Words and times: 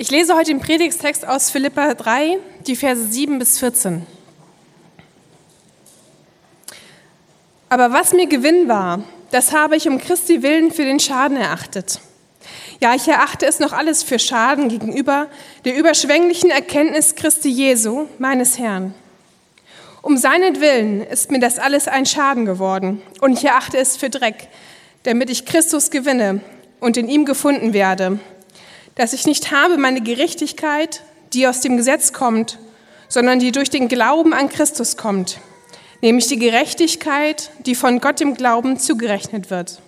Ich 0.00 0.12
lese 0.12 0.36
heute 0.36 0.52
den 0.52 0.60
Predigstext 0.60 1.26
aus 1.26 1.50
Philippa 1.50 1.92
3, 1.92 2.38
die 2.68 2.76
Verse 2.76 3.04
7 3.04 3.40
bis 3.40 3.58
14. 3.58 4.06
Aber 7.68 7.90
was 7.90 8.12
mir 8.12 8.28
Gewinn 8.28 8.68
war, 8.68 9.02
das 9.32 9.52
habe 9.52 9.74
ich 9.74 9.88
um 9.88 9.98
Christi 9.98 10.44
willen 10.44 10.70
für 10.70 10.84
den 10.84 11.00
Schaden 11.00 11.36
erachtet. 11.36 11.98
Ja, 12.78 12.94
ich 12.94 13.08
erachte 13.08 13.44
es 13.44 13.58
noch 13.58 13.72
alles 13.72 14.04
für 14.04 14.20
Schaden 14.20 14.68
gegenüber 14.68 15.26
der 15.64 15.76
überschwänglichen 15.76 16.50
Erkenntnis 16.50 17.16
Christi 17.16 17.48
Jesu, 17.48 18.06
meines 18.18 18.56
Herrn. 18.56 18.94
Um 20.00 20.16
seinetwillen 20.16 21.02
ist 21.02 21.32
mir 21.32 21.40
das 21.40 21.58
alles 21.58 21.88
ein 21.88 22.06
Schaden 22.06 22.44
geworden 22.44 23.02
und 23.20 23.32
ich 23.32 23.44
erachte 23.44 23.78
es 23.78 23.96
für 23.96 24.10
Dreck, 24.10 24.46
damit 25.02 25.28
ich 25.28 25.44
Christus 25.44 25.90
gewinne 25.90 26.40
und 26.78 26.96
in 26.96 27.08
ihm 27.08 27.24
gefunden 27.24 27.72
werde 27.72 28.20
dass 28.98 29.12
ich 29.14 29.26
nicht 29.26 29.50
habe 29.52 29.78
meine 29.78 30.02
Gerechtigkeit, 30.02 31.02
die 31.32 31.46
aus 31.46 31.60
dem 31.60 31.76
Gesetz 31.76 32.12
kommt, 32.12 32.58
sondern 33.08 33.38
die 33.38 33.52
durch 33.52 33.70
den 33.70 33.88
Glauben 33.88 34.34
an 34.34 34.50
Christus 34.50 34.96
kommt, 34.96 35.38
nämlich 36.02 36.26
die 36.26 36.38
Gerechtigkeit, 36.38 37.50
die 37.64 37.74
von 37.74 38.00
Gott 38.00 38.20
im 38.20 38.34
Glauben 38.34 38.78
zugerechnet 38.78 39.50
wird. 39.50 39.80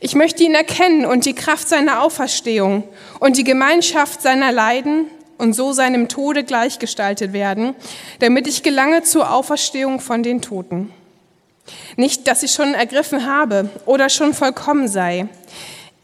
Ich 0.00 0.14
möchte 0.14 0.42
ihn 0.42 0.54
erkennen 0.54 1.06
und 1.06 1.24
die 1.24 1.34
Kraft 1.34 1.68
seiner 1.68 2.02
Auferstehung 2.02 2.82
und 3.20 3.38
die 3.38 3.44
Gemeinschaft 3.44 4.20
seiner 4.20 4.52
Leiden 4.52 5.06
und 5.38 5.54
so 5.54 5.72
seinem 5.72 6.08
Tode 6.08 6.44
gleichgestaltet 6.44 7.32
werden, 7.32 7.74
damit 8.18 8.46
ich 8.46 8.62
gelange 8.62 9.04
zur 9.04 9.32
Auferstehung 9.32 10.00
von 10.00 10.22
den 10.22 10.42
Toten. 10.42 10.92
Nicht, 11.96 12.26
dass 12.26 12.42
ich 12.42 12.52
schon 12.52 12.74
ergriffen 12.74 13.24
habe 13.24 13.70
oder 13.86 14.10
schon 14.10 14.34
vollkommen 14.34 14.88
sei. 14.88 15.28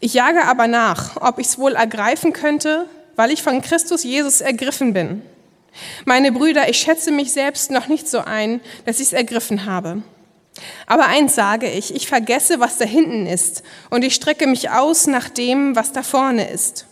Ich 0.03 0.15
jage 0.15 0.45
aber 0.45 0.67
nach, 0.67 1.21
ob 1.21 1.37
ich 1.37 1.45
es 1.45 1.59
wohl 1.59 1.75
ergreifen 1.75 2.33
könnte, 2.33 2.87
weil 3.15 3.29
ich 3.29 3.43
von 3.43 3.61
Christus 3.61 4.03
Jesus 4.03 4.41
ergriffen 4.41 4.93
bin. 4.93 5.21
Meine 6.05 6.31
Brüder, 6.31 6.67
ich 6.69 6.77
schätze 6.77 7.11
mich 7.11 7.31
selbst 7.31 7.69
noch 7.69 7.87
nicht 7.87 8.09
so 8.09 8.19
ein, 8.19 8.61
dass 8.85 8.99
ich 8.99 9.07
es 9.07 9.13
ergriffen 9.13 9.67
habe. 9.67 10.01
Aber 10.87 11.05
eins 11.05 11.35
sage 11.35 11.69
ich, 11.69 11.93
ich 11.93 12.07
vergesse, 12.07 12.59
was 12.59 12.79
da 12.79 12.85
hinten 12.85 13.27
ist, 13.27 13.61
und 13.91 14.03
ich 14.03 14.15
strecke 14.15 14.47
mich 14.47 14.71
aus 14.71 15.05
nach 15.05 15.29
dem, 15.29 15.75
was 15.75 15.91
da 15.91 16.01
vorne 16.01 16.49
ist, 16.49 16.87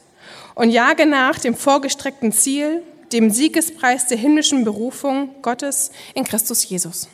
und 0.54 0.70
jage 0.70 1.08
nach 1.08 1.40
dem 1.40 1.56
vorgestreckten 1.56 2.32
Ziel, 2.32 2.84
dem 3.12 3.32
Siegespreis 3.32 4.06
der 4.06 4.20
himmlischen 4.20 4.64
Berufung 4.64 5.42
Gottes 5.42 5.90
in 6.14 6.26
Christus 6.26 6.70
Jesus. 6.70 7.10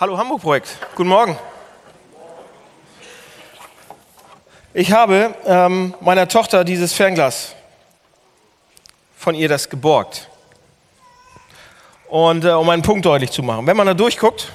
Hallo 0.00 0.16
Hamburg 0.16 0.40
Projekt, 0.40 0.78
guten 0.94 1.10
Morgen. 1.10 1.38
Ich 4.72 4.92
habe 4.92 5.34
ähm, 5.44 5.92
meiner 6.00 6.26
Tochter 6.26 6.64
dieses 6.64 6.94
Fernglas 6.94 7.54
von 9.18 9.34
ihr 9.34 9.46
das 9.46 9.68
geborgt. 9.68 10.30
Und 12.08 12.46
äh, 12.46 12.52
um 12.52 12.70
einen 12.70 12.80
Punkt 12.80 13.04
deutlich 13.04 13.30
zu 13.30 13.42
machen, 13.42 13.66
wenn 13.66 13.76
man 13.76 13.86
da 13.86 13.92
durchguckt, 13.92 14.50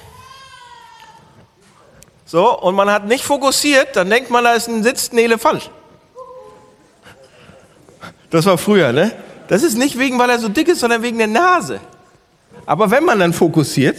so, 2.24 2.58
und 2.58 2.74
man 2.74 2.90
hat 2.90 3.06
nicht 3.06 3.22
fokussiert, 3.22 3.94
dann 3.94 4.10
denkt 4.10 4.30
man, 4.30 4.42
da 4.42 4.54
ist 4.54 4.66
ein 4.66 4.82
sitzt 4.82 5.12
ein 5.12 5.18
Elefant. 5.18 5.70
Das 8.30 8.46
war 8.46 8.58
früher, 8.58 8.92
ne? 8.92 9.12
Das 9.46 9.62
ist 9.62 9.78
nicht 9.78 9.96
wegen, 9.96 10.18
weil 10.18 10.28
er 10.28 10.40
so 10.40 10.48
dick 10.48 10.66
ist, 10.66 10.80
sondern 10.80 11.02
wegen 11.02 11.18
der 11.18 11.28
Nase. 11.28 11.78
Aber 12.66 12.90
wenn 12.90 13.04
man 13.04 13.20
dann 13.20 13.32
fokussiert, 13.32 13.96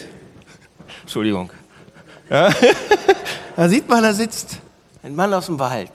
Entschuldigung. 1.08 1.50
Ja. 2.30 2.54
Da 3.56 3.68
sieht 3.68 3.90
man, 3.90 4.04
da 4.04 4.14
sitzt 4.14 4.60
ein 5.02 5.16
Mann 5.16 5.34
aus 5.34 5.48
dem 5.48 5.58
Wald. 5.58 5.90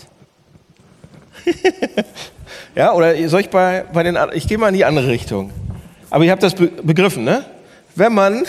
ja, 2.75 2.93
oder 2.93 3.29
soll 3.29 3.43
ich 3.43 3.51
bei, 3.51 3.85
bei 3.93 4.03
den, 4.03 4.19
ich 4.33 4.49
gehe 4.49 4.59
mal 4.59 4.67
in 4.71 4.75
die 4.75 4.85
andere 4.85 5.07
Richtung. 5.07 5.53
Aber 6.11 6.25
ihr 6.25 6.33
habt 6.33 6.43
das 6.43 6.57
begriffen, 6.57 7.23
ne? 7.23 7.45
Wenn 7.95 8.15
man, 8.15 8.45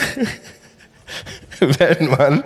wenn 1.59 2.07
man 2.07 2.44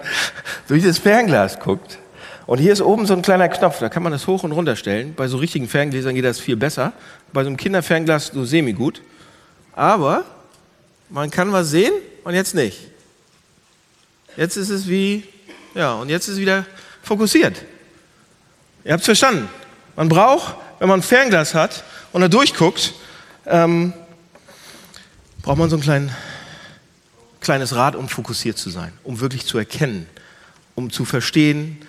durch 0.67 0.83
das 0.83 0.97
Fernglas 0.97 1.57
guckt, 1.57 1.99
und 2.47 2.57
hier 2.57 2.73
ist 2.73 2.81
oben 2.81 3.05
so 3.05 3.13
ein 3.13 3.21
kleiner 3.21 3.47
Knopf, 3.47 3.79
da 3.79 3.87
kann 3.87 4.03
man 4.03 4.11
das 4.11 4.27
hoch 4.27 4.43
und 4.43 4.51
runter 4.51 4.75
stellen. 4.75 5.13
Bei 5.15 5.29
so 5.29 5.37
richtigen 5.37 5.69
Ferngläsern 5.69 6.15
geht 6.15 6.25
das 6.25 6.41
viel 6.41 6.57
besser. 6.57 6.91
Bei 7.31 7.43
so 7.43 7.47
einem 7.47 7.55
Kinderfernglas 7.55 8.27
so 8.33 8.43
semi 8.43 8.73
gut. 8.73 9.01
Aber 9.71 10.25
man 11.09 11.31
kann 11.31 11.53
was 11.53 11.69
sehen 11.69 11.93
und 12.25 12.33
jetzt 12.33 12.55
nicht. 12.55 12.96
Jetzt 14.37 14.55
ist 14.55 14.69
es 14.69 14.87
wie, 14.87 15.23
ja, 15.73 15.95
und 15.95 16.09
jetzt 16.09 16.27
ist 16.27 16.35
es 16.35 16.39
wieder 16.39 16.63
fokussiert. 17.01 17.65
Ihr 18.85 18.93
habt 18.93 19.01
es 19.01 19.05
verstanden. 19.05 19.49
Man 19.95 20.09
braucht, 20.09 20.55
wenn 20.77 20.87
man 20.87 20.99
ein 20.99 21.03
Fernglas 21.03 21.55
hat 21.55 21.83
und 22.13 22.21
da 22.21 22.27
durchguckt, 22.27 22.93
ähm, 23.47 23.93
braucht 25.41 25.57
man 25.57 25.71
so 25.71 25.77
ein 25.77 25.81
klein, 25.81 26.15
kleines 27.41 27.73
Rad, 27.73 27.95
um 27.95 28.07
fokussiert 28.07 28.59
zu 28.59 28.69
sein, 28.69 28.93
um 29.03 29.19
wirklich 29.19 29.43
zu 29.47 29.57
erkennen, 29.57 30.07
um 30.75 30.91
zu 30.91 31.03
verstehen, 31.03 31.81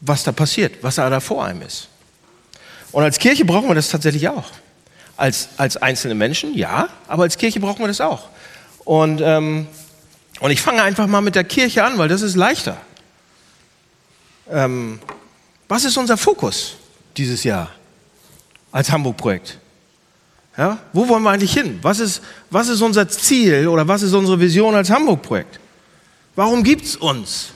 was 0.00 0.22
da 0.22 0.30
passiert, 0.30 0.74
was 0.82 0.94
da 0.94 1.18
vor 1.18 1.44
einem 1.44 1.62
ist. 1.62 1.88
Und 2.92 3.02
als 3.02 3.18
Kirche 3.18 3.44
brauchen 3.44 3.66
wir 3.66 3.74
das 3.74 3.88
tatsächlich 3.88 4.28
auch. 4.28 4.52
Als, 5.16 5.48
als 5.56 5.76
einzelne 5.76 6.14
Menschen, 6.14 6.54
ja, 6.54 6.88
aber 7.08 7.24
als 7.24 7.36
Kirche 7.36 7.58
brauchen 7.58 7.80
wir 7.80 7.88
das 7.88 8.00
auch. 8.00 8.28
Und 8.84 9.20
ähm, 9.24 9.66
und 10.40 10.50
ich 10.50 10.60
fange 10.60 10.82
einfach 10.82 11.06
mal 11.06 11.20
mit 11.20 11.34
der 11.34 11.44
Kirche 11.44 11.84
an, 11.84 11.98
weil 11.98 12.08
das 12.08 12.22
ist 12.22 12.36
leichter. 12.36 12.76
Ähm, 14.50 14.98
was 15.68 15.84
ist 15.84 15.96
unser 15.96 16.16
Fokus 16.16 16.76
dieses 17.16 17.42
Jahr 17.44 17.70
als 18.72 18.90
Hamburg-Projekt? 18.90 19.58
Ja, 20.56 20.78
wo 20.92 21.06
wollen 21.08 21.22
wir 21.22 21.30
eigentlich 21.30 21.52
hin? 21.52 21.78
Was 21.82 22.00
ist, 22.00 22.22
was 22.50 22.68
ist 22.68 22.80
unser 22.80 23.08
Ziel 23.08 23.68
oder 23.68 23.86
was 23.86 24.02
ist 24.02 24.14
unsere 24.14 24.40
Vision 24.40 24.74
als 24.74 24.90
Hamburg-Projekt? 24.90 25.60
Warum 26.34 26.62
gibt 26.62 26.84
es 26.84 26.96
uns? 26.96 27.50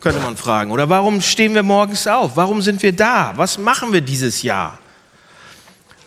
Könnte 0.00 0.20
man 0.20 0.36
fragen. 0.36 0.70
Oder 0.70 0.88
warum 0.88 1.20
stehen 1.20 1.54
wir 1.54 1.62
morgens 1.62 2.06
auf? 2.06 2.32
Warum 2.34 2.62
sind 2.62 2.82
wir 2.82 2.92
da? 2.92 3.32
Was 3.36 3.58
machen 3.58 3.92
wir 3.92 4.00
dieses 4.00 4.42
Jahr? 4.42 4.78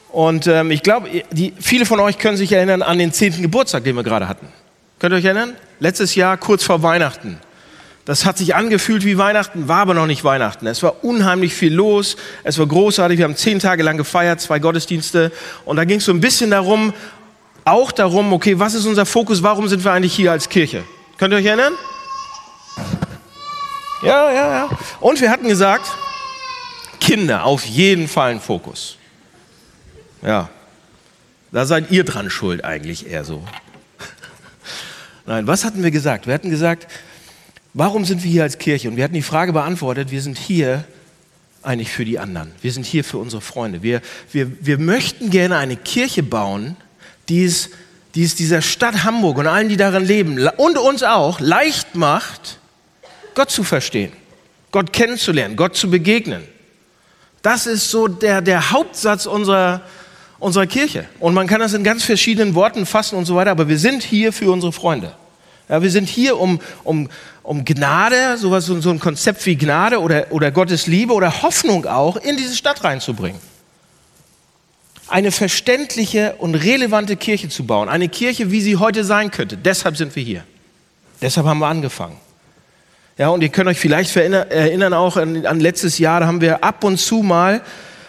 Und 0.10 0.46
ähm, 0.48 0.72
ich 0.72 0.84
glaube, 0.84 1.24
viele 1.60 1.86
von 1.86 2.00
euch 2.00 2.18
können 2.18 2.38
sich 2.38 2.52
erinnern 2.52 2.82
an 2.82 3.00
den 3.00 3.12
zehnten 3.12 3.42
Geburtstag, 3.42 3.84
den 3.84 3.96
wir 3.96 4.04
gerade 4.04 4.28
hatten. 4.28 4.48
Könnt 5.00 5.14
ihr 5.14 5.18
euch 5.18 5.26
erinnern? 5.26 5.56
Letztes 5.84 6.16
Jahr 6.16 6.38
kurz 6.38 6.64
vor 6.64 6.82
Weihnachten. 6.82 7.42
Das 8.06 8.24
hat 8.24 8.38
sich 8.38 8.56
angefühlt 8.56 9.04
wie 9.04 9.18
Weihnachten, 9.18 9.68
war 9.68 9.80
aber 9.80 9.94
noch 9.94 10.06
nicht 10.08 10.24
Weihnachten. 10.24 10.66
Es 10.66 10.82
war 10.82 11.04
unheimlich 11.04 11.54
viel 11.56 11.74
los, 11.74 12.16
es 12.46 12.58
war 12.58 12.68
großartig. 12.68 13.18
Wir 13.18 13.26
haben 13.26 13.36
zehn 13.36 13.60
Tage 13.60 13.84
lang 13.84 13.98
gefeiert, 13.98 14.40
zwei 14.40 14.60
Gottesdienste. 14.60 15.34
Und 15.66 15.76
da 15.76 15.84
ging 15.84 15.98
es 15.98 16.06
so 16.06 16.14
ein 16.14 16.22
bisschen 16.22 16.52
darum, 16.52 16.94
auch 17.66 17.92
darum, 17.92 18.32
okay, 18.32 18.58
was 18.60 18.76
ist 18.76 18.86
unser 18.86 19.06
Fokus? 19.06 19.44
Warum 19.44 19.68
sind 19.68 19.84
wir 19.84 19.92
eigentlich 19.92 20.16
hier 20.16 20.32
als 20.32 20.48
Kirche? 20.48 20.86
Könnt 21.18 21.34
ihr 21.34 21.38
euch 21.38 21.46
erinnern? 21.48 21.74
Ja, 24.04 24.32
ja, 24.32 24.54
ja. 24.54 24.70
Und 25.02 25.20
wir 25.20 25.30
hatten 25.30 25.50
gesagt, 25.50 25.92
Kinder, 27.02 27.44
auf 27.44 27.66
jeden 27.66 28.08
Fall 28.08 28.32
ein 28.32 28.40
Fokus. 28.40 28.96
Ja, 30.22 30.48
da 31.52 31.66
seid 31.66 31.92
ihr 31.92 32.06
dran 32.06 32.30
schuld 32.30 32.64
eigentlich 32.64 33.06
eher 33.12 33.26
so. 33.26 33.44
Nein, 35.26 35.48
was 35.48 35.64
hatten 35.64 35.84
wir 35.84 35.92
gesagt? 35.92 36.28
Wir 36.28 36.34
hatten 36.34 36.50
gesagt, 36.50 36.88
warum 37.74 38.06
sind 38.06 38.24
wir 38.24 38.32
hier 38.32 38.44
als 38.44 38.58
Kirche? 38.58 38.90
Und 38.90 38.98
wir 38.98 39.04
hatten 39.04 39.14
die 39.14 39.22
Frage 39.22 39.54
beantwortet, 39.54 40.12
wir 40.12 40.22
sind 40.22 40.38
hier 40.38 40.84
eigentlich 41.62 41.92
für 41.92 42.06
die 42.06 42.20
anderen. 42.20 42.52
Wir 42.62 42.72
sind 42.74 42.86
hier 42.86 43.04
für 43.04 43.18
unsere 43.18 43.42
Freunde. 43.42 43.82
Wir, 43.82 44.02
wir, 44.32 44.52
wir 44.66 44.78
möchten 44.78 45.30
gerne 45.30 45.58
eine 45.58 45.78
Kirche 45.78 46.24
bauen, 46.24 46.76
die 47.30 47.46
es, 47.46 47.70
die 48.16 48.24
es 48.24 48.36
dieser 48.36 48.62
Stadt 48.62 49.04
Hamburg 49.04 49.38
und 49.38 49.48
allen, 49.48 49.70
die 49.70 49.78
darin 49.78 50.06
leben 50.06 50.48
und 50.58 50.78
uns 50.78 51.04
auch 51.04 51.40
leicht 51.40 51.96
macht, 51.96 52.60
Gott 53.34 53.50
zu 53.50 53.64
verstehen, 53.64 54.12
Gott 54.72 54.92
kennenzulernen, 54.94 55.56
Gott 55.56 55.76
zu 55.76 55.90
begegnen. 55.90 56.44
Das 57.42 57.66
ist 57.66 57.90
so 57.90 58.08
der, 58.08 58.42
der 58.42 58.72
Hauptsatz 58.72 59.26
unserer, 59.26 59.82
unserer 60.44 60.68
Kirche. 60.68 61.06
Und 61.20 61.34
man 61.34 61.48
kann 61.48 61.62
das 61.62 61.74
in 61.74 61.84
ganz 61.84 62.04
verschiedenen 62.04 62.54
Worten 62.54 62.86
fassen 62.86 63.16
und 63.16 63.26
so 63.26 63.36
weiter, 63.36 63.52
aber 63.52 63.70
wir 63.70 63.80
sind 63.80 64.04
hier 64.04 64.34
für 64.34 64.52
unsere 64.52 64.74
Freunde. 64.74 65.14
Ja, 65.70 65.82
wir 65.82 65.90
sind 65.90 66.10
hier, 66.10 66.38
um, 66.38 66.60
um, 66.84 67.10
um 67.42 67.64
Gnade, 67.64 68.38
sowas, 68.38 68.66
so 68.66 68.90
ein 68.90 69.00
Konzept 69.00 69.46
wie 69.46 69.56
Gnade 69.56 70.02
oder, 70.02 70.28
oder 70.32 70.52
Gottes 70.52 70.88
Liebe 70.88 71.14
oder 71.14 71.42
Hoffnung 71.42 71.86
auch 71.86 72.18
in 72.18 72.36
diese 72.36 72.56
Stadt 72.56 72.84
reinzubringen. 72.84 73.40
Eine 75.08 75.32
verständliche 75.32 76.36
und 76.40 76.56
relevante 76.56 77.16
Kirche 77.16 77.48
zu 77.48 77.66
bauen. 77.66 77.88
Eine 77.88 78.10
Kirche, 78.10 78.52
wie 78.52 78.62
sie 78.62 78.76
heute 78.78 79.04
sein 79.04 79.32
könnte. 79.32 79.58
Deshalb 79.58 79.96
sind 79.96 80.16
wir 80.16 80.24
hier. 80.24 80.44
Deshalb 81.22 81.48
haben 81.48 81.60
wir 81.60 81.68
angefangen. 81.68 82.18
Ja, 83.18 83.30
und 83.30 83.42
ihr 83.42 83.50
könnt 83.50 83.70
euch 83.70 83.80
vielleicht 83.80 84.16
erinnern 84.16 84.94
auch 84.94 85.18
an, 85.18 85.46
an 85.46 85.60
letztes 85.60 86.00
Jahr, 86.00 86.20
da 86.20 86.28
haben 86.28 86.42
wir 86.42 86.64
ab 86.64 86.84
und 86.84 86.98
zu 86.98 87.22
mal 87.22 87.62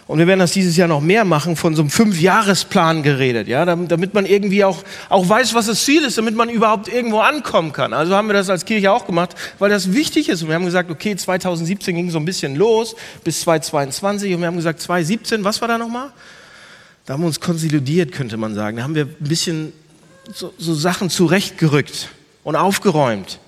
und 0.07 0.19
wir 0.19 0.27
werden 0.27 0.41
das 0.41 0.53
dieses 0.53 0.77
Jahr 0.77 0.89
noch 0.89 1.01
mehr 1.01 1.25
machen, 1.25 1.57
von 1.57 1.75
so 1.75 1.81
einem 1.81 1.91
Fünfjahresplan 1.91 3.03
geredet, 3.03 3.49
ja, 3.49 3.65
damit 3.65 4.13
man 4.13 4.27
irgendwie 4.27 4.63
auch, 4.63 4.83
auch 5.09 5.27
weiß, 5.27 5.55
was 5.55 5.67
das 5.67 5.85
Ziel 5.85 6.05
ist, 6.05 6.19
damit 6.19 6.37
man 6.37 6.51
überhaupt 6.51 6.89
irgendwo 6.89 7.21
ankommen 7.21 7.73
kann. 7.73 7.95
Also 7.95 8.15
haben 8.15 8.29
wir 8.29 8.35
das 8.35 8.51
als 8.51 8.67
Kirche 8.67 8.93
auch 8.93 9.07
gemacht, 9.07 9.35
weil 9.59 9.71
das 9.71 9.95
wichtig 9.95 10.29
ist. 10.29 10.43
Und 10.43 10.49
wir 10.49 10.57
haben 10.57 10.67
gesagt, 10.67 10.91
okay, 10.91 11.17
2017 11.17 11.95
ging 11.95 12.11
so 12.11 12.19
ein 12.19 12.27
bisschen 12.27 12.55
los 12.55 12.95
bis 13.25 13.41
2022 13.41 14.35
und 14.35 14.41
wir 14.41 14.47
haben 14.47 14.57
gesagt, 14.57 14.81
2017, 14.81 15.43
was 15.43 15.63
war 15.63 15.69
da 15.69 15.79
nochmal? 15.79 16.11
Da 17.07 17.15
haben 17.15 17.23
wir 17.23 17.27
uns 17.27 17.41
konsolidiert, 17.41 18.13
könnte 18.13 18.37
man 18.37 18.55
sagen. 18.55 18.77
Da 18.77 18.83
haben 18.83 18.95
wir 18.95 19.05
ein 19.05 19.17
bisschen 19.21 19.73
so, 20.33 20.53
so 20.59 20.75
Sachen 20.75 21.09
zurechtgerückt 21.09 22.11
und 22.45 22.57
aufgeräumt. 22.57 23.39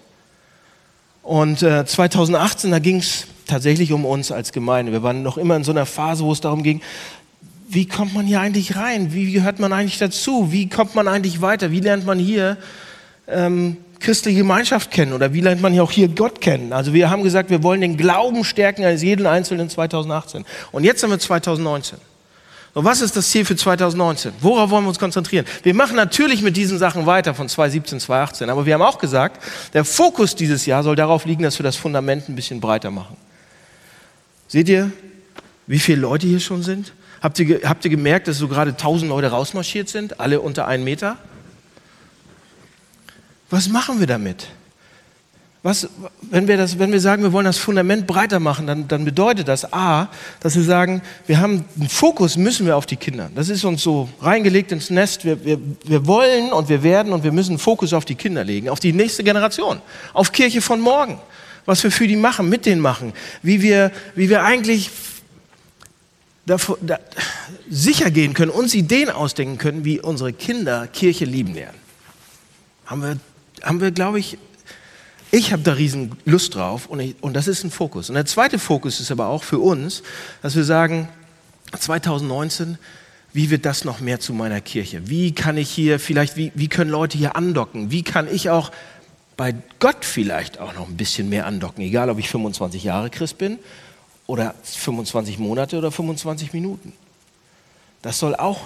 Und 1.23 1.63
äh, 1.63 1.85
2018, 1.85 2.71
da 2.71 2.79
ging 2.79 2.99
es 2.99 3.27
tatsächlich 3.47 3.93
um 3.93 4.05
uns 4.05 4.33
als 4.33 4.53
Gemeinde. 4.53 4.93
Wir 4.93 5.03
waren 5.03 5.23
noch 5.23 5.39
immer 5.39 5.57
in 5.57 5.65
so 5.65 5.73
einer 5.73 5.87
Phase, 5.87 6.25
wo 6.25 6.33
es 6.33 6.41
darum 6.41 6.63
ging, 6.63 6.81
wie 7.69 7.87
kommt 7.87 8.15
man 8.15 8.27
hier 8.27 8.41
eigentlich 8.41 8.77
rein? 8.77 9.13
Wie 9.13 9.33
gehört 9.33 9.59
man 9.59 9.73
eigentlich 9.73 9.99
dazu? 9.99 10.53
Wie 10.53 10.69
kommt 10.69 10.95
man 10.95 11.09
eigentlich 11.09 11.41
weiter? 11.41 11.71
Wie 11.73 11.81
lernt 11.81 12.07
man 12.07 12.19
hier 12.19 12.57
ähm, 13.27 13.79
christliche 13.99 14.39
Gemeinschaft 14.39 14.91
kennen? 14.91 15.13
Oder 15.13 15.33
wie 15.33 15.41
lernt 15.41 15.61
man 15.61 15.73
hier 15.73 15.83
auch 15.83 15.91
hier 15.91 16.09
Gott 16.09 16.41
kennen? 16.41 16.73
Also 16.73 16.93
wir 16.93 17.11
haben 17.11 17.25
gesagt, 17.25 17.51
wir 17.51 17.63
wollen 17.63 17.81
den 17.81 17.97
Glauben 17.97 18.45
stärken 18.45 18.85
als 18.85 19.03
jeden 19.03 19.27
Einzelnen 19.27 19.69
2018. 19.69 20.45
Und 20.71 20.85
jetzt 20.85 21.01
sind 21.01 21.11
wir 21.11 21.19
2019. 21.19 21.99
Und 22.77 22.85
was 22.85 23.01
ist 23.01 23.17
das 23.17 23.31
Ziel 23.31 23.47
für 23.47 23.57
2019? 23.57 24.33
Worauf 24.41 24.69
wollen 24.69 24.85
wir 24.85 24.91
uns 24.91 24.99
konzentrieren? 24.99 25.47
Wir 25.63 25.75
machen 25.75 25.97
natürlich 25.97 26.43
mit 26.43 26.59
diesen 26.59 26.79
Sachen 26.79 27.07
weiter 27.07 27.35
von 27.35 27.49
2017, 27.49 28.01
2018, 28.01 28.51
aber 28.51 28.67
wir 28.67 28.75
haben 28.75 28.83
auch 28.83 28.99
gesagt, 28.99 29.43
der 29.73 29.83
Fokus 29.83 30.37
dieses 30.37 30.67
Jahr 30.67 30.83
soll 30.83 30.95
darauf 30.95 31.25
liegen, 31.25 31.43
dass 31.43 31.59
wir 31.59 31.65
das 31.65 31.77
Fundament 31.77 32.29
ein 32.29 32.37
bisschen 32.37 32.61
breiter 32.61 32.91
machen. 32.91 33.17
Seht 34.49 34.69
ihr, 34.69 34.93
wie 35.67 35.79
viele 35.79 36.01
Leute 36.01 36.27
hier 36.27 36.41
schon 36.41 36.63
sind? 36.63 36.93
Habt 37.21 37.39
ihr, 37.39 37.61
habt 37.65 37.85
ihr 37.85 37.91
gemerkt, 37.91 38.29
dass 38.29 38.39
so 38.39 38.49
gerade 38.49 38.71
1000 38.71 39.09
Leute 39.09 39.29
rausmarschiert 39.29 39.89
sind, 39.89 40.21
alle 40.21 40.41
unter 40.41 40.67
einen 40.67 40.85
Meter? 40.85 41.17
Was 43.51 43.69
machen 43.69 44.01
wir 44.01 44.07
damit? 44.07 44.49
Was, 45.63 45.89
wenn, 46.21 46.47
wir 46.47 46.57
das, 46.57 46.79
wenn 46.79 46.93
wir 46.93 47.01
sagen, 47.01 47.25
wir 47.25 47.33
wollen 47.33 47.47
das 47.47 47.59
Fundament 47.59 48.07
breiter 48.07 48.39
machen, 48.39 48.69
dann, 48.69 48.87
dann 48.87 49.05
bedeutet 49.05 49.49
das 49.49 49.73
A, 49.73 50.09
dass 50.39 50.55
wir 50.55 50.63
sagen, 50.63 51.03
wir 51.27 51.41
haben 51.41 51.65
einen 51.77 51.89
Fokus, 51.89 52.37
müssen 52.37 52.67
wir 52.67 52.77
auf 52.77 52.87
die 52.87 52.95
Kinder. 52.95 53.31
Das 53.35 53.49
ist 53.49 53.65
uns 53.65 53.83
so 53.83 54.09
reingelegt 54.21 54.71
ins 54.71 54.91
Nest. 54.91 55.25
Wir, 55.25 55.45
wir, 55.45 55.59
wir 55.83 56.07
wollen 56.07 56.53
und 56.53 56.69
wir 56.69 56.85
werden 56.85 57.13
und 57.13 57.25
wir 57.25 57.33
müssen 57.33 57.59
Fokus 57.59 57.93
auf 57.93 58.05
die 58.05 58.15
Kinder 58.15 58.45
legen, 58.45 58.69
auf 58.69 58.79
die 58.79 58.93
nächste 58.93 59.25
Generation, 59.25 59.81
auf 60.13 60.31
Kirche 60.31 60.61
von 60.61 60.81
morgen. 60.81 61.19
Was 61.67 61.83
wir 61.83 61.91
für 61.91 62.07
die 62.07 62.17
machen, 62.17 62.49
mit 62.49 62.65
denen 62.65 62.81
machen, 62.81 63.13
wie 63.43 63.61
wir, 63.61 63.93
wie 64.15 64.29
wir 64.29 64.45
eigentlich 64.45 64.91
davor, 66.47 66.79
da, 66.81 66.99
sicher 67.69 68.11
gehen 68.11 68.35
können, 68.35 68.51
uns 68.51 68.75
Ideen 68.75 69.11
ausdenken 69.11 69.59
können, 69.59 69.85
wie 69.85 70.01
unsere 70.01 70.33
Kinder 70.33 70.87
Kirche 70.87 71.25
lieben 71.25 71.55
werden. 71.55 71.77
Haben 72.87 73.03
wir, 73.03 73.19
haben 73.63 73.81
wir 73.81 73.91
glaube 73.91 74.19
ich, 74.21 74.39
ich 75.33 75.53
habe 75.53 75.63
da 75.63 75.73
riesen 75.73 76.13
Lust 76.25 76.55
drauf 76.55 76.87
und, 76.87 77.01
ich, 77.01 77.17
und 77.21 77.35
das 77.35 77.49
ist 77.49 77.65
ein 77.65 77.71
Fokus. 77.71 78.09
Und 78.09 78.15
der 78.15 78.27
zweite 78.27 78.59
Fokus 78.59 79.01
ist 79.01 79.11
aber 79.11 79.27
auch 79.27 79.43
für 79.43 79.59
uns, 79.59 80.03
dass 80.41 80.55
wir 80.55 80.65
sagen, 80.65 81.09
2019, 81.77 82.79
wie 83.33 83.51
wird 83.51 83.67
das 83.67 83.85
noch 83.85 84.01
mehr 84.01 84.21
zu 84.21 84.33
meiner 84.33 84.61
Kirche? 84.61 85.09
Wie 85.09 85.35
kann 85.35 85.59
ich 85.59 85.69
hier 85.69 85.99
vielleicht, 85.99 86.37
wie, 86.37 86.53
wie 86.55 86.69
können 86.69 86.91
Leute 86.91 87.19
hier 87.19 87.37
andocken? 87.37 87.91
Wie 87.91 88.03
kann 88.03 88.33
ich 88.33 88.51
auch 88.51 88.71
bei 89.37 89.55
Gott 89.79 90.05
vielleicht 90.05 90.59
auch 90.59 90.75
noch 90.75 90.89
ein 90.89 90.97
bisschen 90.97 91.29
mehr 91.29 91.47
andocken? 91.47 91.83
Egal, 91.83 92.11
ob 92.11 92.19
ich 92.19 92.29
25 92.29 92.85
Jahre 92.85 93.11
Christ 93.11 93.39
bin 93.39 93.59
oder 94.27 94.55
25 94.63 95.39
Monate 95.39 95.79
oder 95.79 95.91
25 95.91 96.53
Minuten. 96.53 96.93
Das 98.03 98.19
soll 98.19 98.35
auch 98.35 98.61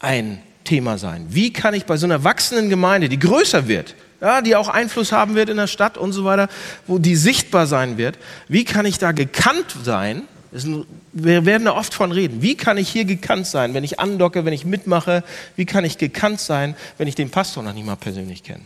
ein 0.00 0.40
Thema 0.64 0.98
sein. 0.98 1.26
Wie 1.30 1.52
kann 1.52 1.74
ich 1.74 1.84
bei 1.84 1.96
so 1.96 2.06
einer 2.06 2.24
wachsenden 2.24 2.70
Gemeinde, 2.70 3.08
die 3.08 3.18
größer 3.18 3.68
wird, 3.68 3.94
ja, 4.20 4.42
die 4.42 4.54
auch 4.56 4.68
Einfluss 4.68 5.12
haben 5.12 5.34
wird 5.34 5.48
in 5.48 5.56
der 5.56 5.66
Stadt 5.66 5.96
und 5.96 6.12
so 6.12 6.24
weiter, 6.24 6.48
wo 6.86 6.98
die 6.98 7.16
sichtbar 7.16 7.66
sein 7.66 7.96
wird. 7.96 8.18
Wie 8.48 8.64
kann 8.64 8.84
ich 8.84 8.98
da 8.98 9.12
gekannt 9.12 9.76
sein? 9.82 10.22
Ein, 10.52 10.84
wir 11.12 11.46
werden 11.46 11.64
da 11.64 11.76
oft 11.76 11.94
von 11.94 12.12
reden. 12.12 12.42
Wie 12.42 12.56
kann 12.56 12.76
ich 12.76 12.88
hier 12.88 13.04
gekannt 13.04 13.46
sein, 13.46 13.72
wenn 13.72 13.84
ich 13.84 14.00
andocke, 14.00 14.44
wenn 14.44 14.52
ich 14.52 14.64
mitmache? 14.64 15.22
Wie 15.56 15.64
kann 15.64 15.84
ich 15.84 15.96
gekannt 15.96 16.40
sein, 16.40 16.74
wenn 16.98 17.08
ich 17.08 17.14
den 17.14 17.30
Pastor 17.30 17.62
noch 17.62 17.72
nicht 17.72 17.86
mal 17.86 17.96
persönlich 17.96 18.42
kenne? 18.42 18.62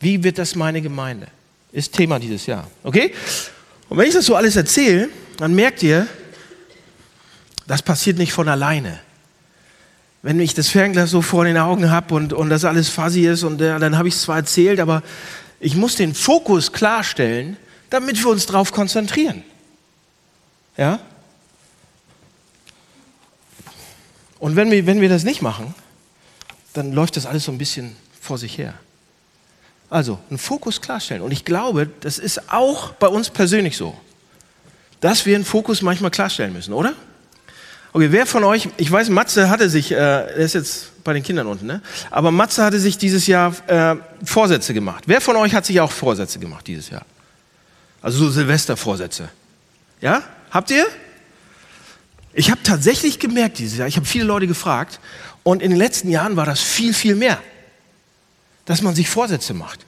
Wie 0.00 0.22
wird 0.24 0.38
das 0.38 0.54
meine 0.54 0.82
Gemeinde? 0.82 1.28
Ist 1.72 1.94
Thema 1.94 2.18
dieses 2.18 2.46
Jahr. 2.46 2.68
Okay? 2.82 3.12
Und 3.88 3.98
wenn 3.98 4.08
ich 4.08 4.14
das 4.14 4.26
so 4.26 4.34
alles 4.34 4.56
erzähle, 4.56 5.08
dann 5.36 5.54
merkt 5.54 5.82
ihr, 5.82 6.06
das 7.66 7.82
passiert 7.82 8.18
nicht 8.18 8.32
von 8.32 8.48
alleine 8.48 8.98
wenn 10.22 10.38
ich 10.38 10.54
das 10.54 10.68
Fernglas 10.68 11.10
so 11.10 11.22
vor 11.22 11.44
den 11.44 11.56
Augen 11.56 11.90
habe 11.90 12.14
und, 12.14 12.32
und 12.32 12.50
das 12.50 12.64
alles 12.64 12.88
fuzzy 12.88 13.26
ist 13.26 13.42
und 13.42 13.60
ja, 13.60 13.78
dann 13.78 13.96
habe 13.96 14.08
ich 14.08 14.14
es 14.14 14.22
zwar 14.22 14.36
erzählt, 14.36 14.80
aber 14.80 15.02
ich 15.60 15.76
muss 15.76 15.96
den 15.96 16.14
Fokus 16.14 16.72
klarstellen, 16.72 17.56
damit 17.88 18.22
wir 18.22 18.30
uns 18.30 18.46
darauf 18.46 18.72
konzentrieren. 18.72 19.42
Ja? 20.76 21.00
Und 24.38 24.56
wenn 24.56 24.70
wir, 24.70 24.86
wenn 24.86 25.00
wir 25.00 25.08
das 25.08 25.24
nicht 25.24 25.42
machen, 25.42 25.74
dann 26.72 26.92
läuft 26.92 27.16
das 27.16 27.26
alles 27.26 27.44
so 27.44 27.52
ein 27.52 27.58
bisschen 27.58 27.96
vor 28.20 28.38
sich 28.38 28.58
her. 28.58 28.74
Also, 29.90 30.20
einen 30.30 30.38
Fokus 30.38 30.80
klarstellen. 30.80 31.20
Und 31.20 31.32
ich 31.32 31.44
glaube, 31.44 31.90
das 32.00 32.18
ist 32.18 32.52
auch 32.52 32.92
bei 32.92 33.08
uns 33.08 33.28
persönlich 33.28 33.76
so, 33.76 33.98
dass 35.00 35.26
wir 35.26 35.34
einen 35.34 35.44
Fokus 35.44 35.82
manchmal 35.82 36.12
klarstellen 36.12 36.52
müssen, 36.52 36.72
oder? 36.72 36.94
Okay, 37.92 38.12
wer 38.12 38.24
von 38.24 38.44
euch, 38.44 38.68
ich 38.76 38.90
weiß, 38.90 39.08
Matze 39.08 39.50
hatte 39.50 39.68
sich, 39.68 39.90
äh, 39.90 39.96
er 39.96 40.36
ist 40.36 40.54
jetzt 40.54 41.02
bei 41.02 41.12
den 41.12 41.24
Kindern 41.24 41.48
unten, 41.48 41.66
ne? 41.66 41.82
aber 42.12 42.30
Matze 42.30 42.64
hatte 42.64 42.78
sich 42.78 42.98
dieses 42.98 43.26
Jahr 43.26 43.52
äh, 43.66 43.96
Vorsätze 44.24 44.74
gemacht. 44.74 45.04
Wer 45.06 45.20
von 45.20 45.34
euch 45.34 45.54
hat 45.54 45.66
sich 45.66 45.80
auch 45.80 45.90
Vorsätze 45.90 46.38
gemacht 46.38 46.68
dieses 46.68 46.88
Jahr? 46.88 47.04
Also 48.00 48.18
so 48.18 48.30
Silvestervorsätze. 48.30 49.28
Ja? 50.00 50.22
Habt 50.52 50.70
ihr? 50.70 50.86
Ich 52.32 52.52
habe 52.52 52.62
tatsächlich 52.62 53.18
gemerkt 53.18 53.58
dieses 53.58 53.78
Jahr, 53.78 53.88
ich 53.88 53.96
habe 53.96 54.06
viele 54.06 54.24
Leute 54.24 54.46
gefragt 54.46 55.00
und 55.42 55.60
in 55.60 55.70
den 55.70 55.78
letzten 55.78 56.10
Jahren 56.10 56.36
war 56.36 56.46
das 56.46 56.60
viel, 56.60 56.94
viel 56.94 57.16
mehr, 57.16 57.40
dass 58.64 58.82
man 58.82 58.94
sich 58.94 59.08
Vorsätze 59.08 59.54
macht. 59.54 59.86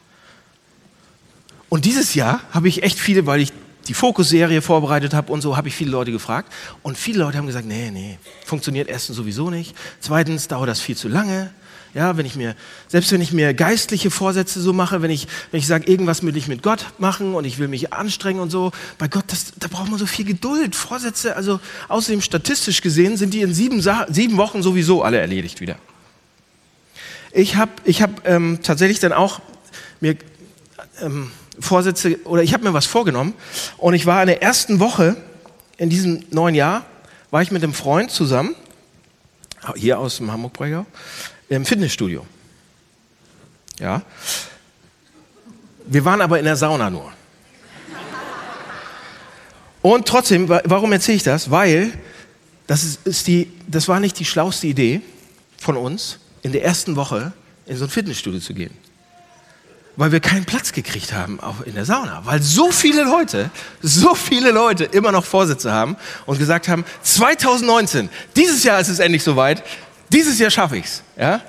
Und 1.68 1.84
dieses 1.84 2.14
Jahr 2.14 2.40
habe 2.50 2.68
ich 2.68 2.82
echt 2.82 2.98
viele, 2.98 3.26
weil 3.26 3.40
ich 3.40 3.52
die 3.88 3.94
Fokus-Serie 3.94 4.62
vorbereitet 4.62 5.14
habe 5.14 5.32
und 5.32 5.40
so, 5.40 5.56
habe 5.56 5.68
ich 5.68 5.74
viele 5.74 5.90
Leute 5.90 6.12
gefragt. 6.12 6.52
Und 6.82 6.96
viele 6.96 7.20
Leute 7.20 7.38
haben 7.38 7.46
gesagt, 7.46 7.66
nee, 7.66 7.90
nee, 7.90 8.18
funktioniert 8.44 8.88
erstens 8.88 9.16
sowieso 9.16 9.50
nicht. 9.50 9.74
Zweitens 10.00 10.48
dauert 10.48 10.68
das 10.68 10.80
viel 10.80 10.96
zu 10.96 11.08
lange. 11.08 11.50
Ja, 11.94 12.16
wenn 12.16 12.24
ich 12.24 12.36
mir, 12.36 12.56
selbst 12.88 13.12
wenn 13.12 13.20
ich 13.20 13.32
mir 13.32 13.52
geistliche 13.52 14.10
Vorsätze 14.10 14.62
so 14.62 14.72
mache, 14.72 15.02
wenn 15.02 15.10
ich, 15.10 15.28
wenn 15.50 15.58
ich 15.58 15.66
sage, 15.66 15.90
irgendwas 15.90 16.22
will 16.22 16.34
ich 16.38 16.48
mit 16.48 16.62
Gott 16.62 16.86
machen 16.98 17.34
und 17.34 17.44
ich 17.44 17.58
will 17.58 17.68
mich 17.68 17.92
anstrengen 17.92 18.40
und 18.40 18.50
so, 18.50 18.72
bei 18.96 19.08
Gott, 19.08 19.24
das, 19.26 19.52
da 19.58 19.68
braucht 19.68 19.90
man 19.90 19.98
so 19.98 20.06
viel 20.06 20.24
Geduld. 20.24 20.74
Vorsätze, 20.74 21.36
also 21.36 21.60
außerdem 21.88 22.22
statistisch 22.22 22.80
gesehen 22.80 23.18
sind 23.18 23.34
die 23.34 23.42
in 23.42 23.52
sieben, 23.52 23.82
sieben 24.08 24.36
Wochen 24.38 24.62
sowieso 24.62 25.02
alle 25.02 25.18
erledigt 25.18 25.60
wieder. 25.60 25.76
Ich 27.32 27.56
habe 27.56 27.72
ich 27.84 28.02
hab, 28.02 28.28
ähm, 28.28 28.58
tatsächlich 28.62 29.00
dann 29.00 29.12
auch 29.12 29.40
mir 30.00 30.16
ähm, 31.00 31.30
Vorsätze 31.58 32.18
oder 32.24 32.42
ich 32.42 32.52
habe 32.52 32.64
mir 32.64 32.74
was 32.74 32.86
vorgenommen 32.86 33.34
und 33.78 33.94
ich 33.94 34.04
war 34.06 34.20
in 34.22 34.26
der 34.26 34.42
ersten 34.42 34.80
Woche 34.80 35.16
in 35.78 35.88
diesem 35.88 36.24
neuen 36.30 36.54
Jahr, 36.54 36.84
war 37.30 37.42
ich 37.42 37.50
mit 37.50 37.62
einem 37.62 37.72
Freund 37.72 38.10
zusammen, 38.10 38.54
hier 39.76 39.98
aus 39.98 40.18
dem 40.18 40.30
Hamburg-Bregau, 40.30 40.84
im 41.48 41.64
Fitnessstudio. 41.64 42.26
Ja. 43.78 44.02
Wir 45.86 46.04
waren 46.04 46.20
aber 46.20 46.38
in 46.38 46.44
der 46.44 46.56
Sauna 46.56 46.90
nur. 46.90 47.12
Und 49.80 50.06
trotzdem, 50.06 50.48
warum 50.48 50.92
erzähle 50.92 51.16
ich 51.16 51.22
das? 51.22 51.50
Weil 51.50 51.92
das, 52.66 52.98
ist 53.04 53.26
die, 53.26 53.50
das 53.66 53.88
war 53.88 53.98
nicht 53.98 54.18
die 54.18 54.24
schlauste 54.24 54.66
Idee 54.66 55.00
von 55.58 55.76
uns, 55.76 56.20
in 56.42 56.52
der 56.52 56.64
ersten 56.64 56.96
Woche 56.96 57.32
in 57.66 57.76
so 57.76 57.84
ein 57.84 57.90
Fitnessstudio 57.90 58.40
zu 58.40 58.54
gehen 58.54 58.76
weil 59.96 60.12
wir 60.12 60.20
keinen 60.20 60.44
Platz 60.44 60.72
gekriegt 60.72 61.12
haben 61.12 61.40
auch 61.40 61.60
in 61.62 61.74
der 61.74 61.84
Sauna, 61.84 62.22
weil 62.24 62.40
so 62.40 62.72
viele 62.72 63.04
Leute, 63.04 63.50
so 63.82 64.14
viele 64.14 64.50
Leute 64.50 64.84
immer 64.84 65.12
noch 65.12 65.24
Vorsätze 65.24 65.72
haben 65.72 65.96
und 66.26 66.38
gesagt 66.38 66.68
haben, 66.68 66.84
2019, 67.02 68.08
dieses 68.36 68.64
Jahr 68.64 68.80
ist 68.80 68.88
es 68.88 68.98
endlich 68.98 69.22
soweit, 69.22 69.62
dieses 70.10 70.38
Jahr 70.38 70.50
schaffe 70.50 70.78
ich's, 70.78 71.02
ja? 71.16 71.40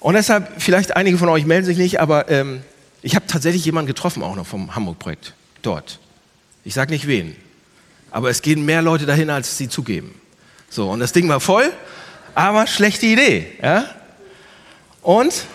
Und 0.00 0.14
deshalb, 0.14 0.60
vielleicht 0.60 0.96
einige 0.96 1.16
von 1.16 1.30
euch 1.30 1.46
melden 1.46 1.64
sich 1.64 1.78
nicht, 1.78 1.98
aber 1.98 2.30
ähm, 2.30 2.62
ich 3.00 3.16
habe 3.16 3.26
tatsächlich 3.26 3.64
jemanden 3.64 3.86
getroffen, 3.86 4.22
auch 4.22 4.36
noch 4.36 4.46
vom 4.46 4.74
Hamburg-Projekt, 4.74 5.32
dort. 5.62 5.98
Ich 6.62 6.74
sage 6.74 6.92
nicht 6.92 7.06
wen, 7.06 7.36
aber 8.10 8.28
es 8.28 8.42
gehen 8.42 8.66
mehr 8.66 8.82
Leute 8.82 9.06
dahin, 9.06 9.30
als 9.30 9.56
sie 9.56 9.68
zugeben. 9.68 10.14
So, 10.68 10.90
und 10.90 11.00
das 11.00 11.12
Ding 11.12 11.28
war 11.28 11.40
voll, 11.40 11.72
aber 12.34 12.66
schlechte 12.66 13.06
Idee, 13.06 13.46
ja? 13.62 13.84
Und 15.02 15.46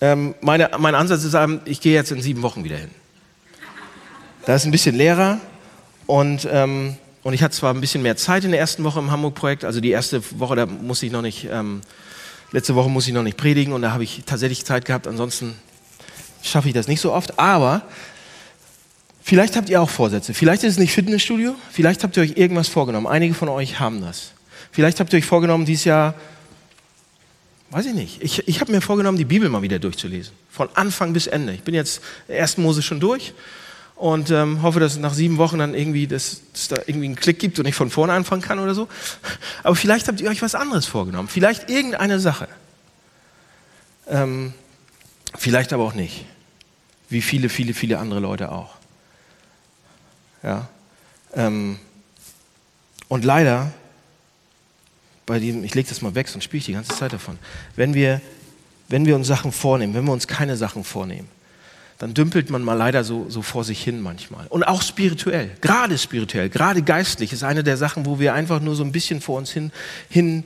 ähm, 0.00 0.34
meine, 0.40 0.70
mein 0.78 0.94
Ansatz 0.94 1.24
ist, 1.24 1.36
ich 1.64 1.80
gehe 1.80 1.94
jetzt 1.94 2.10
in 2.10 2.20
sieben 2.20 2.42
Wochen 2.42 2.64
wieder 2.64 2.76
hin. 2.76 2.90
Da 4.46 4.54
ist 4.54 4.64
ein 4.64 4.70
bisschen 4.70 4.96
leerer 4.96 5.40
und 6.06 6.48
ähm, 6.50 6.96
und 7.28 7.34
ich 7.34 7.42
hatte 7.42 7.54
zwar 7.54 7.74
ein 7.74 7.80
bisschen 7.82 8.00
mehr 8.00 8.16
Zeit 8.16 8.44
in 8.44 8.52
der 8.52 8.60
ersten 8.60 8.84
Woche 8.84 8.98
im 9.00 9.10
Hamburg-Projekt, 9.10 9.64
also 9.64 9.82
die 9.82 9.90
erste 9.90 10.22
Woche, 10.38 10.56
da 10.56 10.64
musste 10.64 11.04
ich 11.04 11.12
noch 11.12 11.20
nicht, 11.20 11.46
ähm, 11.50 11.82
letzte 12.52 12.74
Woche 12.74 12.88
musste 12.88 13.10
ich 13.10 13.14
noch 13.14 13.22
nicht 13.22 13.36
predigen 13.36 13.74
und 13.74 13.82
da 13.82 13.92
habe 13.92 14.04
ich 14.04 14.22
tatsächlich 14.24 14.64
Zeit 14.64 14.84
gehabt, 14.84 15.06
ansonsten 15.06 15.54
schaffe 16.42 16.68
ich 16.68 16.74
das 16.74 16.88
nicht 16.88 17.02
so 17.02 17.12
oft, 17.12 17.38
aber 17.38 17.82
vielleicht 19.20 19.56
habt 19.56 19.68
ihr 19.68 19.82
auch 19.82 19.90
Vorsätze. 19.90 20.32
Vielleicht 20.32 20.62
ist 20.62 20.72
es 20.72 20.78
nicht 20.78 20.92
Fitnessstudio, 20.92 21.54
vielleicht 21.70 22.02
habt 22.02 22.16
ihr 22.16 22.22
euch 22.22 22.36
irgendwas 22.36 22.68
vorgenommen. 22.68 23.06
Einige 23.06 23.34
von 23.34 23.50
euch 23.50 23.78
haben 23.78 24.00
das. 24.00 24.32
Vielleicht 24.72 25.00
habt 25.00 25.12
ihr 25.12 25.18
euch 25.18 25.26
vorgenommen, 25.26 25.64
dieses 25.64 25.84
Jahr, 25.84 26.14
weiß 27.70 27.86
ich 27.86 27.94
nicht, 27.94 28.22
ich, 28.22 28.46
ich 28.46 28.60
habe 28.60 28.72
mir 28.72 28.80
vorgenommen, 28.80 29.18
die 29.18 29.24
Bibel 29.24 29.48
mal 29.48 29.62
wieder 29.62 29.78
durchzulesen. 29.78 30.32
Von 30.50 30.68
Anfang 30.74 31.12
bis 31.12 31.26
Ende. 31.26 31.52
Ich 31.52 31.62
bin 31.62 31.74
jetzt 31.74 32.02
ersten 32.28 32.62
Mose 32.62 32.82
schon 32.82 33.00
durch 33.00 33.34
und 33.98 34.30
ähm, 34.30 34.62
hoffe, 34.62 34.78
dass 34.78 34.92
es 34.92 34.98
nach 34.98 35.12
sieben 35.12 35.38
Wochen 35.38 35.58
dann 35.58 35.74
irgendwie, 35.74 36.06
dass 36.06 36.40
es 36.54 36.68
da 36.68 36.76
irgendwie 36.86 37.06
einen 37.06 37.16
Klick 37.16 37.40
gibt 37.40 37.58
und 37.58 37.66
ich 37.66 37.74
von 37.74 37.90
vorne 37.90 38.12
anfangen 38.12 38.42
kann 38.42 38.60
oder 38.60 38.74
so. 38.74 38.88
Aber 39.64 39.74
vielleicht 39.74 40.06
habt 40.06 40.20
ihr 40.20 40.30
euch 40.30 40.40
was 40.40 40.54
anderes 40.54 40.86
vorgenommen. 40.86 41.28
Vielleicht 41.28 41.68
irgendeine 41.68 42.20
Sache. 42.20 42.48
Ähm, 44.08 44.54
vielleicht 45.36 45.72
aber 45.72 45.84
auch 45.84 45.94
nicht. 45.94 46.24
Wie 47.08 47.22
viele, 47.22 47.48
viele, 47.48 47.74
viele 47.74 47.98
andere 47.98 48.20
Leute 48.20 48.52
auch. 48.52 48.76
Ja. 50.42 50.68
Ähm, 51.34 51.78
und 53.08 53.24
leider, 53.24 53.72
bei 55.28 55.38
diesem, 55.38 55.62
ich 55.62 55.74
lege 55.74 55.88
das 55.88 56.00
mal 56.00 56.14
weg, 56.14 56.26
sonst 56.26 56.44
spiele 56.44 56.58
ich 56.58 56.64
die 56.64 56.72
ganze 56.72 56.96
Zeit 56.96 57.12
davon. 57.12 57.38
Wenn 57.76 57.92
wir, 57.92 58.20
wenn 58.88 59.04
wir 59.04 59.14
uns 59.14 59.26
Sachen 59.26 59.52
vornehmen, 59.52 59.94
wenn 59.94 60.04
wir 60.04 60.12
uns 60.12 60.26
keine 60.26 60.56
Sachen 60.56 60.84
vornehmen, 60.84 61.28
dann 61.98 62.14
dümpelt 62.14 62.48
man 62.48 62.62
mal 62.62 62.74
leider 62.74 63.04
so, 63.04 63.26
so 63.28 63.42
vor 63.42 63.62
sich 63.62 63.82
hin 63.82 64.00
manchmal. 64.00 64.46
Und 64.48 64.64
auch 64.64 64.80
spirituell, 64.80 65.50
gerade 65.60 65.98
spirituell, 65.98 66.48
gerade 66.48 66.82
geistlich 66.82 67.32
ist 67.32 67.44
eine 67.44 67.62
der 67.62 67.76
Sachen, 67.76 68.06
wo 68.06 68.18
wir 68.18 68.32
einfach 68.32 68.60
nur 68.60 68.74
so 68.74 68.82
ein 68.82 68.90
bisschen 68.90 69.20
vor 69.20 69.36
uns 69.36 69.50
hin, 69.50 69.70
hin 70.08 70.44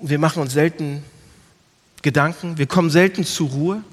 wir 0.00 0.18
machen 0.18 0.42
uns 0.42 0.52
selten 0.52 1.04
Gedanken, 2.02 2.58
wir 2.58 2.66
kommen 2.66 2.90
selten 2.90 3.24
zur 3.24 3.50
Ruhe. 3.50 3.84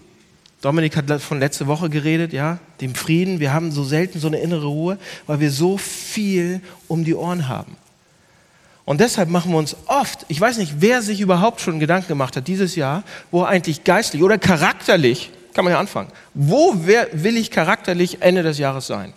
Dominik 0.61 0.97
hat 0.97 1.21
von 1.21 1.39
letzter 1.39 1.67
Woche 1.67 1.89
geredet, 1.89 2.33
ja, 2.33 2.59
dem 2.81 2.95
Frieden. 2.95 3.39
Wir 3.39 3.53
haben 3.53 3.71
so 3.71 3.83
selten 3.83 4.19
so 4.19 4.27
eine 4.27 4.39
innere 4.39 4.65
Ruhe, 4.65 4.97
weil 5.27 5.39
wir 5.39 5.51
so 5.51 5.77
viel 5.77 6.61
um 6.87 7.03
die 7.03 7.15
Ohren 7.15 7.47
haben. 7.47 7.75
Und 8.85 8.99
deshalb 8.99 9.29
machen 9.29 9.51
wir 9.51 9.57
uns 9.57 9.75
oft, 9.85 10.25
ich 10.27 10.41
weiß 10.41 10.57
nicht, 10.57 10.75
wer 10.79 11.01
sich 11.01 11.21
überhaupt 11.21 11.61
schon 11.61 11.79
Gedanken 11.79 12.07
gemacht 12.07 12.35
hat 12.35 12.47
dieses 12.47 12.75
Jahr, 12.75 13.03
wo 13.29 13.43
eigentlich 13.43 13.83
geistlich 13.83 14.23
oder 14.23 14.37
charakterlich 14.37 15.31
kann 15.53 15.65
man 15.65 15.73
ja 15.73 15.79
anfangen. 15.79 16.11
Wo 16.33 16.73
wer, 16.77 17.07
will 17.11 17.37
ich 17.37 17.51
charakterlich 17.51 18.21
Ende 18.21 18.43
des 18.43 18.57
Jahres 18.57 18.87
sein? 18.87 19.13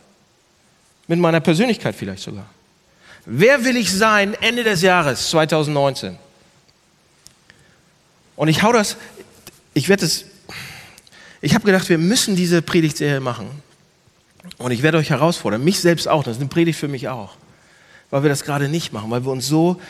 Mit 1.06 1.18
meiner 1.18 1.40
Persönlichkeit 1.40 1.94
vielleicht 1.94 2.23
sogar. 2.23 2.47
Wer 3.26 3.64
will 3.64 3.76
ich 3.76 3.90
sein 3.92 4.35
Ende 4.35 4.64
des 4.64 4.83
Jahres 4.83 5.30
2019? 5.30 6.18
Und 8.37 8.49
ich 8.49 8.62
hau 8.62 8.73
das, 8.73 8.97
ich 9.73 9.88
werde 9.88 10.04
es, 10.04 10.26
ich 11.40 11.54
habe 11.54 11.64
gedacht, 11.64 11.88
wir 11.88 11.99
müssen 11.99 12.37
diese 12.37 12.62
Predigtserie 12.62 13.21
machen. 13.21 13.49
Und 14.59 14.73
ich 14.73 14.83
werde 14.83 14.99
euch 14.99 15.11
herausfordern, 15.11 15.64
mich 15.64 15.80
selbst 15.80 16.06
auch, 16.06 16.23
das 16.23 16.37
ist 16.37 16.40
eine 16.40 16.50
Predigt 16.50 16.78
für 16.78 16.88
mich 16.88 17.09
auch, 17.09 17.37
weil 18.14 18.23
wir 18.23 18.30
das 18.30 18.44
gerade 18.44 18.68
nicht 18.68 18.92
machen, 18.92 19.11
weil 19.11 19.25
wir 19.25 19.33
uns 19.33 19.49
so 19.49 19.80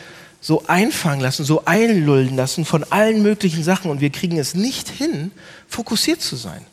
so 0.41 0.63
einfangen 0.65 1.21
lassen, 1.21 1.45
so 1.45 1.65
einlullen 1.65 2.35
lassen 2.35 2.65
von 2.65 2.83
allen 2.85 3.21
möglichen 3.21 3.63
Sachen 3.63 3.91
und 3.91 4.01
wir 4.01 4.09
kriegen 4.09 4.39
es 4.39 4.55
nicht 4.55 4.89
hin, 4.89 5.29
fokussiert 5.67 6.23
zu 6.23 6.35
sein. 6.35 6.65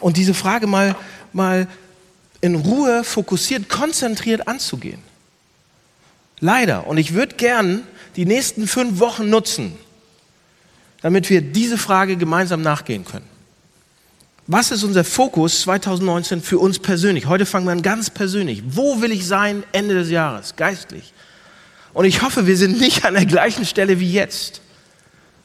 Und 0.00 0.16
diese 0.16 0.34
Frage 0.34 0.66
mal, 0.66 0.96
mal 1.32 1.68
in 2.40 2.56
Ruhe, 2.56 3.04
fokussiert, 3.04 3.68
konzentriert 3.68 4.48
anzugehen. 4.48 4.98
Leider. 6.40 6.88
Und 6.88 6.98
ich 6.98 7.14
würde 7.14 7.36
gern 7.36 7.84
die 8.16 8.26
nächsten 8.26 8.66
fünf 8.66 8.98
Wochen 8.98 9.30
nutzen, 9.30 9.76
damit 11.02 11.30
wir 11.30 11.40
diese 11.40 11.78
Frage 11.78 12.16
gemeinsam 12.16 12.62
nachgehen 12.62 13.04
können. 13.04 13.28
Was 14.48 14.70
ist 14.70 14.84
unser 14.84 15.02
Fokus 15.02 15.62
2019 15.62 16.40
für 16.40 16.58
uns 16.58 16.78
persönlich? 16.78 17.26
Heute 17.26 17.46
fangen 17.46 17.66
wir 17.66 17.72
an 17.72 17.82
ganz 17.82 18.10
persönlich. 18.10 18.62
Wo 18.68 19.00
will 19.00 19.10
ich 19.10 19.26
sein 19.26 19.64
Ende 19.72 19.94
des 19.94 20.08
Jahres, 20.08 20.54
geistlich? 20.54 21.12
Und 21.92 22.04
ich 22.04 22.22
hoffe, 22.22 22.46
wir 22.46 22.56
sind 22.56 22.78
nicht 22.78 23.04
an 23.04 23.14
der 23.14 23.26
gleichen 23.26 23.64
Stelle 23.64 23.98
wie 23.98 24.12
jetzt. 24.12 24.60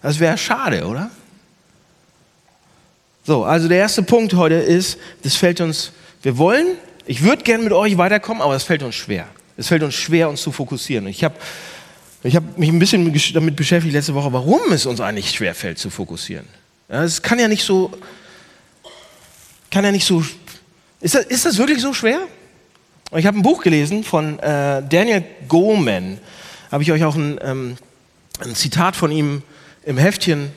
Das 0.03 0.19
wäre 0.19 0.37
schade, 0.37 0.85
oder? 0.85 1.09
So, 3.25 3.43
also 3.43 3.67
der 3.67 3.79
erste 3.79 4.03
Punkt 4.03 4.35
heute 4.35 4.55
ist, 4.55 4.99
das 5.23 5.35
fällt 5.35 5.61
uns, 5.61 5.91
wir 6.21 6.37
wollen, 6.37 6.77
ich 7.05 7.23
würde 7.23 7.43
gerne 7.43 7.63
mit 7.63 7.73
euch 7.73 7.97
weiterkommen, 7.97 8.41
aber 8.41 8.55
es 8.55 8.63
fällt 8.63 8.83
uns 8.83 8.95
schwer. 8.95 9.27
Es 9.57 9.67
fällt 9.67 9.81
uns 9.81 9.95
schwer, 9.95 10.29
uns 10.29 10.41
zu 10.41 10.51
fokussieren. 10.51 11.07
Ich 11.07 11.23
habe 11.23 11.35
ich 12.23 12.35
hab 12.35 12.55
mich 12.57 12.69
ein 12.69 12.77
bisschen 12.77 13.11
damit 13.33 13.55
beschäftigt 13.55 13.95
letzte 13.95 14.13
Woche, 14.13 14.31
warum 14.31 14.71
es 14.71 14.85
uns 14.85 15.01
eigentlich 15.01 15.31
schwer 15.31 15.55
fällt, 15.55 15.79
zu 15.79 15.89
fokussieren. 15.89 16.45
Es 16.87 17.21
kann 17.23 17.39
ja 17.39 17.47
nicht 17.47 17.63
so, 17.63 17.91
kann 19.71 19.85
ja 19.85 19.91
nicht 19.91 20.05
so, 20.05 20.23
ist 20.99 21.15
das, 21.15 21.25
ist 21.25 21.45
das 21.45 21.57
wirklich 21.57 21.81
so 21.81 21.93
schwer? 21.93 22.19
Ich 23.15 23.25
habe 23.25 23.37
ein 23.37 23.41
Buch 23.41 23.63
gelesen 23.63 24.03
von 24.03 24.37
äh, 24.39 24.83
Daniel 24.87 25.23
Goleman 25.47 26.19
habe 26.71 26.83
ich 26.83 26.91
euch 26.91 27.03
auch 27.03 27.15
ein, 27.15 27.39
ähm, 27.41 27.75
ein 28.39 28.55
Zitat 28.55 28.95
von 28.95 29.11
ihm 29.11 29.41
im 29.83 29.97
Heftchen 29.97 30.51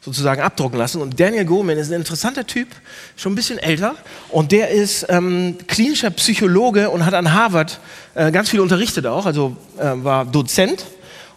sozusagen 0.00 0.40
abdrucken 0.40 0.78
lassen. 0.78 1.02
Und 1.02 1.18
Daniel 1.18 1.44
Goleman 1.44 1.76
ist 1.76 1.90
ein 1.90 1.94
interessanter 1.94 2.46
Typ, 2.46 2.68
schon 3.16 3.32
ein 3.32 3.34
bisschen 3.34 3.58
älter. 3.58 3.96
Und 4.28 4.52
der 4.52 4.70
ist 4.70 5.06
ähm, 5.08 5.56
klinischer 5.66 6.10
Psychologe 6.10 6.90
und 6.90 7.04
hat 7.04 7.14
an 7.14 7.32
Harvard 7.32 7.80
äh, 8.14 8.30
ganz 8.30 8.50
viel 8.50 8.60
unterrichtet 8.60 9.06
auch, 9.06 9.26
also 9.26 9.56
äh, 9.78 9.92
war 9.96 10.24
Dozent 10.24 10.86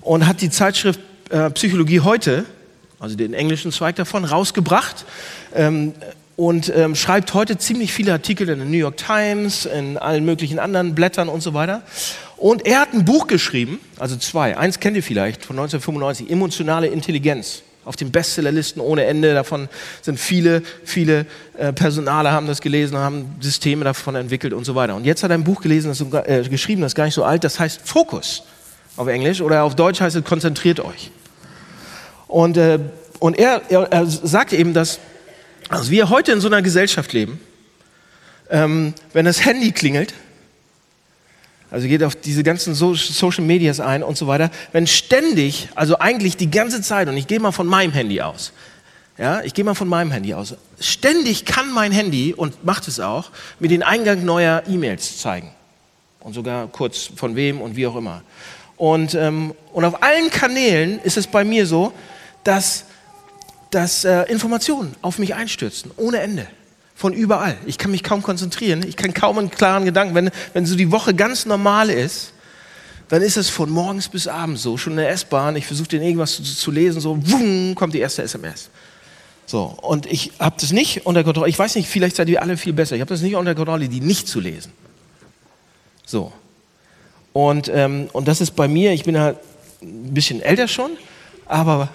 und 0.01 0.27
hat 0.27 0.41
die 0.41 0.49
Zeitschrift 0.49 0.99
äh, 1.29 1.49
Psychologie 1.51 2.01
heute, 2.01 2.45
also 2.99 3.15
den 3.15 3.33
englischen 3.33 3.71
Zweig 3.71 3.95
davon, 3.95 4.25
rausgebracht. 4.25 5.05
Ähm, 5.55 5.93
und 6.35 6.71
ähm, 6.75 6.95
schreibt 6.95 7.33
heute 7.33 7.57
ziemlich 7.57 7.93
viele 7.93 8.13
Artikel 8.13 8.49
in 8.49 8.59
der 8.59 8.67
New 8.67 8.77
York 8.77 8.97
Times, 8.97 9.65
in 9.65 9.97
allen 9.97 10.25
möglichen 10.25 10.59
anderen 10.59 10.95
Blättern 10.95 11.29
und 11.29 11.41
so 11.41 11.53
weiter. 11.53 11.81
Und 12.37 12.65
er 12.65 12.81
hat 12.81 12.93
ein 12.93 13.05
Buch 13.05 13.27
geschrieben, 13.27 13.79
also 13.99 14.15
zwei. 14.15 14.57
Eins 14.57 14.79
kennt 14.79 14.97
ihr 14.97 15.03
vielleicht 15.03 15.45
von 15.45 15.55
1995, 15.57 16.29
Emotionale 16.31 16.87
Intelligenz. 16.87 17.63
Auf 17.83 17.95
den 17.95 18.11
Bestsellerlisten 18.11 18.79
ohne 18.79 19.05
Ende. 19.05 19.33
Davon 19.33 19.67
sind 20.03 20.19
viele, 20.19 20.61
viele 20.83 21.25
äh, 21.57 21.73
Personale 21.73 22.31
haben 22.31 22.45
das 22.45 22.61
gelesen, 22.61 22.95
haben 22.95 23.35
Systeme 23.39 23.83
davon 23.83 24.13
entwickelt 24.13 24.53
und 24.53 24.65
so 24.65 24.75
weiter. 24.75 24.95
Und 24.95 25.03
jetzt 25.05 25.23
hat 25.23 25.31
er 25.31 25.37
ein 25.37 25.43
Buch 25.43 25.61
gelesen, 25.61 25.87
das, 25.87 25.99
äh, 26.27 26.47
geschrieben, 26.47 26.83
das 26.83 26.91
ist 26.91 26.95
gar 26.95 27.05
nicht 27.05 27.15
so 27.15 27.23
alt, 27.23 27.43
das 27.43 27.59
heißt 27.59 27.81
Fokus 27.83 28.43
auf 28.97 29.07
Englisch 29.07 29.41
oder 29.41 29.63
auf 29.63 29.75
Deutsch 29.75 29.99
heißt 29.99 30.15
es 30.15 30.23
konzentriert 30.23 30.79
euch. 30.79 31.11
Und, 32.27 32.57
äh, 32.57 32.79
und 33.19 33.37
er, 33.37 33.61
er, 33.69 33.91
er 33.91 34.05
sagt 34.05 34.53
eben, 34.53 34.73
dass 34.73 34.99
also 35.71 35.89
wir 35.89 36.09
heute 36.09 36.33
in 36.33 36.41
so 36.41 36.47
einer 36.47 36.61
Gesellschaft 36.61 37.13
leben, 37.13 37.39
ähm, 38.49 38.93
wenn 39.13 39.25
das 39.25 39.45
Handy 39.45 39.71
klingelt, 39.71 40.13
also 41.71 41.87
geht 41.87 42.03
auf 42.03 42.15
diese 42.17 42.43
ganzen 42.43 42.75
Social 42.75 43.45
Medias 43.45 43.79
ein 43.79 44.03
und 44.03 44.17
so 44.17 44.27
weiter, 44.27 44.51
wenn 44.73 44.85
ständig, 44.85 45.69
also 45.73 45.97
eigentlich 45.99 46.35
die 46.35 46.51
ganze 46.51 46.81
Zeit, 46.81 47.07
und 47.07 47.15
ich 47.15 47.27
gehe 47.27 47.39
mal 47.39 47.53
von 47.53 47.67
meinem 47.67 47.93
Handy 47.93 48.21
aus, 48.21 48.51
ja, 49.17 49.41
ich 49.43 49.53
gehe 49.53 49.63
mal 49.63 49.73
von 49.73 49.87
meinem 49.87 50.11
Handy 50.11 50.33
aus, 50.33 50.55
ständig 50.81 51.45
kann 51.45 51.71
mein 51.71 51.93
Handy, 51.93 52.33
und 52.33 52.65
macht 52.65 52.89
es 52.89 52.99
auch, 52.99 53.31
mir 53.59 53.69
den 53.69 53.83
Eingang 53.83 54.25
neuer 54.25 54.63
E-Mails 54.67 55.19
zeigen. 55.19 55.51
Und 56.19 56.33
sogar 56.33 56.67
kurz 56.67 57.09
von 57.15 57.35
wem 57.37 57.61
und 57.61 57.77
wie 57.77 57.87
auch 57.87 57.95
immer. 57.95 58.21
Und, 58.75 59.15
ähm, 59.15 59.53
und 59.71 59.85
auf 59.85 60.03
allen 60.03 60.29
Kanälen 60.29 60.99
ist 60.99 61.17
es 61.17 61.27
bei 61.27 61.43
mir 61.45 61.65
so, 61.65 61.93
dass, 62.43 62.85
dass 63.71 64.05
äh, 64.05 64.23
Informationen 64.23 64.95
auf 65.01 65.17
mich 65.17 65.33
einstürzen, 65.33 65.91
ohne 65.97 66.19
Ende 66.19 66.47
von 66.95 67.13
überall. 67.13 67.57
Ich 67.65 67.77
kann 67.77 67.91
mich 67.91 68.03
kaum 68.03 68.21
konzentrieren. 68.21 68.85
Ich 68.87 68.95
kann 68.95 69.13
kaum 69.13 69.39
einen 69.39 69.49
klaren 69.49 69.85
Gedanken. 69.85 70.13
Wenn, 70.13 70.29
wenn 70.53 70.65
so 70.65 70.75
die 70.75 70.91
Woche 70.91 71.15
ganz 71.15 71.45
normal 71.45 71.89
ist, 71.89 72.33
dann 73.09 73.21
ist 73.21 73.37
es 73.37 73.49
von 73.49 73.69
morgens 73.69 74.07
bis 74.07 74.27
abends 74.27 74.61
so. 74.61 74.77
Schon 74.77 74.93
in 74.93 74.97
der 74.97 75.09
S-Bahn, 75.09 75.55
ich 75.55 75.65
versuche 75.65 75.87
den 75.89 76.01
irgendwas 76.01 76.35
zu, 76.35 76.43
zu, 76.43 76.71
lesen, 76.71 77.01
so, 77.01 77.17
wumm, 77.29 77.75
kommt 77.75 77.93
die 77.93 77.99
erste 77.99 78.21
SMS. 78.21 78.69
So, 79.47 79.63
und 79.81 80.05
ich 80.05 80.31
habe 80.39 80.55
das 80.61 80.71
nicht 80.71 81.05
unter 81.05 81.23
Kontrolle. 81.23 81.49
Ich 81.49 81.59
weiß 81.59 81.75
nicht, 81.75 81.89
vielleicht 81.89 82.15
seid 82.15 82.29
ihr 82.29 82.41
alle 82.41 82.55
viel 82.55 82.71
besser. 82.71 82.95
Ich 82.95 83.01
habe 83.01 83.09
das 83.09 83.21
nicht 83.21 83.35
unter 83.35 83.55
Kontrolle, 83.55 83.89
die 83.89 83.99
nicht 83.99 84.27
zu 84.27 84.39
lesen. 84.39 84.71
So. 86.05 86.31
Und, 87.33 87.69
ähm, 87.73 88.09
und 88.13 88.27
das 88.27 88.41
ist 88.41 88.55
bei 88.55 88.67
mir, 88.67 88.93
ich 88.93 89.03
bin 89.03 89.15
ja 89.15 89.35
ein 89.81 90.13
bisschen 90.13 90.41
älter 90.41 90.67
schon, 90.67 90.91
aber 91.47 91.89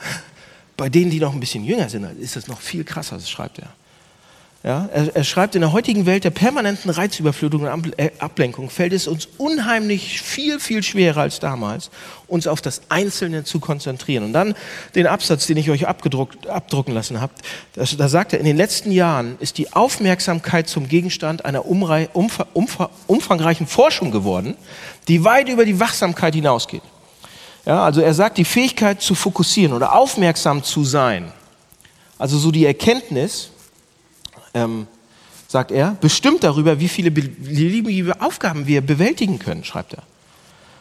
bei 0.77 0.89
denen, 0.89 1.11
die 1.11 1.21
noch 1.21 1.33
ein 1.33 1.41
bisschen 1.41 1.65
jünger 1.65 1.89
sind, 1.89 2.05
ist 2.19 2.37
das 2.37 2.49
noch 2.49 2.61
viel 2.61 2.85
krasser, 2.85 3.17
das 3.17 3.31
schreibt 3.31 3.59
er. 3.59 3.69
Ja, 4.67 4.89
er, 4.93 5.15
er, 5.15 5.23
schreibt, 5.23 5.55
in 5.55 5.61
der 5.61 5.71
heutigen 5.71 6.07
Welt 6.07 6.25
der 6.25 6.31
permanenten 6.31 6.91
Reizüberflutung 6.91 7.69
und 7.69 7.97
äh, 8.01 8.11
Ablenkung 8.19 8.69
fällt 8.69 8.93
es 8.93 9.07
uns 9.07 9.29
unheimlich 9.39 10.21
viel, 10.21 10.59
viel 10.59 10.83
schwerer 10.83 11.21
als 11.21 11.39
damals, 11.39 11.89
uns 12.27 12.49
auf 12.49 12.61
das 12.61 12.81
Einzelne 12.89 13.45
zu 13.45 13.61
konzentrieren. 13.61 14.25
Und 14.25 14.33
dann 14.33 14.57
den 14.97 15.07
Absatz, 15.07 15.47
den 15.47 15.57
ich 15.57 15.71
euch 15.71 15.87
abdrucken 15.87 16.95
lassen 16.95 17.21
habe, 17.21 17.33
da 17.75 18.09
sagt 18.09 18.33
er, 18.33 18.41
in 18.41 18.45
den 18.45 18.57
letzten 18.57 18.91
Jahren 18.91 19.37
ist 19.39 19.59
die 19.59 19.73
Aufmerksamkeit 19.73 20.69
zum 20.69 20.89
Gegenstand 20.89 21.45
einer 21.45 21.65
umfangreichen 21.67 23.69
Forschung 23.69 24.11
geworden, 24.11 24.57
die 25.07 25.23
weit 25.23 25.49
über 25.49 25.65
die 25.65 25.79
Wachsamkeit 25.79 26.35
hinausgeht. 26.35 26.83
Ja, 27.67 27.85
also 27.85 28.01
er 28.01 28.15
sagt, 28.15 28.39
die 28.39 28.45
Fähigkeit 28.45 29.03
zu 29.03 29.17
fokussieren 29.17 29.75
oder 29.75 29.95
aufmerksam 29.95 30.63
zu 30.63 30.85
sein, 30.85 31.33
also 32.17 32.39
so 32.39 32.53
die 32.53 32.65
Erkenntnis, 32.65 33.51
ähm, 34.55 34.87
sagt 35.49 35.73
er, 35.73 35.97
bestimmt 36.01 36.45
darüber, 36.45 36.79
wie 36.81 36.89
viele 36.89 37.11
beliebige 37.11 38.21
Aufgaben 38.21 38.67
wir 38.67 38.81
bewältigen 38.81 39.39
können, 39.39 39.65
schreibt 39.65 39.95
er. 39.95 40.03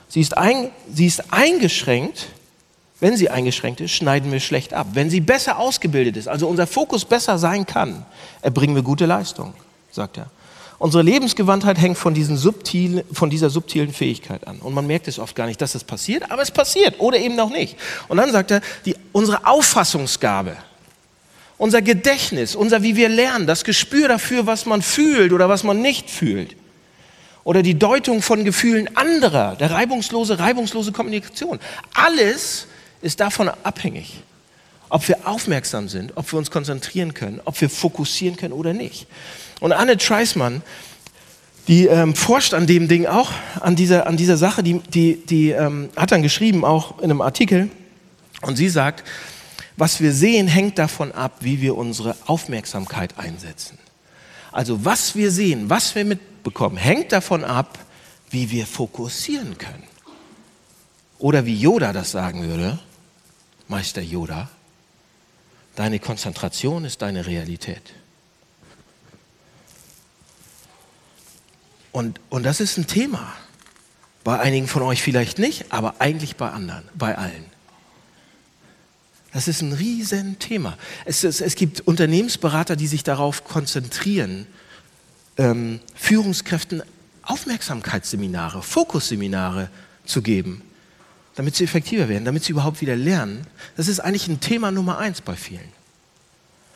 Sie 0.08 0.22
ist, 0.22 0.38
ein, 0.38 0.70
sie 0.94 1.08
ist 1.08 1.34
eingeschränkt, 1.34 2.28
wenn 3.00 3.18
sie 3.18 3.30
eingeschränkt 3.30 3.82
ist, 3.82 3.92
schneiden 3.92 4.32
wir 4.32 4.40
schlecht 4.40 4.74
ab. 4.74 4.88
Wenn 4.94 5.10
sie 5.10 5.20
besser 5.20 5.60
ausgebildet 5.60 6.16
ist, 6.16 6.28
also 6.28 6.48
unser 6.48 6.68
Fokus 6.68 7.04
besser 7.04 7.38
sein 7.38 7.66
kann, 7.66 8.06
erbringen 8.42 8.76
wir 8.76 8.84
gute 8.84 9.06
Leistung, 9.06 9.54
sagt 9.92 10.18
er. 10.18 10.28
Unsere 10.78 11.04
Lebensgewandtheit 11.04 11.78
hängt 11.78 11.98
von, 11.98 12.16
subtilen, 12.16 13.04
von 13.12 13.30
dieser 13.30 13.50
subtilen 13.50 13.94
Fähigkeit 13.94 14.46
an. 14.46 14.60
Und 14.60 14.74
man 14.74 14.86
merkt 14.86 15.08
es 15.08 15.20
oft 15.20 15.36
gar 15.36 15.48
nicht, 15.48 15.62
dass 15.62 15.72
das 15.72 15.84
passiert, 15.84 16.30
aber 16.30 16.42
es 16.42 16.52
passiert 16.52 17.00
oder 17.00 17.18
eben 17.18 17.36
noch 17.36 17.50
nicht. 17.50 17.78
Und 18.10 18.18
dann 18.18 18.32
sagt 18.32 18.52
er, 18.52 18.62
die, 18.86 18.96
unsere 19.14 19.48
Auffassungsgabe, 19.48 20.58
unser 21.58 21.82
Gedächtnis, 21.82 22.56
unser 22.56 22.84
wie 22.84 22.98
wir 22.98 23.08
lernen, 23.08 23.48
das 23.48 23.64
Gespür 23.64 24.10
dafür, 24.10 24.46
was 24.46 24.66
man 24.66 24.82
fühlt 24.82 25.32
oder 25.32 25.48
was 25.48 25.64
man 25.64 25.82
nicht 25.82 26.10
fühlt. 26.10 26.56
Oder 27.46 27.62
die 27.62 27.78
Deutung 27.78 28.22
von 28.22 28.44
Gefühlen 28.44 28.98
anderer, 28.98 29.56
der 29.56 29.72
reibungslose, 29.72 30.40
reibungslose 30.40 30.92
Kommunikation. 30.92 31.60
Alles 31.94 32.68
ist 33.02 33.20
davon 33.20 33.50
abhängig, 33.64 34.16
ob 34.90 35.08
wir 35.08 35.28
aufmerksam 35.28 35.88
sind, 35.88 36.18
ob 36.18 36.30
wir 36.34 36.40
uns 36.40 36.52
konzentrieren 36.52 37.14
können, 37.14 37.40
ob 37.46 37.62
wir 37.62 37.70
fokussieren 37.70 38.36
können 38.36 38.54
oder 38.54 38.74
nicht. 38.74 39.08
Und 39.60 39.72
Anne 39.72 39.98
Treismann, 39.98 40.62
die 41.68 41.88
ähm, 41.88 42.16
forscht 42.16 42.54
an 42.54 42.68
dem 42.68 42.88
Ding 42.88 43.06
auch, 43.08 43.32
an 43.60 43.76
dieser, 43.76 44.08
an 44.08 44.18
dieser 44.18 44.38
Sache, 44.38 44.62
die, 44.64 44.80
die, 44.80 45.26
die 45.26 45.52
ähm, 45.52 45.90
hat 45.96 46.12
dann 46.12 46.22
geschrieben, 46.22 46.64
auch 46.64 47.00
in 47.00 47.06
einem 47.06 47.22
Artikel, 47.22 47.70
und 48.42 48.58
sie 48.58 48.70
sagt, 48.70 49.04
was 49.78 50.02
wir 50.02 50.14
sehen, 50.14 50.48
hängt 50.48 50.78
davon 50.78 51.12
ab, 51.12 51.38
wie 51.42 51.62
wir 51.62 51.76
unsere 51.76 52.16
Aufmerksamkeit 52.28 53.18
einsetzen. 53.18 53.78
Also 54.52 54.86
was 54.86 55.16
wir 55.16 55.32
sehen, 55.32 55.70
was 55.70 55.96
wir 55.96 56.06
mitbekommen, 56.06 56.78
hängt 56.78 57.12
davon 57.12 57.44
ab, 57.44 57.80
wie 58.30 58.52
wir 58.52 58.66
fokussieren 58.68 59.58
können. 59.58 59.84
Oder 61.18 61.46
wie 61.46 61.56
Yoda 61.56 61.92
das 61.92 62.12
sagen 62.12 62.48
würde, 62.48 62.80
Meister 63.68 64.02
Yoda, 64.02 64.50
deine 65.76 66.00
Konzentration 66.00 66.86
ist 66.86 67.02
deine 67.02 67.26
Realität. 67.26 67.82
Und, 71.96 72.20
und 72.30 72.44
das 72.44 72.60
ist 72.60 72.78
ein 72.78 72.88
Thema. 72.88 73.34
Bei 74.26 74.38
einigen 74.38 74.68
von 74.68 74.82
euch 74.82 75.02
vielleicht 75.02 75.40
nicht, 75.40 75.72
aber 75.72 75.96
eigentlich 76.00 76.36
bei 76.36 76.50
anderen, 76.50 76.84
bei 76.94 77.18
allen. 77.18 77.46
Das 79.32 79.48
ist 79.48 79.62
ein 79.62 79.72
Riesenthema. 79.72 80.78
Es, 81.06 81.24
es, 81.24 81.40
es 81.40 81.56
gibt 81.56 81.88
Unternehmensberater, 81.88 82.76
die 82.76 82.88
sich 82.88 83.04
darauf 83.06 83.46
konzentrieren, 83.46 84.46
ähm, 85.38 85.80
Führungskräften 85.96 86.84
Aufmerksamkeitsseminare, 87.22 88.62
Fokusseminare 88.62 89.70
zu 90.04 90.22
geben, 90.22 90.64
damit 91.36 91.56
sie 91.56 91.64
effektiver 91.64 92.10
werden, 92.10 92.26
damit 92.26 92.44
sie 92.44 92.52
überhaupt 92.52 92.82
wieder 92.82 92.98
lernen. 92.98 93.48
Das 93.78 93.88
ist 93.88 94.02
eigentlich 94.02 94.28
ein 94.28 94.42
Thema 94.42 94.70
Nummer 94.70 94.98
eins 94.98 95.22
bei 95.22 95.38
vielen. 95.38 95.72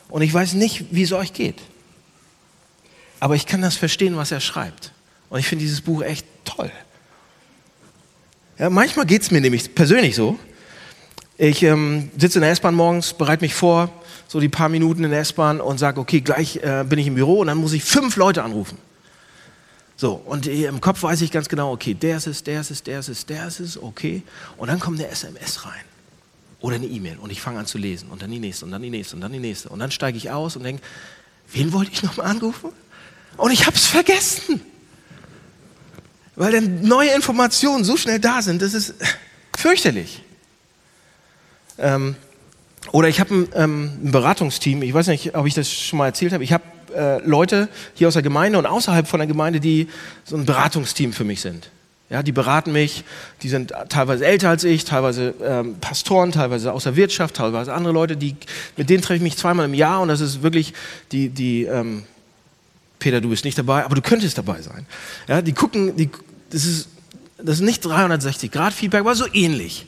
Und 0.07 0.21
ich 0.21 0.33
weiß 0.33 0.53
nicht, 0.53 0.85
wie 0.91 1.03
es 1.03 1.11
euch 1.11 1.33
geht. 1.33 1.59
Aber 3.19 3.35
ich 3.35 3.45
kann 3.45 3.61
das 3.61 3.75
verstehen, 3.75 4.15
was 4.15 4.31
er 4.31 4.39
schreibt. 4.39 4.93
Und 5.29 5.39
ich 5.39 5.48
finde 5.48 5.63
dieses 5.63 5.81
Buch 5.81 6.01
echt 6.01 6.25
toll. 6.45 6.71
Ja, 8.57 8.69
manchmal 8.69 9.05
geht 9.05 9.21
es 9.21 9.31
mir 9.31 9.41
nämlich 9.41 9.74
persönlich 9.74 10.15
so, 10.15 10.38
ich 11.41 11.63
ähm, 11.63 12.12
sitze 12.17 12.39
in 12.39 12.41
der 12.41 12.51
S-Bahn 12.51 12.75
morgens, 12.75 13.13
bereite 13.13 13.45
mich 13.45 13.55
vor, 13.55 13.89
so 14.27 14.41
die 14.41 14.50
paar 14.50 14.67
Minuten 14.67 15.05
in 15.05 15.12
der 15.12 15.21
S-Bahn 15.21 15.62
und 15.62 15.77
sage, 15.77 16.01
okay, 16.01 16.19
gleich 16.19 16.57
äh, 16.57 16.83
bin 16.83 17.00
ich 17.00 17.07
im 17.07 17.15
Büro 17.15 17.39
und 17.39 17.48
dann 17.48 17.57
muss 17.57 17.71
ich 17.71 17.81
fünf 17.81 18.17
Leute 18.17 18.43
anrufen. 18.43 18.77
So, 19.95 20.13
und 20.13 20.48
im 20.48 20.81
Kopf 20.81 21.01
weiß 21.01 21.21
ich 21.21 21.31
ganz 21.31 21.48
genau, 21.48 21.71
okay, 21.71 21.93
der 21.93 22.17
ist 22.17 22.27
es, 22.27 22.43
der 22.43 22.59
ist 22.59 22.71
es, 22.71 22.83
der 22.83 23.00
ist 23.00 23.07
es, 23.07 23.25
der 23.25 23.48
ist 23.48 23.61
es, 23.61 23.81
okay. 23.81 24.22
Und 24.57 24.68
dann 24.68 24.81
kommt 24.81 25.00
eine 25.00 25.09
SMS 25.09 25.65
rein 25.65 25.85
oder 26.59 26.75
eine 26.75 26.87
E-Mail 26.87 27.18
und 27.20 27.31
ich 27.31 27.39
fange 27.39 27.59
an 27.59 27.65
zu 27.65 27.77
lesen 27.77 28.09
und 28.09 28.22
dann 28.22 28.31
die 28.31 28.39
nächste 28.39 28.65
und 28.65 28.72
dann 28.72 28.81
die 28.81 28.89
nächste 28.89 29.15
und 29.15 29.22
dann 29.22 29.31
die 29.31 29.39
nächste. 29.39 29.70
Und 29.70 29.79
dann 29.79 29.92
steige 29.92 30.18
ich 30.18 30.31
aus 30.31 30.57
und 30.57 30.63
denke, 30.63 30.81
wen 31.53 31.72
wollte 31.72 31.92
ich 31.94 32.03
nochmal 32.03 32.27
anrufen? 32.27 32.72
Und 33.37 33.51
ich 33.51 33.65
habe 33.65 33.77
es 33.77 33.87
vergessen. 33.87 34.59
Weil 36.39 36.53
dann 36.53 36.83
neue 36.83 37.09
Informationen 37.09 37.83
so 37.83 37.97
schnell 37.97 38.17
da 38.17 38.41
sind, 38.41 38.61
das 38.61 38.73
ist 38.73 38.93
fürchterlich. 39.57 40.23
Ähm, 41.77 42.15
oder 42.93 43.09
ich 43.09 43.19
habe 43.19 43.35
ein, 43.35 43.49
ähm, 43.55 43.91
ein, 44.05 44.11
Beratungsteam, 44.13 44.81
ich 44.81 44.93
weiß 44.93 45.07
nicht, 45.07 45.35
ob 45.35 45.45
ich 45.47 45.53
das 45.53 45.69
schon 45.69 45.99
mal 45.99 46.05
erzählt 46.05 46.31
habe, 46.31 46.41
ich 46.41 46.53
habe 46.53 46.63
äh, 46.95 47.19
Leute 47.27 47.67
hier 47.93 48.07
aus 48.07 48.13
der 48.13 48.23
Gemeinde 48.23 48.57
und 48.57 48.65
außerhalb 48.65 49.05
von 49.05 49.19
der 49.19 49.27
Gemeinde, 49.27 49.59
die 49.59 49.89
so 50.23 50.37
ein 50.37 50.45
Beratungsteam 50.45 51.11
für 51.11 51.25
mich 51.25 51.41
sind. 51.41 51.71
Ja, 52.09 52.23
die 52.23 52.31
beraten 52.31 52.71
mich, 52.71 53.03
die 53.41 53.49
sind 53.49 53.73
teilweise 53.89 54.25
älter 54.25 54.47
als 54.47 54.63
ich, 54.63 54.85
teilweise 54.85 55.33
ähm, 55.43 55.75
Pastoren, 55.81 56.31
teilweise 56.31 56.71
aus 56.71 56.85
der 56.85 56.95
Wirtschaft, 56.95 57.35
teilweise 57.35 57.73
andere 57.73 57.93
Leute, 57.93 58.15
die, 58.15 58.37
mit 58.77 58.89
denen 58.89 59.01
treffe 59.01 59.17
ich 59.17 59.23
mich 59.23 59.35
zweimal 59.35 59.65
im 59.65 59.73
Jahr 59.73 59.99
und 59.99 60.07
das 60.07 60.21
ist 60.21 60.41
wirklich 60.41 60.73
die, 61.11 61.27
die 61.27 61.65
ähm, 61.65 62.03
Peter, 62.99 63.21
du 63.21 63.29
bist 63.29 63.45
nicht 63.45 63.57
dabei, 63.57 63.85
aber 63.85 63.95
du 63.95 64.01
könntest 64.01 64.37
dabei 64.37 64.61
sein. 64.61 64.85
Ja, 65.27 65.41
die 65.41 65.53
gucken, 65.53 65.95
die, 65.95 66.09
das, 66.50 66.66
ist, 66.66 66.90
das 67.38 67.55
ist 67.55 67.62
nicht 67.62 67.85
360 67.85 68.51
Grad 68.51 68.74
Feedback, 68.74 69.01
aber 69.01 69.16
so 69.16 69.25
ähnlich. 69.33 69.85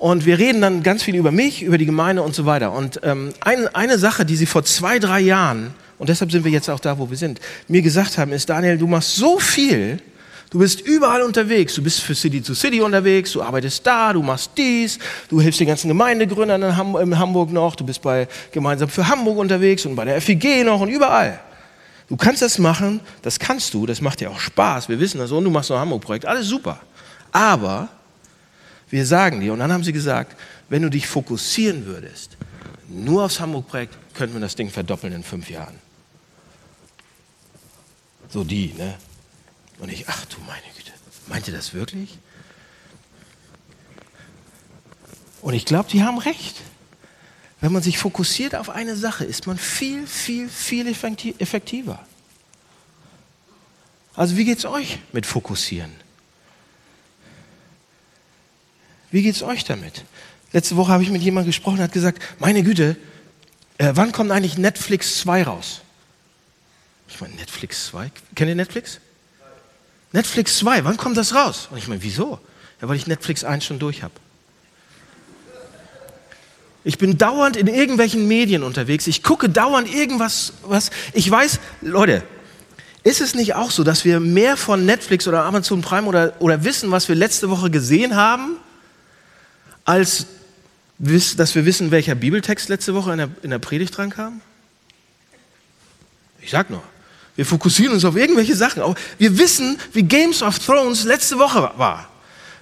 Und 0.00 0.24
wir 0.24 0.38
reden 0.38 0.62
dann 0.62 0.82
ganz 0.82 1.02
viel 1.02 1.14
über 1.14 1.30
mich, 1.30 1.62
über 1.62 1.76
die 1.76 1.84
Gemeinde 1.84 2.22
und 2.22 2.34
so 2.34 2.46
weiter. 2.46 2.72
Und 2.72 3.00
ähm, 3.02 3.34
ein, 3.40 3.68
eine 3.74 3.98
Sache, 3.98 4.24
die 4.24 4.34
sie 4.34 4.46
vor 4.46 4.64
zwei, 4.64 4.98
drei 4.98 5.20
Jahren, 5.20 5.74
und 5.98 6.08
deshalb 6.08 6.32
sind 6.32 6.42
wir 6.42 6.50
jetzt 6.50 6.70
auch 6.70 6.80
da, 6.80 6.98
wo 6.98 7.10
wir 7.10 7.18
sind, 7.18 7.38
mir 7.68 7.82
gesagt 7.82 8.16
haben, 8.16 8.32
ist, 8.32 8.48
Daniel, 8.48 8.78
du 8.78 8.86
machst 8.86 9.16
so 9.16 9.38
viel, 9.38 10.00
du 10.48 10.58
bist 10.58 10.80
überall 10.80 11.20
unterwegs, 11.20 11.74
du 11.74 11.82
bist 11.82 12.00
für 12.00 12.14
City 12.14 12.40
to 12.40 12.54
City 12.54 12.80
unterwegs, 12.80 13.32
du 13.32 13.42
arbeitest 13.42 13.86
da, 13.86 14.14
du 14.14 14.22
machst 14.22 14.52
dies, 14.56 14.98
du 15.28 15.38
hilfst 15.38 15.60
den 15.60 15.66
ganzen 15.66 15.88
Gemeindegründern 15.88 16.62
in, 16.62 16.76
Ham 16.78 16.96
in 16.96 17.18
Hamburg 17.18 17.52
noch, 17.52 17.76
du 17.76 17.84
bist 17.84 18.00
bei 18.00 18.26
Gemeinsam 18.52 18.88
für 18.88 19.06
Hamburg 19.06 19.36
unterwegs 19.36 19.84
und 19.84 19.94
bei 19.94 20.06
der 20.06 20.22
FIG 20.22 20.64
noch 20.64 20.80
und 20.80 20.88
überall. 20.88 21.40
Du 22.10 22.16
kannst 22.16 22.42
das 22.42 22.58
machen, 22.58 23.00
das 23.22 23.38
kannst 23.38 23.72
du, 23.72 23.86
das 23.86 24.00
macht 24.00 24.18
dir 24.18 24.32
auch 24.32 24.40
Spaß, 24.40 24.88
wir 24.88 24.98
wissen 24.98 25.18
das 25.18 25.30
und 25.30 25.44
du 25.44 25.50
machst 25.50 25.70
noch 25.70 25.76
ein 25.76 25.82
Hamburg-Projekt, 25.82 26.26
alles 26.26 26.48
super. 26.48 26.80
Aber 27.30 27.88
wir 28.88 29.06
sagen 29.06 29.40
dir, 29.40 29.52
und 29.52 29.60
dann 29.60 29.72
haben 29.72 29.84
sie 29.84 29.92
gesagt, 29.92 30.36
wenn 30.68 30.82
du 30.82 30.90
dich 30.90 31.06
fokussieren 31.06 31.86
würdest, 31.86 32.36
nur 32.88 33.24
aufs 33.24 33.38
Hamburg-Projekt, 33.38 33.96
könnten 34.14 34.34
wir 34.34 34.40
das 34.40 34.56
Ding 34.56 34.70
verdoppeln 34.70 35.12
in 35.12 35.22
fünf 35.22 35.48
Jahren. 35.48 35.78
So 38.28 38.42
die, 38.42 38.74
ne? 38.76 38.98
Und 39.78 39.92
ich, 39.92 40.08
ach 40.08 40.24
du 40.26 40.40
meine 40.40 40.66
Güte, 40.76 40.90
meint 41.28 41.46
ihr 41.46 41.54
das 41.54 41.74
wirklich? 41.74 42.18
Und 45.42 45.54
ich 45.54 45.64
glaube, 45.64 45.88
die 45.88 46.02
haben 46.02 46.18
recht. 46.18 46.56
Wenn 47.60 47.72
man 47.72 47.82
sich 47.82 47.98
fokussiert 47.98 48.54
auf 48.54 48.70
eine 48.70 48.96
Sache, 48.96 49.24
ist 49.24 49.46
man 49.46 49.58
viel, 49.58 50.06
viel, 50.06 50.48
viel 50.48 50.86
effektiver. 50.86 52.04
Also 54.14 54.36
wie 54.36 54.44
geht 54.44 54.58
es 54.58 54.64
euch 54.64 54.98
mit 55.12 55.26
Fokussieren? 55.26 55.92
Wie 59.10 59.22
geht 59.22 59.34
es 59.34 59.42
euch 59.42 59.64
damit? 59.64 60.04
Letzte 60.52 60.76
Woche 60.76 60.92
habe 60.92 61.02
ich 61.02 61.10
mit 61.10 61.22
jemandem 61.22 61.50
gesprochen, 61.50 61.76
der 61.76 61.84
hat 61.84 61.92
gesagt, 61.92 62.22
meine 62.38 62.62
Güte, 62.62 62.96
äh, 63.78 63.92
wann 63.94 64.12
kommt 64.12 64.30
eigentlich 64.30 64.58
Netflix 64.58 65.20
2 65.20 65.44
raus? 65.44 65.82
Ich 67.08 67.20
meine, 67.20 67.34
Netflix 67.34 67.86
2? 67.86 68.10
Kennt 68.34 68.48
ihr 68.48 68.54
Netflix? 68.54 69.00
Netflix 70.12 70.58
2, 70.58 70.84
wann 70.84 70.96
kommt 70.96 71.16
das 71.16 71.34
raus? 71.34 71.68
Und 71.70 71.78
ich 71.78 71.88
meine, 71.88 72.02
wieso? 72.02 72.40
Ja, 72.80 72.88
weil 72.88 72.96
ich 72.96 73.06
Netflix 73.06 73.44
1 73.44 73.64
schon 73.64 73.78
durch 73.78 74.02
habe. 74.02 74.14
Ich 76.82 76.98
bin 76.98 77.18
dauernd 77.18 77.56
in 77.56 77.66
irgendwelchen 77.66 78.26
Medien 78.26 78.62
unterwegs. 78.62 79.06
Ich 79.06 79.22
gucke 79.22 79.48
dauernd 79.48 79.92
irgendwas, 79.92 80.54
was 80.62 80.90
ich 81.12 81.30
weiß, 81.30 81.60
Leute, 81.82 82.22
ist 83.02 83.20
es 83.20 83.34
nicht 83.34 83.54
auch 83.54 83.70
so, 83.70 83.84
dass 83.84 84.04
wir 84.04 84.20
mehr 84.20 84.56
von 84.56 84.84
Netflix 84.84 85.26
oder 85.26 85.44
Amazon 85.44 85.82
Prime 85.82 86.06
oder, 86.06 86.34
oder 86.38 86.64
wissen, 86.64 86.90
was 86.90 87.08
wir 87.08 87.16
letzte 87.16 87.50
Woche 87.50 87.70
gesehen 87.70 88.16
haben, 88.16 88.56
als 89.84 90.26
dass 90.98 91.54
wir 91.54 91.64
wissen, 91.64 91.90
welcher 91.90 92.14
Bibeltext 92.14 92.68
letzte 92.68 92.94
Woche 92.94 93.12
in 93.12 93.18
der, 93.18 93.28
in 93.42 93.50
der 93.50 93.58
Predigt 93.58 93.96
dran 93.96 94.10
kam? 94.10 94.42
Ich 96.42 96.50
sag 96.50 96.68
nur. 96.68 96.82
Wir 97.36 97.46
fokussieren 97.46 97.94
uns 97.94 98.04
auf 98.04 98.16
irgendwelche 98.16 98.54
Sachen. 98.54 98.82
Wir 99.16 99.38
wissen, 99.38 99.78
wie 99.92 100.02
Games 100.02 100.42
of 100.42 100.58
Thrones 100.58 101.04
letzte 101.04 101.38
Woche 101.38 101.70
war. 101.76 102.08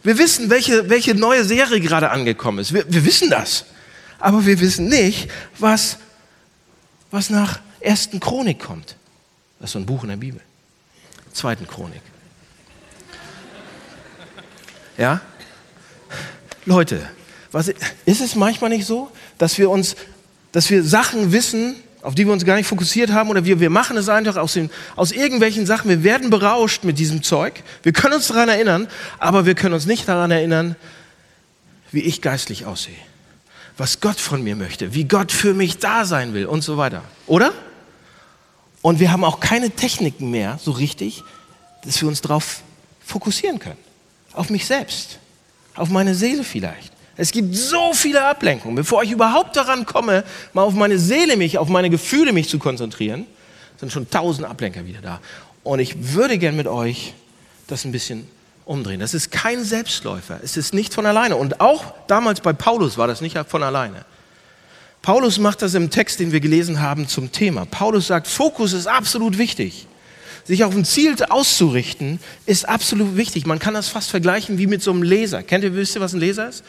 Wir 0.05 0.19
wissen, 0.19 0.51
welche, 0.51 0.89
welche 0.89 1.15
neue 1.17 1.45
Serie 1.45 1.81
gerade 1.81 2.11
angekommen 2.11 2.61
ist. 2.61 2.73
Wir, 2.73 2.85
wir 2.89 3.05
wissen 3.05 3.29
das. 3.29 3.65
Aber 4.19 4.45
wir 4.47 4.61
wissen 4.61 4.89
nicht, 4.89 5.31
was, 5.59 5.99
was 7.11 7.31
nach 7.31 7.61
ersten 7.81 8.21
Chronik 8.21 8.59
kommt. 8.59 8.97
Das 9.61 9.71
ist 9.71 9.73
so 9.73 9.79
ein 9.79 9.87
Buch 9.87 10.03
in 10.03 10.11
der 10.11 10.17
Bibel. 10.17 10.41
Zweiten 11.33 11.67
Chronik. 11.67 12.03
Ja? 14.97 15.21
Leute, 16.65 17.09
was, 17.53 17.69
ist 17.69 18.21
es 18.21 18.35
manchmal 18.35 18.71
nicht 18.71 18.87
so, 18.87 19.11
dass 19.39 19.57
wir 19.59 19.71
uns, 19.71 19.97
dass 20.53 20.69
wir 20.71 20.83
Sachen 20.83 21.33
wissen, 21.33 21.77
auf 22.03 22.15
die 22.15 22.27
wir 22.27 22.33
uns 22.33 22.45
gar 22.45 22.57
nicht 22.57 22.67
fokussiert 22.67 23.13
haben 23.13 23.31
oder 23.31 23.45
wir, 23.45 23.61
wir 23.61 23.71
machen 23.71 23.97
es 23.97 24.09
einfach 24.09 24.37
aus, 24.37 24.53
den, 24.55 24.71
aus 24.97 25.13
irgendwelchen 25.13 25.67
Sachen. 25.67 25.89
Wir 25.89 26.05
werden 26.05 26.31
berauscht 26.31 26.85
mit 26.85 26.99
diesem 26.99 27.23
Zeug. 27.23 27.63
Wir 27.83 27.93
können 27.93 28.15
uns 28.15 28.29
daran 28.29 28.49
erinnern, 28.49 28.89
aber 29.19 29.47
wir 29.47 29.55
können 29.55 29.75
uns 29.75 29.87
nicht 29.87 30.09
daran 30.09 30.31
erinnern, 30.31 30.77
wie 31.91 32.01
ich 32.01 32.21
geistlich 32.21 32.67
aussehe. 32.67 32.95
Was 33.79 34.01
Gott 34.01 34.21
von 34.21 34.43
mir 34.43 34.57
möchte, 34.57 34.93
wie 34.93 35.05
Gott 35.05 35.33
für 35.33 35.55
mich 35.55 35.79
da 35.79 36.05
sein 36.05 36.35
will 36.35 36.47
und 36.47 36.63
so 36.63 36.77
weiter. 36.77 37.03
Oder? 37.27 37.53
Und 38.83 39.01
wir 39.01 39.13
haben 39.13 39.25
auch 39.25 39.41
keine 39.41 39.71
Techniken 39.71 40.31
mehr 40.31 40.59
so 40.63 40.73
richtig, 40.73 41.23
dass 41.85 42.01
wir 42.01 42.09
uns 42.09 42.21
darauf 42.21 42.63
fokussieren 43.05 43.59
können. 43.59 43.79
Auf 44.33 44.51
mich 44.51 44.67
selbst, 44.67 45.19
auf 45.75 45.89
meine 45.89 46.15
Seele 46.15 46.45
vielleicht. 46.45 46.93
Es 47.17 47.33
gibt 47.33 47.55
so 47.55 47.93
viele 47.95 48.25
Ablenkungen. 48.25 48.77
Bevor 48.77 49.03
ich 49.03 49.11
überhaupt 49.11 49.57
daran 49.57 49.87
komme, 49.87 50.25
mal 50.53 50.63
auf 50.63 50.75
meine 50.75 50.99
Seele 50.99 51.37
mich, 51.37 51.59
auf 51.59 51.69
meine 51.69 51.91
Gefühle 51.91 52.33
mich 52.33 52.49
zu 52.49 52.59
konzentrieren, 52.59 53.27
sind 53.79 53.93
schon 53.93 54.11
tausend 54.11 54.47
Ablenker 54.47 54.87
wieder 54.87 55.01
da. 55.01 55.21
Und 55.63 55.79
ich 55.79 56.15
würde 56.15 56.39
gern 56.39 56.57
mit 56.57 56.67
euch 56.67 57.15
das 57.67 57.85
ein 57.85 57.93
bisschen 57.93 58.29
umdrehen. 58.69 59.01
Das 59.01 59.15
ist 59.15 59.31
kein 59.31 59.65
Selbstläufer. 59.65 60.41
Es 60.43 60.57
ist 60.57 60.75
nicht 60.75 60.95
von 60.95 61.07
alleine. 61.07 61.37
Und 61.37 61.61
auch 61.61 61.95
damals 62.07 62.41
bei 62.41 62.53
Paulus 62.53 62.99
war 62.99 63.07
das 63.07 63.21
nicht 63.21 63.37
von 63.49 63.63
alleine. 63.63 64.05
Paulus 65.03 65.39
macht 65.39 65.63
das 65.63 65.75
im 65.75 65.91
Text, 65.91 66.21
den 66.21 66.33
wir 66.33 66.41
gelesen 66.41 66.81
haben, 66.81 67.09
zum 67.09 67.33
Thema. 67.33 67.65
Paulus 67.65 68.09
sagt, 68.09 68.27
Fokus 68.27 68.73
ist 68.73 68.87
absolut 68.87 69.39
wichtig. 69.39 69.87
Sich 70.45 70.65
auf 70.65 70.75
ein 70.75 70.85
Ziel 70.85 71.15
auszurichten, 71.29 72.21
ist 72.47 72.69
absolut 72.69 73.17
wichtig. 73.17 73.47
Man 73.47 73.59
kann 73.59 73.75
das 73.75 73.89
fast 73.89 74.11
vergleichen 74.11 74.59
wie 74.59 74.67
mit 74.67 74.83
so 74.83 74.91
einem 74.91 75.03
Laser. 75.03 75.43
Kennt 75.43 75.65
ihr, 75.65 75.75
wisst 75.75 75.97
ihr, 75.97 76.01
was 76.01 76.13
ein 76.13 76.21
Laser 76.21 76.49
ist? 76.49 76.65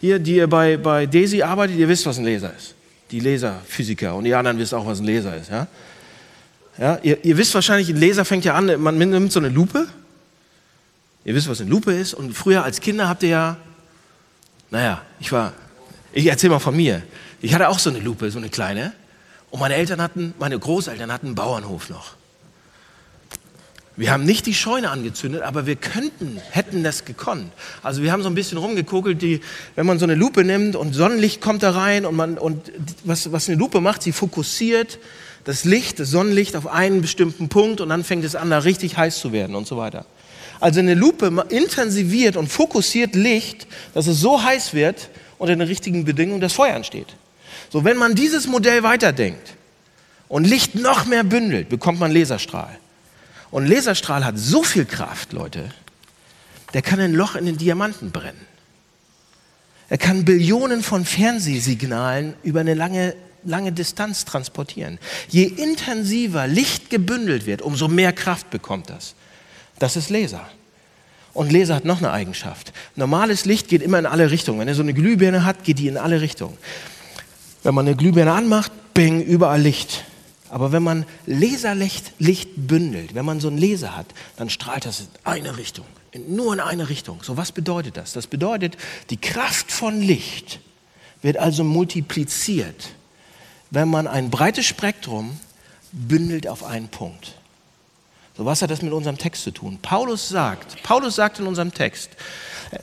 Hier, 0.00 0.18
die 0.18 0.36
ihr 0.36 0.46
bei, 0.46 0.76
bei 0.76 1.06
DESI 1.06 1.42
arbeitet, 1.42 1.76
ihr 1.76 1.88
wisst, 1.88 2.06
was 2.06 2.18
ein 2.18 2.24
Laser 2.24 2.52
ist. 2.56 2.74
Die 3.10 3.20
Laserphysiker 3.20 4.14
und 4.14 4.24
die 4.24 4.34
anderen 4.34 4.58
wissen 4.58 4.76
auch, 4.76 4.86
was 4.86 5.00
ein 5.00 5.06
Laser 5.06 5.36
ist. 5.36 5.50
Ja? 5.50 5.66
Ja, 6.78 6.98
ihr, 7.02 7.24
ihr 7.24 7.36
wisst 7.36 7.54
wahrscheinlich, 7.54 7.88
ein 7.90 7.96
Laser 8.00 8.24
fängt 8.24 8.44
ja 8.44 8.54
an, 8.54 8.80
man 8.80 8.98
nimmt 8.98 9.30
so 9.30 9.38
eine 9.38 9.48
Lupe. 9.48 9.86
Ihr 11.24 11.34
wisst, 11.34 11.48
was 11.48 11.60
eine 11.60 11.70
Lupe 11.70 11.92
ist. 11.92 12.14
Und 12.14 12.34
früher 12.34 12.64
als 12.64 12.80
Kinder 12.80 13.08
habt 13.08 13.22
ihr 13.22 13.30
ja, 13.30 13.56
naja, 14.70 15.02
ich 15.20 15.32
war, 15.32 15.52
ich 16.12 16.26
erzähle 16.26 16.54
mal 16.54 16.58
von 16.58 16.76
mir. 16.76 17.02
Ich 17.40 17.54
hatte 17.54 17.68
auch 17.68 17.78
so 17.78 17.90
eine 17.90 18.00
Lupe, 18.00 18.30
so 18.30 18.38
eine 18.38 18.48
kleine. 18.48 18.92
Und 19.50 19.60
meine 19.60 19.74
Eltern 19.74 20.02
hatten, 20.02 20.34
meine 20.38 20.58
Großeltern 20.58 21.12
hatten 21.12 21.26
einen 21.26 21.34
Bauernhof 21.34 21.88
noch. 21.88 22.14
Wir 23.96 24.10
haben 24.10 24.24
nicht 24.24 24.46
die 24.46 24.54
Scheune 24.54 24.90
angezündet, 24.90 25.42
aber 25.42 25.66
wir 25.66 25.76
könnten, 25.76 26.40
hätten 26.50 26.82
das 26.82 27.04
gekonnt. 27.04 27.52
Also 27.80 28.02
wir 28.02 28.10
haben 28.10 28.24
so 28.24 28.28
ein 28.28 28.34
bisschen 28.34 28.58
rumgekokelt, 28.58 29.22
die, 29.22 29.40
wenn 29.76 29.86
man 29.86 30.00
so 30.00 30.04
eine 30.04 30.16
Lupe 30.16 30.42
nimmt 30.42 30.74
und 30.74 30.94
Sonnenlicht 30.94 31.40
kommt 31.40 31.62
da 31.62 31.70
rein 31.70 32.04
und, 32.04 32.16
man, 32.16 32.36
und 32.36 32.72
was, 33.04 33.30
was 33.30 33.48
eine 33.48 33.56
Lupe 33.56 33.80
macht, 33.80 34.02
sie 34.02 34.10
fokussiert 34.10 34.98
das 35.44 35.64
Licht, 35.64 36.00
das 36.00 36.10
Sonnenlicht 36.10 36.56
auf 36.56 36.66
einen 36.66 37.02
bestimmten 37.02 37.48
Punkt 37.48 37.80
und 37.80 37.90
dann 37.90 38.02
fängt 38.02 38.24
es 38.24 38.34
an, 38.34 38.50
da 38.50 38.58
richtig 38.58 38.96
heiß 38.96 39.20
zu 39.20 39.30
werden 39.30 39.54
und 39.54 39.68
so 39.68 39.76
weiter. 39.76 40.06
Also 40.64 40.80
eine 40.80 40.94
Lupe 40.94 41.44
intensiviert 41.50 42.38
und 42.38 42.48
fokussiert 42.48 43.14
Licht, 43.14 43.66
dass 43.92 44.06
es 44.06 44.18
so 44.18 44.42
heiß 44.42 44.72
wird 44.72 45.10
unter 45.36 45.54
den 45.54 45.60
richtigen 45.60 46.06
Bedingungen, 46.06 46.40
dass 46.40 46.54
Feuer 46.54 46.74
entsteht. 46.74 47.08
So, 47.68 47.84
wenn 47.84 47.98
man 47.98 48.14
dieses 48.14 48.46
Modell 48.46 48.82
weiterdenkt 48.82 49.56
und 50.26 50.44
Licht 50.44 50.74
noch 50.74 51.04
mehr 51.04 51.22
bündelt, 51.22 51.68
bekommt 51.68 52.00
man 52.00 52.12
Laserstrahl. 52.12 52.78
Und 53.50 53.66
Laserstrahl 53.66 54.24
hat 54.24 54.38
so 54.38 54.62
viel 54.62 54.86
Kraft, 54.86 55.34
Leute, 55.34 55.68
der 56.72 56.80
kann 56.80 56.98
ein 56.98 57.12
Loch 57.12 57.34
in 57.34 57.44
den 57.44 57.58
Diamanten 57.58 58.10
brennen. 58.10 58.46
Er 59.90 59.98
kann 59.98 60.24
Billionen 60.24 60.82
von 60.82 61.04
Fernsehsignalen 61.04 62.36
über 62.42 62.60
eine 62.60 62.72
lange, 62.72 63.14
lange 63.44 63.70
Distanz 63.70 64.24
transportieren. 64.24 64.98
Je 65.28 65.44
intensiver 65.44 66.46
Licht 66.46 66.88
gebündelt 66.88 67.44
wird, 67.44 67.60
umso 67.60 67.88
mehr 67.88 68.14
Kraft 68.14 68.48
bekommt 68.48 68.88
das. 68.88 69.14
Das 69.78 69.96
ist 69.96 70.10
Laser. 70.10 70.46
Und 71.32 71.50
Laser 71.50 71.74
hat 71.74 71.84
noch 71.84 71.98
eine 71.98 72.12
Eigenschaft. 72.12 72.72
Normales 72.94 73.44
Licht 73.44 73.68
geht 73.68 73.82
immer 73.82 73.98
in 73.98 74.06
alle 74.06 74.30
Richtungen. 74.30 74.60
Wenn 74.60 74.68
er 74.68 74.74
so 74.74 74.82
eine 74.82 74.94
Glühbirne 74.94 75.44
hat, 75.44 75.64
geht 75.64 75.80
die 75.80 75.88
in 75.88 75.98
alle 75.98 76.20
Richtungen. 76.20 76.56
Wenn 77.64 77.74
man 77.74 77.86
eine 77.86 77.96
Glühbirne 77.96 78.32
anmacht, 78.32 78.70
bing, 78.94 79.20
überall 79.20 79.60
Licht. 79.60 80.04
Aber 80.48 80.70
wenn 80.70 80.84
man 80.84 81.04
Laserlicht 81.26 82.12
Licht 82.20 82.50
bündelt, 82.54 83.16
wenn 83.16 83.24
man 83.24 83.40
so 83.40 83.48
einen 83.48 83.58
Laser 83.58 83.96
hat, 83.96 84.06
dann 84.36 84.48
strahlt 84.48 84.84
das 84.84 85.00
in 85.00 85.06
eine 85.24 85.56
Richtung, 85.56 85.84
in, 86.12 86.36
nur 86.36 86.52
in 86.52 86.60
eine 86.60 86.88
Richtung. 86.88 87.20
So 87.24 87.36
was 87.36 87.50
bedeutet 87.50 87.96
das? 87.96 88.12
Das 88.12 88.28
bedeutet, 88.28 88.76
die 89.10 89.16
Kraft 89.16 89.72
von 89.72 90.00
Licht 90.00 90.60
wird 91.22 91.38
also 91.38 91.64
multipliziert, 91.64 92.90
wenn 93.70 93.88
man 93.88 94.06
ein 94.06 94.30
breites 94.30 94.66
Spektrum 94.66 95.40
bündelt 95.90 96.46
auf 96.46 96.62
einen 96.62 96.88
Punkt. 96.88 97.34
So 98.36 98.44
was 98.44 98.62
hat 98.62 98.70
das 98.70 98.82
mit 98.82 98.92
unserem 98.92 99.16
Text 99.16 99.44
zu 99.44 99.52
tun? 99.52 99.78
Paulus 99.80 100.28
sagt, 100.28 100.82
Paulus 100.82 101.14
sagt 101.14 101.38
in 101.38 101.46
unserem 101.46 101.72
Text, 101.72 102.10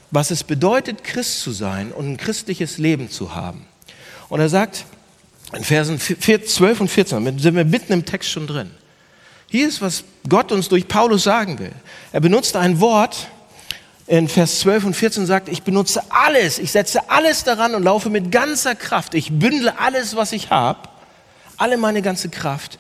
was 0.10 0.32
es 0.32 0.44
bedeutet, 0.44 1.04
Christ 1.04 1.42
zu 1.42 1.52
sein 1.52 1.92
und 1.92 2.08
ein 2.08 2.18
christliches 2.18 2.78
Leben 2.78 3.10
zu 3.10 3.36
haben. 3.36 3.66
Und 4.30 4.40
er 4.40 4.48
sagt, 4.48 4.86
in 5.54 5.64
Versen 5.64 6.00
12 6.00 6.80
und 6.80 6.88
14 6.88 7.40
sind 7.40 7.56
wir 7.56 7.66
mitten 7.66 7.92
im 7.92 8.06
Text 8.06 8.30
schon 8.30 8.48
drin. 8.48 8.72
Hier 9.48 9.68
ist, 9.68 9.82
was 9.82 10.06
Gott 10.30 10.54
uns 10.54 10.70
durch 10.70 10.88
Paulus 10.88 11.24
sagen 11.24 11.60
will. 11.60 11.74
Er 12.14 12.22
benutzt 12.22 12.56
ein 12.56 12.80
Wort 12.80 13.28
in 14.08 14.30
Vers 14.30 14.62
12 14.62 14.86
und 14.86 14.94
14 14.94 15.26
sagt, 15.26 15.50
ich 15.50 15.64
benutze 15.64 16.02
alles, 16.10 16.58
ich 16.60 16.72
setze 16.72 17.10
alles 17.10 17.44
daran 17.44 17.76
und 17.76 17.84
laufe 17.84 18.10
mit 18.10 18.32
ganzer 18.32 18.76
Kraft. 18.76 19.14
Ich 19.14 19.32
bündle 19.32 19.78
alles, 19.78 20.16
was 20.16 20.32
ich 20.32 20.50
habe, 20.50 20.88
alle 21.58 21.76
meine 21.76 22.02
ganze 22.02 22.30
Kraft 22.30 22.80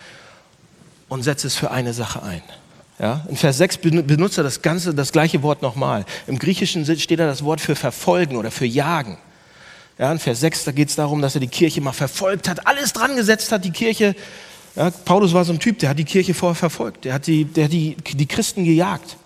und 1.09 1.23
setze 1.23 1.47
es 1.47 1.55
für 1.55 1.71
eine 1.71 1.93
Sache 1.93 2.23
ein. 2.23 2.41
Ja, 3.01 3.25
in 3.27 3.35
Vers 3.35 3.57
6 3.57 3.77
benutzt 3.79 4.37
er 4.37 4.43
das, 4.43 4.61
ganze, 4.61 4.93
das 4.93 5.11
gleiche 5.11 5.41
Wort 5.41 5.63
nochmal. 5.63 6.05
Im 6.27 6.37
Griechischen 6.37 6.85
steht 6.99 7.19
da 7.19 7.25
das 7.25 7.43
Wort 7.43 7.59
für 7.59 7.75
verfolgen 7.75 8.37
oder 8.37 8.51
für 8.51 8.67
jagen. 8.67 9.17
Ja, 9.97 10.11
in 10.11 10.19
Vers 10.19 10.41
6, 10.41 10.65
da 10.65 10.71
geht 10.71 10.89
es 10.89 10.95
darum, 10.95 11.19
dass 11.19 11.33
er 11.33 11.41
die 11.41 11.47
Kirche 11.47 11.81
mal 11.81 11.93
verfolgt 11.93 12.47
hat, 12.47 12.67
alles 12.67 12.93
dran 12.93 13.15
gesetzt 13.15 13.51
hat, 13.51 13.65
die 13.65 13.71
Kirche. 13.71 14.15
Ja, 14.75 14.91
Paulus 14.91 15.33
war 15.33 15.43
so 15.43 15.51
ein 15.51 15.59
Typ, 15.59 15.79
der 15.79 15.89
hat 15.89 15.97
die 15.97 16.05
Kirche 16.05 16.35
vorher 16.35 16.53
verfolgt, 16.53 17.05
der 17.05 17.15
hat 17.15 17.25
die, 17.25 17.45
der 17.45 17.65
hat 17.65 17.71
die, 17.71 17.95
die 17.95 18.25
Christen 18.27 18.65
gejagt. 18.65 19.17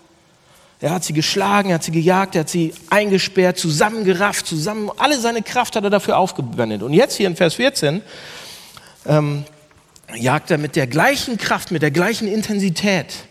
Er 0.80 0.92
hat 0.92 1.04
sie 1.04 1.12
geschlagen, 1.12 1.68
er 1.68 1.74
hat 1.74 1.84
sie 1.84 1.92
gejagt, 1.92 2.34
er 2.34 2.40
hat 2.40 2.48
sie 2.48 2.72
eingesperrt, 2.88 3.58
zusammengerafft, 3.58 4.46
zusammen, 4.46 4.90
alle 4.96 5.20
seine 5.20 5.42
Kraft 5.42 5.76
hat 5.76 5.84
er 5.84 5.90
dafür 5.90 6.16
aufgewendet. 6.16 6.82
Und 6.82 6.94
jetzt 6.94 7.16
hier 7.16 7.26
in 7.26 7.36
Vers 7.36 7.54
14 7.54 8.00
ähm, 9.04 9.44
jagt 10.14 10.50
er 10.50 10.56
mit 10.56 10.76
der 10.76 10.86
gleichen 10.86 11.36
Kraft, 11.36 11.70
mit 11.72 11.82
der 11.82 11.90
gleichen 11.90 12.26
Intensität 12.26 13.26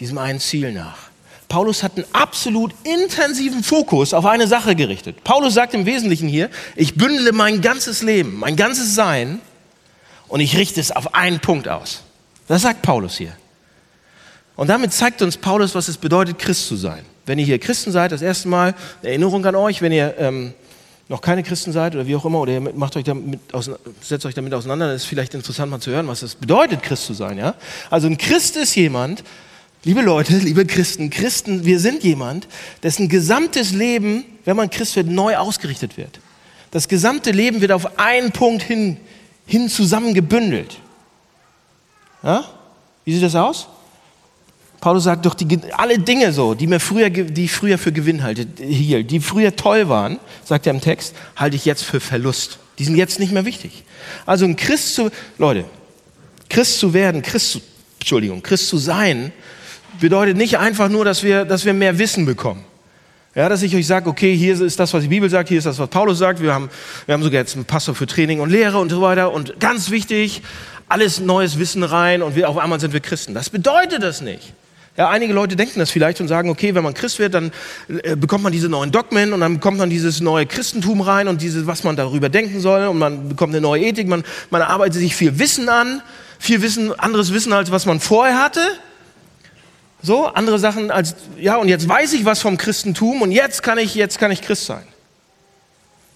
diesem 0.00 0.18
einen 0.18 0.40
Ziel 0.40 0.72
nach. 0.72 1.08
Paulus 1.48 1.82
hat 1.82 1.96
einen 1.96 2.06
absolut 2.12 2.74
intensiven 2.84 3.62
Fokus 3.62 4.12
auf 4.12 4.26
eine 4.26 4.46
Sache 4.46 4.76
gerichtet. 4.76 5.24
Paulus 5.24 5.54
sagt 5.54 5.72
im 5.72 5.86
Wesentlichen 5.86 6.28
hier, 6.28 6.50
ich 6.76 6.94
bündele 6.94 7.32
mein 7.32 7.62
ganzes 7.62 8.02
Leben, 8.02 8.38
mein 8.38 8.54
ganzes 8.54 8.94
Sein 8.94 9.40
und 10.28 10.40
ich 10.40 10.56
richte 10.56 10.80
es 10.80 10.92
auf 10.92 11.14
einen 11.14 11.40
Punkt 11.40 11.68
aus. 11.68 12.02
Das 12.48 12.62
sagt 12.62 12.82
Paulus 12.82 13.16
hier. 13.16 13.32
Und 14.56 14.68
damit 14.68 14.92
zeigt 14.92 15.22
uns 15.22 15.36
Paulus, 15.36 15.74
was 15.74 15.88
es 15.88 15.96
bedeutet, 15.96 16.38
Christ 16.38 16.66
zu 16.66 16.76
sein. 16.76 17.04
Wenn 17.24 17.38
ihr 17.38 17.44
hier 17.44 17.58
Christen 17.58 17.92
seid, 17.92 18.12
das 18.12 18.22
erste 18.22 18.48
Mal, 18.48 18.74
Erinnerung 19.02 19.44
an 19.46 19.54
euch, 19.54 19.80
wenn 19.80 19.92
ihr 19.92 20.14
ähm, 20.18 20.52
noch 21.08 21.20
keine 21.20 21.42
Christen 21.42 21.72
seid 21.72 21.94
oder 21.94 22.06
wie 22.06 22.16
auch 22.16 22.24
immer, 22.24 22.40
oder 22.40 22.52
ihr 22.52 22.60
macht 22.60 22.96
euch 22.96 23.04
damit, 23.04 23.40
setzt 24.02 24.26
euch 24.26 24.34
damit 24.34 24.52
auseinander, 24.52 24.88
dann 24.88 24.96
ist 24.96 25.04
vielleicht 25.04 25.34
interessant 25.34 25.70
mal 25.70 25.80
zu 25.80 25.90
hören, 25.90 26.08
was 26.08 26.22
es 26.22 26.34
bedeutet, 26.34 26.82
Christ 26.82 27.06
zu 27.06 27.14
sein. 27.14 27.38
Ja? 27.38 27.54
Also 27.88 28.08
ein 28.08 28.18
Christ 28.18 28.56
ist 28.56 28.74
jemand, 28.74 29.22
Liebe 29.84 30.02
Leute, 30.02 30.32
liebe 30.38 30.66
Christen, 30.66 31.10
Christen, 31.10 31.64
wir 31.64 31.80
sind 31.80 32.02
jemand, 32.04 32.48
dessen 32.82 33.08
gesamtes 33.08 33.72
Leben, 33.72 34.24
wenn 34.44 34.56
man 34.56 34.70
Christ 34.70 34.96
wird, 34.96 35.08
neu 35.08 35.36
ausgerichtet 35.36 35.96
wird. 35.96 36.20
Das 36.70 36.88
gesamte 36.88 37.30
Leben 37.30 37.60
wird 37.60 37.72
auf 37.72 37.98
einen 37.98 38.32
Punkt 38.32 38.62
hin, 38.62 38.98
hin 39.46 39.68
zusammen. 39.68 40.14
Ja? 42.22 42.44
Wie 43.04 43.14
sieht 43.14 43.22
das 43.22 43.34
aus? 43.34 43.68
Paulus 44.80 45.04
sagt 45.04 45.26
doch, 45.26 45.34
die, 45.34 45.58
alle 45.72 45.98
Dinge 45.98 46.32
so, 46.32 46.54
die, 46.54 46.66
mir 46.66 46.78
früher, 46.78 47.10
die 47.10 47.44
ich 47.44 47.52
früher 47.52 47.78
für 47.78 47.90
Gewinn 47.90 48.22
halte, 48.22 48.46
hielt, 48.62 49.10
die 49.10 49.18
früher 49.18 49.56
toll 49.56 49.88
waren, 49.88 50.18
sagt 50.44 50.66
er 50.66 50.74
im 50.74 50.80
Text, 50.80 51.14
halte 51.34 51.56
ich 51.56 51.64
jetzt 51.64 51.82
für 51.82 51.98
Verlust. 51.98 52.58
Die 52.78 52.84
sind 52.84 52.96
jetzt 52.96 53.18
nicht 53.18 53.32
mehr 53.32 53.44
wichtig. 53.44 53.84
Also 54.24 54.44
ein 54.44 54.54
Christ 54.54 54.94
zu, 54.94 55.10
Leute, 55.36 55.64
Christ 56.48 56.78
zu 56.78 56.92
werden, 56.92 57.22
Christ 57.22 57.52
zu, 57.52 57.60
Entschuldigung, 57.98 58.40
Christ 58.42 58.68
zu 58.68 58.78
sein, 58.78 59.32
bedeutet 60.00 60.36
nicht 60.36 60.58
einfach 60.58 60.88
nur, 60.88 61.04
dass 61.04 61.22
wir, 61.22 61.44
dass 61.44 61.64
wir 61.64 61.74
mehr 61.74 61.98
Wissen 61.98 62.26
bekommen. 62.26 62.64
Ja, 63.34 63.48
dass 63.48 63.62
ich 63.62 63.76
euch 63.76 63.86
sage, 63.86 64.08
okay, 64.08 64.34
hier 64.34 64.60
ist 64.60 64.80
das, 64.80 64.92
was 64.94 65.02
die 65.02 65.08
Bibel 65.08 65.30
sagt, 65.30 65.48
hier 65.48 65.58
ist 65.58 65.64
das, 65.64 65.78
was 65.78 65.88
Paulus 65.88 66.18
sagt. 66.18 66.42
Wir 66.42 66.52
haben, 66.52 66.70
wir 67.06 67.12
haben 67.12 67.22
sogar 67.22 67.40
jetzt 67.40 67.54
einen 67.54 67.66
Pastor 67.66 67.94
für 67.94 68.06
Training 68.06 68.40
und 68.40 68.50
Lehre 68.50 68.78
und 68.78 68.90
so 68.90 69.00
weiter. 69.00 69.32
Und 69.32 69.60
ganz 69.60 69.90
wichtig, 69.90 70.42
alles 70.88 71.20
neues 71.20 71.58
Wissen 71.58 71.82
rein 71.82 72.22
und 72.22 72.34
wir, 72.34 72.48
auf 72.48 72.58
einmal 72.58 72.80
sind 72.80 72.92
wir 72.92 73.00
Christen. 73.00 73.34
Das 73.34 73.50
bedeutet 73.50 74.02
das 74.02 74.22
nicht. 74.22 74.54
Ja, 74.96 75.08
einige 75.10 75.32
Leute 75.32 75.54
denken 75.54 75.78
das 75.78 75.92
vielleicht 75.92 76.20
und 76.20 76.26
sagen, 76.26 76.50
okay, 76.50 76.74
wenn 76.74 76.82
man 76.82 76.92
Christ 76.92 77.20
wird, 77.20 77.32
dann 77.32 77.52
äh, 78.02 78.16
bekommt 78.16 78.42
man 78.42 78.52
diese 78.52 78.68
neuen 78.68 78.90
Dogmen 78.90 79.32
und 79.32 79.40
dann 79.40 79.54
bekommt 79.54 79.78
man 79.78 79.88
dieses 79.90 80.20
neue 80.20 80.44
Christentum 80.44 81.00
rein 81.02 81.28
und 81.28 81.40
dieses, 81.40 81.68
was 81.68 81.84
man 81.84 81.94
darüber 81.94 82.28
denken 82.28 82.58
soll 82.60 82.88
und 82.88 82.98
man 82.98 83.28
bekommt 83.28 83.54
eine 83.54 83.60
neue 83.60 83.82
Ethik, 83.84 84.08
man, 84.08 84.24
man 84.50 84.62
arbeitet 84.62 84.94
sich 84.94 85.14
viel 85.14 85.38
Wissen 85.38 85.68
an, 85.68 86.02
viel 86.40 86.62
Wissen, 86.62 86.98
anderes 86.98 87.32
Wissen 87.32 87.52
als 87.52 87.70
was 87.70 87.86
man 87.86 88.00
vorher 88.00 88.42
hatte. 88.42 88.60
So, 90.00 90.26
andere 90.26 90.58
Sachen 90.58 90.90
als, 90.90 91.16
ja, 91.38 91.56
und 91.56 91.68
jetzt 91.68 91.88
weiß 91.88 92.12
ich 92.12 92.24
was 92.24 92.40
vom 92.40 92.56
Christentum 92.56 93.22
und 93.22 93.32
jetzt 93.32 93.62
kann 93.62 93.78
ich, 93.78 93.94
jetzt 93.94 94.18
kann 94.18 94.30
ich 94.30 94.42
Christ 94.42 94.66
sein. 94.66 94.84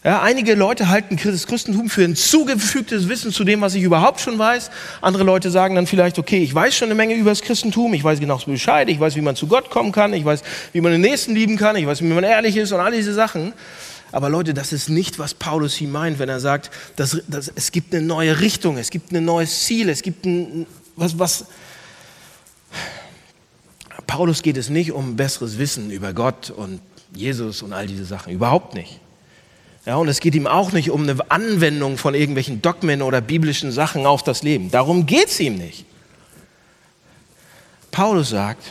Ja, 0.04 0.20
einige 0.20 0.54
Leute 0.54 0.88
halten 0.88 1.16
das 1.22 1.46
Christentum 1.46 1.88
für 1.88 2.02
ein 2.02 2.16
zugefügtes 2.16 3.08
Wissen 3.08 3.30
zu 3.30 3.44
dem, 3.44 3.60
was 3.60 3.76
ich 3.76 3.84
überhaupt 3.84 4.20
schon 4.20 4.36
weiß. 4.36 4.70
Andere 5.00 5.22
Leute 5.22 5.48
sagen 5.48 5.76
dann 5.76 5.86
vielleicht, 5.86 6.18
okay, 6.18 6.42
ich 6.42 6.52
weiß 6.52 6.74
schon 6.74 6.86
eine 6.86 6.96
Menge 6.96 7.14
über 7.14 7.30
das 7.30 7.40
Christentum, 7.40 7.94
ich 7.94 8.02
weiß 8.02 8.18
genau 8.18 8.38
Bescheid, 8.38 8.88
ich 8.88 8.98
weiß, 8.98 9.14
wie 9.14 9.20
man 9.20 9.36
zu 9.36 9.46
Gott 9.46 9.70
kommen 9.70 9.92
kann, 9.92 10.12
ich 10.12 10.24
weiß, 10.24 10.42
wie 10.72 10.80
man 10.80 10.90
den 10.90 11.02
Nächsten 11.02 11.34
lieben 11.34 11.56
kann, 11.56 11.76
ich 11.76 11.86
weiß, 11.86 12.02
wie 12.02 12.06
man 12.06 12.24
ehrlich 12.24 12.56
ist 12.56 12.72
und 12.72 12.80
all 12.80 12.90
diese 12.90 13.14
Sachen. 13.14 13.52
Aber 14.10 14.28
Leute, 14.28 14.54
das 14.54 14.72
ist 14.72 14.88
nicht, 14.88 15.20
was 15.20 15.34
Paulus 15.34 15.74
hier 15.74 15.88
meint, 15.88 16.18
wenn 16.18 16.28
er 16.28 16.40
sagt, 16.40 16.72
dass, 16.96 17.22
dass 17.28 17.50
es 17.54 17.70
gibt 17.70 17.94
eine 17.94 18.04
neue 18.04 18.40
Richtung, 18.40 18.78
es 18.78 18.90
gibt 18.90 19.12
ein 19.12 19.24
neues 19.24 19.64
Ziel, 19.64 19.88
es 19.88 20.02
gibt 20.02 20.26
ein, 20.26 20.66
was, 20.96 21.18
was. 21.18 21.46
Paulus 24.06 24.42
geht 24.42 24.56
es 24.56 24.68
nicht 24.68 24.92
um 24.92 25.16
besseres 25.16 25.58
Wissen 25.58 25.90
über 25.90 26.12
Gott 26.12 26.50
und 26.50 26.80
Jesus 27.14 27.62
und 27.62 27.72
all 27.72 27.86
diese 27.86 28.04
Sachen, 28.04 28.32
überhaupt 28.32 28.74
nicht. 28.74 29.00
Ja, 29.84 29.96
und 29.96 30.08
es 30.08 30.20
geht 30.20 30.34
ihm 30.34 30.46
auch 30.46 30.72
nicht 30.72 30.90
um 30.90 31.02
eine 31.02 31.30
Anwendung 31.30 31.98
von 31.98 32.14
irgendwelchen 32.14 32.62
Dogmen 32.62 33.02
oder 33.02 33.20
biblischen 33.20 33.72
Sachen 33.72 34.06
auf 34.06 34.22
das 34.22 34.42
Leben. 34.42 34.70
Darum 34.70 35.06
geht 35.06 35.26
es 35.26 35.40
ihm 35.40 35.56
nicht. 35.56 35.84
Paulus 37.90 38.30
sagt, 38.30 38.64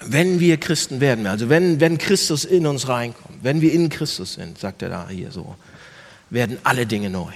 wenn 0.00 0.40
wir 0.40 0.58
Christen 0.58 1.00
werden, 1.00 1.26
also 1.26 1.48
wenn, 1.48 1.80
wenn 1.80 1.98
Christus 1.98 2.44
in 2.44 2.66
uns 2.66 2.88
reinkommt, 2.88 3.38
wenn 3.42 3.60
wir 3.60 3.72
in 3.72 3.88
Christus 3.88 4.34
sind, 4.34 4.58
sagt 4.58 4.82
er 4.82 4.88
da 4.88 5.08
hier 5.08 5.30
so, 5.30 5.54
werden 6.30 6.58
alle 6.64 6.86
Dinge 6.86 7.10
neu. 7.10 7.32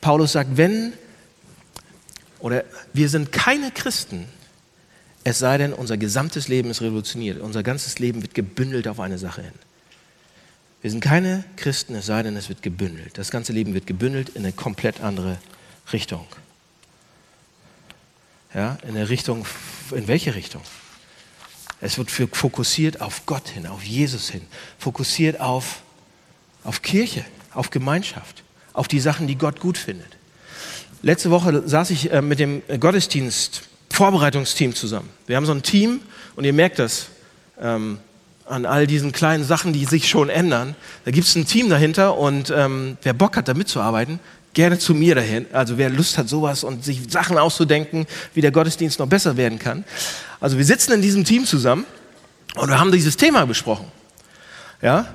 Paulus 0.00 0.32
sagt, 0.32 0.56
wenn, 0.56 0.92
oder 2.40 2.64
wir 2.92 3.08
sind 3.08 3.32
keine 3.32 3.70
Christen, 3.70 4.26
es 5.24 5.38
sei 5.38 5.56
denn, 5.56 5.72
unser 5.72 5.96
gesamtes 5.96 6.48
Leben 6.48 6.70
ist 6.70 6.82
revolutioniert, 6.82 7.40
unser 7.40 7.62
ganzes 7.62 7.98
Leben 7.98 8.22
wird 8.22 8.34
gebündelt 8.34 8.86
auf 8.86 9.00
eine 9.00 9.18
Sache 9.18 9.42
hin. 9.42 9.52
Wir 10.82 10.90
sind 10.90 11.00
keine 11.00 11.44
Christen, 11.56 11.94
es 11.94 12.04
sei 12.04 12.22
denn, 12.22 12.36
es 12.36 12.50
wird 12.50 12.60
gebündelt. 12.60 13.16
Das 13.16 13.30
ganze 13.30 13.54
Leben 13.54 13.72
wird 13.72 13.86
gebündelt 13.86 14.28
in 14.28 14.42
eine 14.42 14.52
komplett 14.52 15.00
andere 15.00 15.38
Richtung. 15.94 16.26
Ja, 18.52 18.76
in 18.82 18.90
eine 18.90 19.08
Richtung, 19.08 19.46
in 19.92 20.06
welche 20.08 20.34
Richtung? 20.34 20.60
Es 21.80 21.96
wird 21.96 22.10
fokussiert 22.10 23.00
auf 23.00 23.24
Gott 23.24 23.48
hin, 23.48 23.66
auf 23.66 23.82
Jesus 23.82 24.28
hin, 24.28 24.42
fokussiert 24.78 25.40
auf, 25.40 25.80
auf 26.64 26.82
Kirche, 26.82 27.24
auf 27.54 27.70
Gemeinschaft, 27.70 28.42
auf 28.74 28.86
die 28.86 29.00
Sachen, 29.00 29.26
die 29.26 29.36
Gott 29.36 29.60
gut 29.60 29.78
findet. 29.78 30.18
Letzte 31.00 31.30
Woche 31.30 31.66
saß 31.66 31.90
ich 31.90 32.12
äh, 32.12 32.20
mit 32.20 32.38
dem 32.38 32.62
Gottesdienst 32.78 33.62
Vorbereitungsteam 33.94 34.74
zusammen. 34.74 35.08
Wir 35.26 35.36
haben 35.36 35.46
so 35.46 35.52
ein 35.52 35.62
Team 35.62 36.00
und 36.36 36.44
ihr 36.44 36.52
merkt 36.52 36.78
das. 36.78 37.06
Ähm, 37.60 37.98
an 38.46 38.66
all 38.66 38.86
diesen 38.86 39.12
kleinen 39.12 39.44
Sachen, 39.44 39.72
die 39.72 39.86
sich 39.86 40.08
schon 40.08 40.28
ändern. 40.28 40.74
Da 41.04 41.10
gibt 41.10 41.26
es 41.26 41.34
ein 41.34 41.46
Team 41.46 41.70
dahinter 41.70 42.18
und 42.18 42.52
ähm, 42.54 42.98
wer 43.02 43.14
Bock 43.14 43.36
hat, 43.36 43.48
da 43.48 43.54
mitzuarbeiten, 43.54 44.20
gerne 44.52 44.78
zu 44.78 44.94
mir 44.94 45.14
dahin. 45.14 45.46
Also 45.52 45.78
wer 45.78 45.88
Lust 45.88 46.18
hat, 46.18 46.28
sowas 46.28 46.62
und 46.62 46.84
sich 46.84 47.00
Sachen 47.08 47.38
auszudenken, 47.38 48.06
wie 48.34 48.40
der 48.40 48.50
Gottesdienst 48.50 48.98
noch 48.98 49.06
besser 49.06 49.36
werden 49.36 49.58
kann. 49.58 49.84
Also 50.40 50.58
wir 50.58 50.64
sitzen 50.64 50.92
in 50.92 51.00
diesem 51.00 51.24
Team 51.24 51.46
zusammen 51.46 51.84
und 52.56 52.68
wir 52.68 52.78
haben 52.78 52.92
dieses 52.92 53.16
Thema 53.16 53.46
besprochen. 53.46 53.86
Ja, 54.82 55.06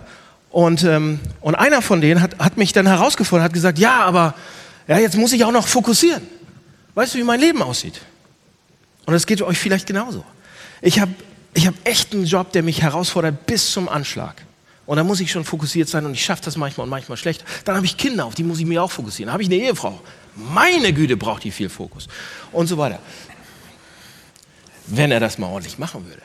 und, 0.49 0.83
ähm, 0.83 1.19
und 1.41 1.53
einer 1.53 1.83
von 1.83 2.01
denen 2.01 2.21
hat, 2.21 2.39
hat 2.39 2.57
mich 2.57 2.73
dann 2.73 2.87
herausgefordert, 2.87 3.45
hat 3.45 3.53
gesagt, 3.53 3.77
ja, 3.77 3.99
aber 3.99 4.33
ja, 4.87 4.97
jetzt 4.97 5.15
muss 5.15 5.31
ich 5.33 5.43
auch 5.43 5.51
noch 5.51 5.67
fokussieren. 5.67 6.23
Weißt 6.95 7.13
du, 7.13 7.19
wie 7.19 7.23
mein 7.23 7.39
Leben 7.39 7.61
aussieht? 7.61 8.01
Und 9.09 9.15
es 9.15 9.25
geht 9.25 9.41
euch 9.41 9.57
vielleicht 9.57 9.87
genauso. 9.87 10.23
Ich 10.81 10.99
habe 10.99 11.11
ich 11.55 11.65
habe 11.65 11.75
echt 11.83 12.13
einen 12.13 12.25
Job, 12.25 12.51
der 12.51 12.61
mich 12.61 12.83
herausfordert 12.83 13.47
bis 13.47 13.71
zum 13.71 13.89
Anschlag. 13.89 14.45
Und 14.85 14.97
da 14.97 15.03
muss 15.03 15.19
ich 15.19 15.31
schon 15.31 15.43
fokussiert 15.43 15.89
sein 15.89 16.05
und 16.05 16.13
ich 16.13 16.23
schaffe 16.23 16.43
das 16.45 16.57
manchmal 16.57 16.83
und 16.83 16.91
manchmal 16.91 17.17
schlecht. 17.17 17.43
Dann 17.65 17.75
habe 17.75 17.87
ich 17.87 17.97
Kinder, 17.97 18.23
auf 18.25 18.35
die 18.35 18.43
muss 18.43 18.59
ich 18.59 18.67
mir 18.67 18.83
auch 18.83 18.91
fokussieren. 18.91 19.29
Dann 19.29 19.33
habe 19.33 19.41
ich 19.41 19.49
eine 19.49 19.57
Ehefrau. 19.57 19.99
Meine 20.35 20.93
Güte, 20.93 21.17
braucht 21.17 21.43
die 21.43 21.49
viel 21.49 21.69
Fokus. 21.69 22.07
Und 22.51 22.67
so 22.67 22.77
weiter. 22.77 22.99
Wenn 24.85 25.11
er 25.11 25.19
das 25.19 25.39
mal 25.39 25.47
ordentlich 25.47 25.79
machen 25.79 26.05
würde. 26.05 26.21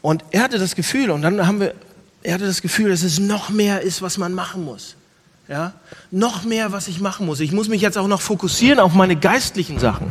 Und 0.00 0.24
er 0.30 0.44
hatte 0.44 0.60
das 0.60 0.76
Gefühl, 0.76 1.10
und 1.10 1.22
dann 1.22 1.44
haben 1.44 1.58
wir, 1.58 1.74
er 2.22 2.34
hatte 2.34 2.46
das 2.46 2.62
Gefühl, 2.62 2.90
dass 2.90 3.02
es 3.02 3.18
noch 3.18 3.48
mehr 3.48 3.80
ist, 3.80 4.00
was 4.00 4.16
man 4.16 4.32
machen 4.32 4.64
muss. 4.64 4.94
Ja? 5.48 5.72
Noch 6.12 6.44
mehr, 6.44 6.70
was 6.70 6.86
ich 6.86 7.00
machen 7.00 7.26
muss. 7.26 7.40
Ich 7.40 7.50
muss 7.50 7.68
mich 7.68 7.82
jetzt 7.82 7.98
auch 7.98 8.06
noch 8.06 8.20
fokussieren 8.20 8.78
auf 8.78 8.94
meine 8.94 9.16
geistlichen 9.16 9.80
Sachen. 9.80 10.06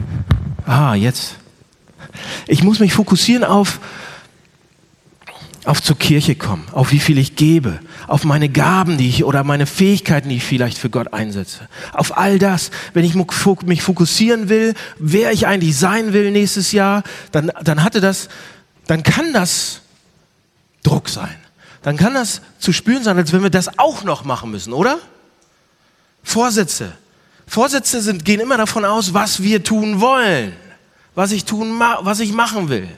Ah, 0.66 0.96
jetzt 0.96 1.36
ich 2.48 2.64
muss 2.64 2.80
mich 2.80 2.94
fokussieren 2.94 3.44
auf, 3.44 3.80
auf 5.66 5.82
zur 5.82 5.98
Kirche 5.98 6.36
kommen, 6.36 6.66
auf 6.72 6.92
wie 6.92 7.00
viel 7.00 7.18
ich 7.18 7.36
gebe, 7.36 7.80
auf 8.08 8.26
meine 8.26 8.50
Gaben, 8.50 8.98
die 8.98 9.08
ich 9.08 9.24
oder 9.24 9.44
meine 9.44 9.66
Fähigkeiten, 9.66 10.30
die 10.30 10.38
ich 10.38 10.44
vielleicht 10.44 10.78
für 10.78 10.90
Gott 10.90 11.14
einsetze. 11.14 11.68
Auf 11.94 12.18
all 12.18 12.40
das, 12.40 12.72
wenn 12.94 13.06
ich 13.06 13.16
mich 13.16 13.82
fokussieren 13.82 14.50
will, 14.50 14.74
wer 15.00 15.32
ich 15.32 15.48
eigentlich 15.48 15.78
sein 15.78 16.14
will 16.14 16.32
nächstes 16.32 16.72
Jahr, 16.72 17.04
dann, 17.32 17.52
dann 17.64 17.84
hatte 17.84 18.02
das, 18.02 18.30
dann 18.88 19.04
kann 19.04 19.34
das 19.34 19.82
Druck 20.84 21.10
sein. 21.10 21.36
Dann 21.82 21.98
kann 21.98 22.14
das 22.14 22.42
zu 22.60 22.72
spüren 22.72 23.04
sein, 23.04 23.18
als 23.18 23.34
wenn 23.34 23.44
wir 23.44 23.50
das 23.50 23.78
auch 23.78 24.04
noch 24.04 24.24
machen 24.24 24.52
müssen, 24.52 24.74
oder? 24.74 25.00
Vorsätze. 26.24 26.94
Vorsätze 27.48 28.02
sind, 28.02 28.26
gehen 28.26 28.40
immer 28.40 28.58
davon 28.58 28.86
aus, 28.86 29.14
was 29.14 29.44
wir 29.44 29.64
tun 29.64 30.02
wollen 30.02 30.54
was 31.16 31.32
ich 31.32 31.46
tun, 31.46 31.80
was 31.80 32.20
ich 32.20 32.34
machen 32.34 32.70
will. 32.70 32.90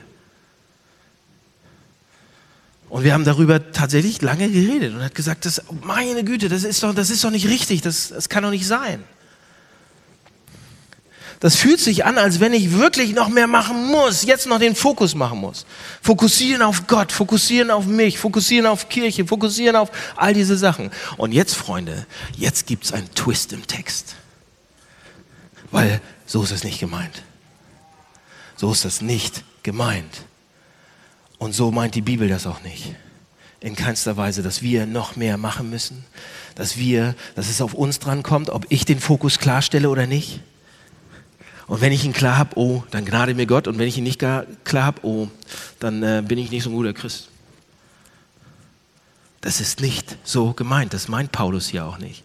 Und 2.88 3.04
wir 3.04 3.12
haben 3.12 3.24
darüber 3.24 3.72
tatsächlich 3.72 4.22
lange 4.22 4.48
geredet 4.48 4.94
und 4.94 5.02
hat 5.02 5.14
gesagt, 5.14 5.44
das, 5.44 5.62
meine 5.82 6.24
Güte, 6.24 6.48
das 6.48 6.64
ist 6.64 6.82
doch, 6.82 6.94
das 6.94 7.10
ist 7.10 7.24
doch 7.24 7.30
nicht 7.30 7.48
richtig, 7.48 7.82
das, 7.82 8.08
das 8.08 8.28
kann 8.28 8.44
doch 8.44 8.50
nicht 8.50 8.66
sein. 8.66 9.02
Das 11.40 11.56
fühlt 11.56 11.80
sich 11.80 12.06
an, 12.06 12.16
als 12.16 12.40
wenn 12.40 12.54
ich 12.54 12.78
wirklich 12.78 13.12
noch 13.12 13.28
mehr 13.28 13.46
machen 13.46 13.88
muss, 13.88 14.22
jetzt 14.22 14.46
noch 14.46 14.58
den 14.58 14.74
Fokus 14.74 15.14
machen 15.14 15.38
muss. 15.38 15.66
Fokussieren 16.00 16.62
auf 16.62 16.86
Gott, 16.86 17.12
fokussieren 17.12 17.70
auf 17.70 17.84
mich, 17.84 18.18
fokussieren 18.18 18.66
auf 18.66 18.88
Kirche, 18.88 19.26
fokussieren 19.26 19.76
auf 19.76 19.90
all 20.16 20.32
diese 20.32 20.56
Sachen. 20.56 20.90
Und 21.18 21.32
jetzt, 21.32 21.54
Freunde, 21.54 22.06
jetzt 22.36 22.66
gibt 22.66 22.84
es 22.84 22.92
einen 22.92 23.12
Twist 23.14 23.52
im 23.52 23.66
Text. 23.66 24.14
Weil 25.70 26.00
so 26.26 26.42
ist 26.42 26.52
es 26.52 26.64
nicht 26.64 26.80
gemeint. 26.80 27.22
So 28.56 28.72
ist 28.72 28.84
das 28.84 29.00
nicht 29.00 29.44
gemeint. 29.62 30.22
Und 31.38 31.54
so 31.54 31.70
meint 31.70 31.94
die 31.94 32.02
Bibel 32.02 32.28
das 32.28 32.46
auch 32.46 32.62
nicht. 32.62 32.94
In 33.60 33.76
keinster 33.76 34.16
Weise, 34.16 34.42
dass 34.42 34.62
wir 34.62 34.86
noch 34.86 35.16
mehr 35.16 35.36
machen 35.36 35.70
müssen, 35.70 36.04
dass 36.54 36.76
wir, 36.76 37.14
dass 37.34 37.48
es 37.48 37.60
auf 37.60 37.74
uns 37.74 37.98
dran 37.98 38.22
kommt, 38.22 38.50
ob 38.50 38.66
ich 38.70 38.84
den 38.84 39.00
Fokus 39.00 39.38
klarstelle 39.38 39.90
oder 39.90 40.06
nicht. 40.06 40.40
Und 41.66 41.80
wenn 41.80 41.92
ich 41.92 42.04
ihn 42.04 42.12
klar 42.12 42.38
habe, 42.38 42.56
oh, 42.56 42.84
dann 42.90 43.04
gnade 43.04 43.34
mir 43.34 43.46
Gott. 43.46 43.66
Und 43.66 43.78
wenn 43.78 43.88
ich 43.88 43.98
ihn 43.98 44.04
nicht 44.04 44.20
klar 44.20 44.46
habe, 44.74 45.00
oh, 45.04 45.28
dann 45.80 46.02
äh, 46.02 46.22
bin 46.26 46.38
ich 46.38 46.50
nicht 46.50 46.62
so 46.62 46.70
ein 46.70 46.76
guter 46.76 46.92
Christ. 46.92 47.28
Das 49.40 49.60
ist 49.60 49.80
nicht 49.80 50.16
so 50.24 50.52
gemeint. 50.52 50.94
Das 50.94 51.08
meint 51.08 51.32
Paulus 51.32 51.68
hier 51.68 51.84
auch 51.84 51.98
nicht. 51.98 52.24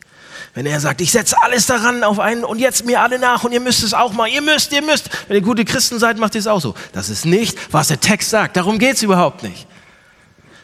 Wenn 0.54 0.65
er 0.65 0.80
sagt, 0.80 1.01
ich 1.01 1.12
setze 1.12 1.41
alles 1.41 1.65
daran 1.65 2.04
auf 2.04 2.19
einen 2.19 2.43
und 2.43 2.60
jetzt 2.60 2.86
mir 2.86 3.01
alle 3.01 3.19
nach 3.19 3.43
und 3.43 3.51
ihr 3.51 3.60
müsst 3.60 3.84
es 3.84 3.93
auch 3.93 4.13
mal, 4.13 4.27
ihr 4.27 4.41
müsst, 4.41 4.71
ihr 4.71 4.82
müsst. 4.82 5.10
Wenn 5.27 5.38
ihr 5.38 5.41
gute 5.41 5.65
Christen 5.65 5.99
seid, 5.99 6.17
macht 6.17 6.36
ihr 6.36 6.39
es 6.39 6.47
auch 6.47 6.62
so. 6.62 6.75
Das 6.93 7.10
ist 7.10 7.25
nicht, 7.25 7.58
was 7.73 7.88
der 7.89 7.99
Text 7.99 8.30
sagt. 8.30 8.58
Darum 8.58 8.80
geht 8.80 8.95
es 8.95 9.04
überhaupt 9.04 9.43
nicht. 9.43 9.67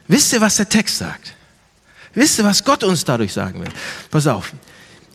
Wisst 0.07 0.33
ihr, 0.33 0.41
was 0.41 0.55
der 0.55 0.69
Text 0.69 0.97
sagt? 0.97 1.33
Wisst 2.13 2.39
ihr, 2.39 2.45
was 2.45 2.63
Gott 2.63 2.83
uns 2.83 3.05
dadurch 3.05 3.33
sagen 3.33 3.61
will? 3.61 3.71
Pass 4.09 4.27
auf, 4.27 4.53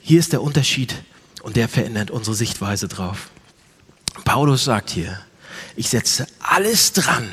hier 0.01 0.21
ist 0.21 0.33
der 0.33 0.43
Unterschied 0.43 0.95
und 1.43 1.57
der 1.57 1.69
verändert 1.69 2.11
unsere 2.11 2.37
Sichtweise 2.37 2.89
drauf. 2.89 3.31
Paulus 4.25 4.65
sagt 4.65 4.91
hier, 4.91 5.19
ich 5.77 5.89
setze 5.89 6.27
alles 6.41 6.93
dran, 6.93 7.29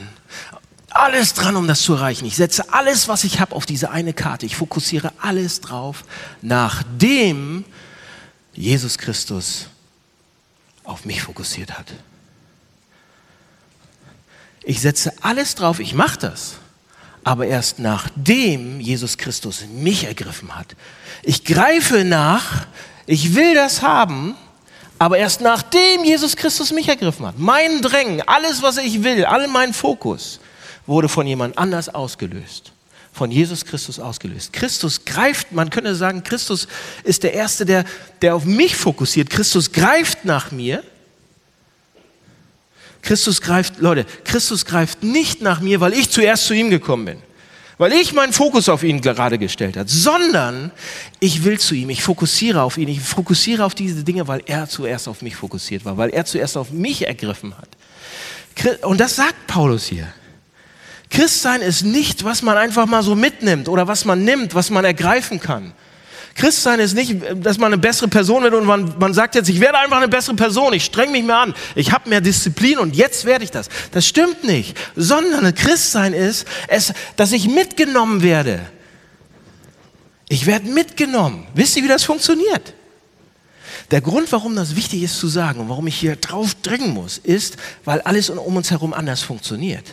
alles 0.95 1.34
dran, 1.34 1.56
um 1.56 1.67
das 1.67 1.82
zu 1.82 1.93
erreichen. 1.93 2.25
Ich 2.25 2.36
setze 2.36 2.73
alles, 2.73 3.08
was 3.08 3.23
ich 3.23 3.39
habe, 3.39 3.56
auf 3.56 3.65
diese 3.65 3.91
eine 3.91 4.13
Karte. 4.13 4.45
Ich 4.45 4.56
fokussiere 4.56 5.12
alles 5.21 5.62
drauf, 5.62 6.04
nachdem 6.41 7.65
Jesus 8.54 8.97
Christus 8.97 9.67
auf 10.84 11.06
mich 11.06 11.21
fokussiert 11.21 11.78
hat. 11.78 11.88
Ich 14.63 14.82
setze 14.82 15.13
alles 15.21 15.56
drauf, 15.56 15.80
ich 15.80 15.93
mache 15.93 16.19
das, 16.19 16.56
aber 17.23 17.47
erst 17.47 17.80
nachdem 17.80 18.80
Jesus 18.80 19.17
Christus 19.17 19.65
mich 19.71 20.04
ergriffen 20.04 20.56
hat. 20.56 20.75
Ich 21.23 21.43
greife 21.43 22.04
nach, 22.04 22.67
ich 23.06 23.36
will 23.36 23.56
das 23.56 23.82
haben, 23.82 24.36
aber 24.99 25.17
erst 25.17 25.41
nachdem 25.41 26.04
Jesus 26.04 26.36
Christus 26.36 26.71
mich 26.71 26.89
ergriffen 26.89 27.25
hat. 27.25 27.39
Mein 27.39 27.82
Drängen, 27.82 28.21
alles, 28.28 28.62
was 28.62 28.78
ich 28.78 29.04
will, 29.04 29.25
all 29.25 29.47
mein 29.47 29.73
Fokus 29.73 30.39
wurde 30.89 31.08
von 31.08 31.25
jemand 31.25 31.58
anders 31.58 31.88
ausgelöst. 31.88 32.73
Von 33.13 33.32
Jesus 33.32 33.65
Christus 33.65 33.99
ausgelöst. 33.99 34.54
Christus 34.54 35.06
greift, 35.06 35.52
man 35.52 35.69
könnte 35.69 35.95
sagen, 35.95 36.23
Christus 36.23 36.67
ist 37.04 37.23
der 37.23 37.34
Erste, 37.34 37.65
der, 37.65 37.86
der 38.21 38.36
auf 38.36 38.45
mich 38.45 38.75
fokussiert. 38.75 39.30
Christus 39.30 39.71
greift 39.71 40.25
nach 40.25 40.52
mir. 40.52 40.84
Christus 43.02 43.41
greift, 43.41 43.80
Leute, 43.80 44.06
Christus 44.25 44.65
greift 44.65 45.04
nicht 45.04 45.41
nach 45.41 45.62
mir, 45.62 45.80
weil 45.80 45.93
ich 45.93 46.10
zuerst 46.10 46.45
zu 46.45 46.54
ihm 46.54 46.69
gekommen 46.69 47.06
bin 47.06 47.21
weil 47.80 47.93
ich 47.93 48.12
meinen 48.12 48.34
Fokus 48.34 48.67
auf 48.67 48.84
ihn 48.84 48.99
gerade 48.99 49.38
gestellt 49.38 49.78
habe, 49.78 49.89
sondern 49.89 50.71
ich 51.21 51.45
will 51.45 51.58
zu 51.58 51.73
ihm, 51.73 51.89
ich 51.89 52.04
fokussiere 52.04 52.62
auf 52.62 52.78
ihn, 52.78 52.89
ich 52.89 52.99
fokussiere 52.99 53.63
auf 53.63 53.73
diese 53.73 54.04
Dinge, 54.04 54.28
weil 54.28 54.43
er 54.45 54.67
zuerst 54.67 55.08
auf 55.08 55.21
mich 55.21 55.38
fokussiert 55.38 55.86
war, 55.86 55.97
weil 55.97 56.10
er 56.10 56.25
zuerst 56.25 56.58
auf 56.58 56.71
mich 56.71 57.08
ergriffen 57.08 57.56
hat. 57.58 57.69
Und 58.84 58.99
das 58.99 59.15
sagt 59.15 59.47
Paulus 59.47 59.86
hier. 59.86 60.13
Christsein 61.10 61.62
ist 61.62 61.84
nicht, 61.84 62.24
was 62.24 62.41
man 62.41 62.58
einfach 62.58 62.86
mal 62.86 63.04
so 63.04 63.15
mitnimmt 63.15 63.67
oder 63.67 63.88
was 63.88 64.06
man 64.06 64.24
nimmt, 64.24 64.54
was 64.54 64.69
man 64.69 64.86
ergreifen 64.86 65.39
kann. 65.39 65.74
Christsein 66.36 66.80
ist 66.80 66.93
nicht, 66.93 67.17
dass 67.36 67.58
man 67.58 67.74
eine 67.74 67.82
bessere 67.82 68.08
Person 68.08 68.43
wird 68.43 68.54
und 68.54 68.65
man, 68.65 68.93
man 68.98 69.13
sagt 69.13 69.36
jetzt, 69.36 69.50
ich 69.50 69.60
werde 69.60 69.78
einfach 69.78 69.98
eine 69.98 70.08
bessere 70.08 70.36
Person, 70.36 70.72
ich 70.74 70.86
streng 70.86 71.12
mich 71.12 71.24
mehr 71.24 71.38
an, 71.38 71.54
ich 71.76 71.91
habe 71.91 72.08
mehr 72.10 72.22
Disziplin 72.22 72.78
und 72.78 72.95
jetzt 72.95 73.26
werde 73.26 73.43
ich 73.43 73.52
das. 73.52 73.67
Das 73.91 74.08
stimmt 74.08 74.43
nicht, 74.43 74.78
sondern 74.95 75.54
Christsein 75.54 76.13
ist, 76.13 76.48
es, 76.67 76.93
dass 77.17 77.34
ich 77.34 77.50
mitgenommen 77.50 78.22
werde. 78.22 78.62
Ich 80.30 80.45
werde 80.45 80.69
mitgenommen. 80.69 81.48
Wisst 81.56 81.76
ihr, 81.76 81.84
wie 81.84 81.88
das 81.88 82.04
funktioniert? 82.04 82.74
Der 83.91 84.02
Grund, 84.02 84.32
warum 84.32 84.56
das 84.56 84.76
wichtig 84.76 85.02
ist 85.04 85.19
zu 85.19 85.28
sagen 85.28 85.60
und 85.60 85.69
warum 85.69 85.88
ich 85.88 85.95
hier 85.95 86.15
drauf 86.15 86.54
drängen 86.62 86.93
muss, 86.93 87.17
ist, 87.17 87.58
weil 87.84 88.00
alles 88.02 88.30
um 88.30 88.56
uns 88.56 88.69
herum 88.69 88.93
anders 88.93 89.24
funktioniert. 89.24 89.84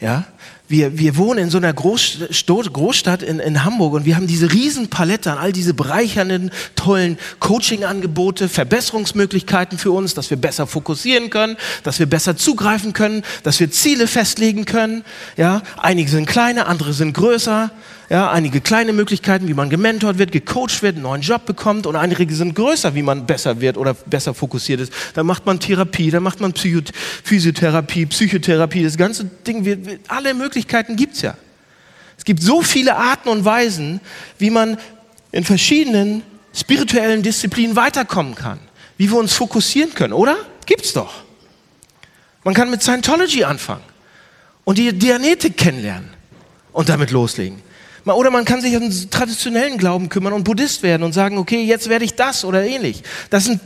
Ja, 0.00 0.24
wir, 0.68 0.98
wir 0.98 1.16
wohnen 1.16 1.44
in 1.44 1.50
so 1.50 1.58
einer 1.58 1.72
Großstadt, 1.72 2.72
Großstadt 2.72 3.22
in, 3.22 3.40
in 3.40 3.64
Hamburg 3.64 3.94
und 3.94 4.04
wir 4.04 4.16
haben 4.16 4.26
diese 4.26 4.52
Riesenpalette 4.52 5.32
an 5.32 5.38
all 5.38 5.52
diese 5.52 5.74
bereichernden, 5.74 6.50
tollen 6.76 7.18
Coaching-Angebote, 7.40 8.48
Verbesserungsmöglichkeiten 8.48 9.78
für 9.78 9.92
uns, 9.92 10.14
dass 10.14 10.30
wir 10.30 10.36
besser 10.36 10.66
fokussieren 10.66 11.30
können, 11.30 11.56
dass 11.82 11.98
wir 11.98 12.06
besser 12.06 12.36
zugreifen 12.36 12.92
können, 12.92 13.22
dass 13.42 13.58
wir 13.60 13.70
Ziele 13.70 14.06
festlegen 14.06 14.66
können. 14.66 15.04
Ja, 15.36 15.62
einige 15.78 16.10
sind 16.10 16.26
kleiner, 16.26 16.68
andere 16.68 16.92
sind 16.92 17.14
größer. 17.14 17.70
Ja, 18.10 18.30
einige 18.30 18.62
kleine 18.62 18.94
Möglichkeiten, 18.94 19.48
wie 19.48 19.54
man 19.54 19.68
gementort 19.68 20.16
wird, 20.16 20.32
gecoacht 20.32 20.82
wird, 20.82 20.94
einen 20.94 21.02
neuen 21.02 21.20
Job 21.20 21.44
bekommt 21.44 21.86
und 21.86 21.94
einige 21.94 22.34
sind 22.34 22.54
größer, 22.54 22.94
wie 22.94 23.02
man 23.02 23.26
besser 23.26 23.60
wird 23.60 23.76
oder 23.76 23.92
besser 23.92 24.32
fokussiert 24.32 24.80
ist. 24.80 24.92
Da 25.12 25.22
macht 25.22 25.44
man 25.44 25.60
Therapie, 25.60 26.10
da 26.10 26.18
macht 26.18 26.40
man 26.40 26.54
Physiotherapie, 26.54 28.06
Psychotherapie, 28.06 28.82
das 28.82 28.96
ganze 28.96 29.26
Ding, 29.46 29.66
wird, 29.66 30.00
alle 30.08 30.32
Möglichkeiten 30.58 30.96
gibt's 30.96 31.22
ja. 31.22 31.36
Es 32.16 32.24
gibt 32.24 32.42
so 32.42 32.62
viele 32.62 32.96
Arten 32.96 33.28
und 33.28 33.44
Weisen, 33.44 34.00
wie 34.38 34.50
man 34.50 34.76
in 35.30 35.44
verschiedenen 35.44 36.24
spirituellen 36.52 37.22
Disziplinen 37.22 37.76
weiterkommen 37.76 38.34
kann, 38.34 38.58
wie 38.96 39.08
wir 39.08 39.18
uns 39.18 39.34
fokussieren 39.34 39.94
können, 39.94 40.12
oder? 40.12 40.36
Gibt's 40.66 40.92
doch. 40.92 41.22
Man 42.42 42.54
kann 42.54 42.70
mit 42.70 42.82
Scientology 42.82 43.44
anfangen 43.44 43.84
und 44.64 44.78
die 44.78 44.92
Dianetik 44.92 45.56
kennenlernen 45.56 46.10
und 46.72 46.88
damit 46.88 47.12
loslegen. 47.12 47.62
Oder 48.04 48.30
man 48.30 48.44
kann 48.44 48.60
sich 48.60 48.74
um 48.74 48.80
den 48.80 49.10
traditionellen 49.10 49.78
Glauben 49.78 50.08
kümmern 50.08 50.32
und 50.32 50.42
Buddhist 50.42 50.82
werden 50.82 51.04
und 51.04 51.12
sagen, 51.12 51.38
okay, 51.38 51.62
jetzt 51.62 51.88
werde 51.88 52.04
ich 52.04 52.14
das 52.14 52.44
oder 52.44 52.64
ähnlich. 52.64 53.02
Das 53.30 53.44
sind 53.44 53.60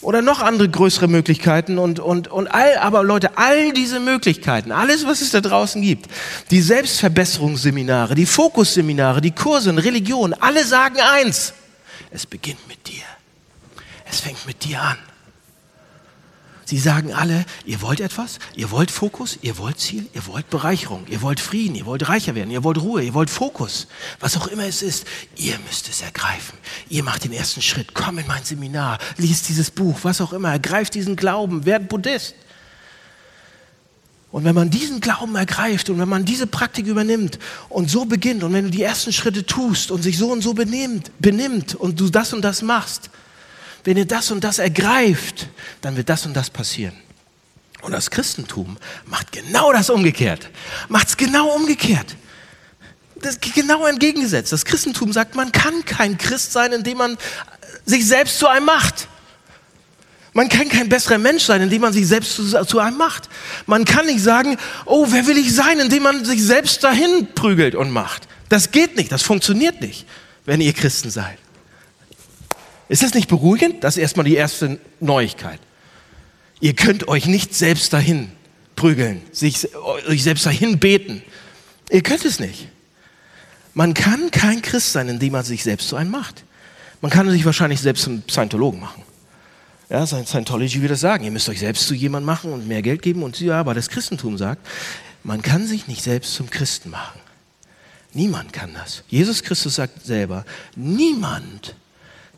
oder 0.00 0.22
noch 0.22 0.40
andere 0.40 0.68
größere 0.68 1.08
Möglichkeiten 1.08 1.78
und, 1.78 1.98
und, 1.98 2.28
und 2.28 2.46
all, 2.48 2.76
aber 2.78 3.02
Leute, 3.02 3.36
all 3.36 3.72
diese 3.72 3.98
Möglichkeiten, 3.98 4.70
alles, 4.70 5.06
was 5.06 5.20
es 5.20 5.30
da 5.30 5.40
draußen 5.40 5.82
gibt, 5.82 6.06
die 6.50 6.60
Selbstverbesserungsseminare, 6.60 8.14
die 8.14 8.26
Fokusseminare, 8.26 9.20
die 9.20 9.32
Kurse 9.32 9.70
in 9.70 9.78
Religion, 9.78 10.34
alle 10.34 10.64
sagen 10.64 10.98
eins, 11.00 11.52
es 12.10 12.26
beginnt 12.26 12.66
mit 12.68 12.86
dir. 12.86 13.02
Es 14.10 14.20
fängt 14.20 14.46
mit 14.46 14.64
dir 14.64 14.80
an. 14.80 14.98
Sie 16.68 16.78
sagen 16.78 17.14
alle, 17.14 17.46
ihr 17.64 17.80
wollt 17.80 17.98
etwas, 17.98 18.38
ihr 18.54 18.70
wollt 18.70 18.90
Fokus, 18.90 19.38
ihr 19.40 19.56
wollt 19.56 19.80
Ziel, 19.80 20.06
ihr 20.12 20.26
wollt 20.26 20.50
Bereicherung, 20.50 21.06
ihr 21.08 21.22
wollt 21.22 21.40
Frieden, 21.40 21.74
ihr 21.74 21.86
wollt 21.86 22.10
reicher 22.10 22.34
werden, 22.34 22.50
ihr 22.50 22.62
wollt 22.62 22.76
Ruhe, 22.76 23.02
ihr 23.02 23.14
wollt 23.14 23.30
Fokus, 23.30 23.86
was 24.20 24.36
auch 24.36 24.48
immer 24.48 24.64
es 24.64 24.82
ist, 24.82 25.06
ihr 25.36 25.58
müsst 25.66 25.88
es 25.88 26.02
ergreifen. 26.02 26.58
Ihr 26.90 27.04
macht 27.04 27.24
den 27.24 27.32
ersten 27.32 27.62
Schritt, 27.62 27.94
komm 27.94 28.18
in 28.18 28.26
mein 28.26 28.44
Seminar, 28.44 28.98
liest 29.16 29.48
dieses 29.48 29.70
Buch, 29.70 30.00
was 30.02 30.20
auch 30.20 30.34
immer, 30.34 30.50
ergreift 30.50 30.92
diesen 30.92 31.16
Glauben, 31.16 31.64
werdet 31.64 31.88
Buddhist. 31.88 32.34
Und 34.30 34.44
wenn 34.44 34.54
man 34.54 34.68
diesen 34.68 35.00
Glauben 35.00 35.36
ergreift 35.36 35.88
und 35.88 35.98
wenn 35.98 36.08
man 36.10 36.26
diese 36.26 36.46
Praktik 36.46 36.86
übernimmt 36.86 37.38
und 37.70 37.88
so 37.88 38.04
beginnt 38.04 38.44
und 38.44 38.52
wenn 38.52 38.66
du 38.66 38.70
die 38.70 38.82
ersten 38.82 39.14
Schritte 39.14 39.46
tust 39.46 39.90
und 39.90 40.02
sich 40.02 40.18
so 40.18 40.30
und 40.30 40.42
so 40.42 40.52
benimmt, 40.52 41.12
benimmt 41.18 41.74
und 41.74 41.98
du 41.98 42.10
das 42.10 42.34
und 42.34 42.42
das 42.42 42.60
machst, 42.60 43.08
wenn 43.88 43.96
ihr 43.96 44.04
das 44.04 44.30
und 44.30 44.44
das 44.44 44.58
ergreift, 44.58 45.48
dann 45.80 45.96
wird 45.96 46.10
das 46.10 46.26
und 46.26 46.34
das 46.34 46.50
passieren. 46.50 46.92
Und 47.80 47.92
das 47.92 48.10
Christentum 48.10 48.76
macht 49.06 49.32
genau 49.32 49.72
das 49.72 49.88
umgekehrt. 49.88 50.50
Macht 50.90 51.08
es 51.08 51.16
genau 51.16 51.48
umgekehrt. 51.54 52.14
Das 53.22 53.40
genau 53.40 53.86
entgegengesetzt. 53.86 54.52
Das 54.52 54.66
Christentum 54.66 55.10
sagt, 55.14 55.36
man 55.36 55.52
kann 55.52 55.86
kein 55.86 56.18
Christ 56.18 56.52
sein, 56.52 56.74
indem 56.74 56.98
man 56.98 57.16
sich 57.86 58.06
selbst 58.06 58.38
zu 58.38 58.46
einem 58.46 58.66
macht. 58.66 59.08
Man 60.34 60.50
kann 60.50 60.68
kein 60.68 60.90
besserer 60.90 61.16
Mensch 61.16 61.44
sein, 61.44 61.62
indem 61.62 61.80
man 61.80 61.94
sich 61.94 62.06
selbst 62.06 62.34
zu, 62.34 62.64
zu, 62.66 62.80
einem 62.80 62.98
macht. 62.98 63.30
Man 63.64 63.86
kann 63.86 64.04
nicht 64.04 64.20
sagen, 64.20 64.58
oh, 64.84 65.06
wer 65.08 65.26
will 65.26 65.38
ich 65.38 65.54
sein, 65.54 65.78
indem 65.78 66.02
man 66.02 66.26
sich 66.26 66.44
selbst 66.44 66.84
dahin 66.84 67.28
prügelt 67.34 67.74
und 67.74 67.90
macht. 67.90 68.28
Das 68.50 68.70
geht 68.70 68.98
nicht, 68.98 69.10
das 69.10 69.22
funktioniert 69.22 69.80
nicht, 69.80 70.04
wenn 70.44 70.60
ihr 70.60 70.74
Christen 70.74 71.08
seid. 71.08 71.38
Ist 72.88 73.02
das 73.02 73.14
nicht 73.14 73.28
beruhigend? 73.28 73.84
Das 73.84 73.96
ist 73.96 74.02
erstmal 74.02 74.24
die 74.24 74.34
erste 74.34 74.78
Neuigkeit. 75.00 75.60
Ihr 76.60 76.74
könnt 76.74 77.08
euch 77.08 77.26
nicht 77.26 77.54
selbst 77.54 77.92
dahin 77.92 78.32
prügeln, 78.76 79.22
sich, 79.32 79.74
euch 79.74 80.22
selbst 80.22 80.46
dahin 80.46 80.78
beten. 80.78 81.22
Ihr 81.90 82.02
könnt 82.02 82.24
es 82.24 82.40
nicht. 82.40 82.68
Man 83.74 83.94
kann 83.94 84.30
kein 84.30 84.62
Christ 84.62 84.92
sein, 84.92 85.08
indem 85.08 85.32
man 85.32 85.44
sich 85.44 85.62
selbst 85.62 85.88
zu 85.88 85.96
einem 85.96 86.10
macht. 86.10 86.44
Man 87.00 87.10
kann 87.10 87.30
sich 87.30 87.44
wahrscheinlich 87.44 87.80
selbst 87.80 88.02
zum 88.04 88.22
Scientologen 88.28 88.80
machen. 88.80 89.02
Ja, 89.88 90.06
Scientology 90.06 90.76
würde 90.80 90.94
das 90.94 91.00
sagen. 91.00 91.24
Ihr 91.24 91.30
müsst 91.30 91.48
euch 91.48 91.60
selbst 91.60 91.86
zu 91.86 91.94
jemandem 91.94 92.26
machen 92.26 92.52
und 92.52 92.66
mehr 92.66 92.82
Geld 92.82 93.02
geben. 93.02 93.22
Und 93.22 93.38
ja, 93.40 93.60
aber 93.60 93.74
das 93.74 93.88
Christentum 93.88 94.36
sagt, 94.36 94.66
man 95.22 95.42
kann 95.42 95.66
sich 95.66 95.86
nicht 95.86 96.02
selbst 96.02 96.34
zum 96.34 96.50
Christen 96.50 96.90
machen. 96.90 97.20
Niemand 98.12 98.52
kann 98.52 98.74
das. 98.74 99.02
Jesus 99.08 99.42
Christus 99.42 99.76
sagt 99.76 100.04
selber, 100.04 100.44
niemand 100.74 101.74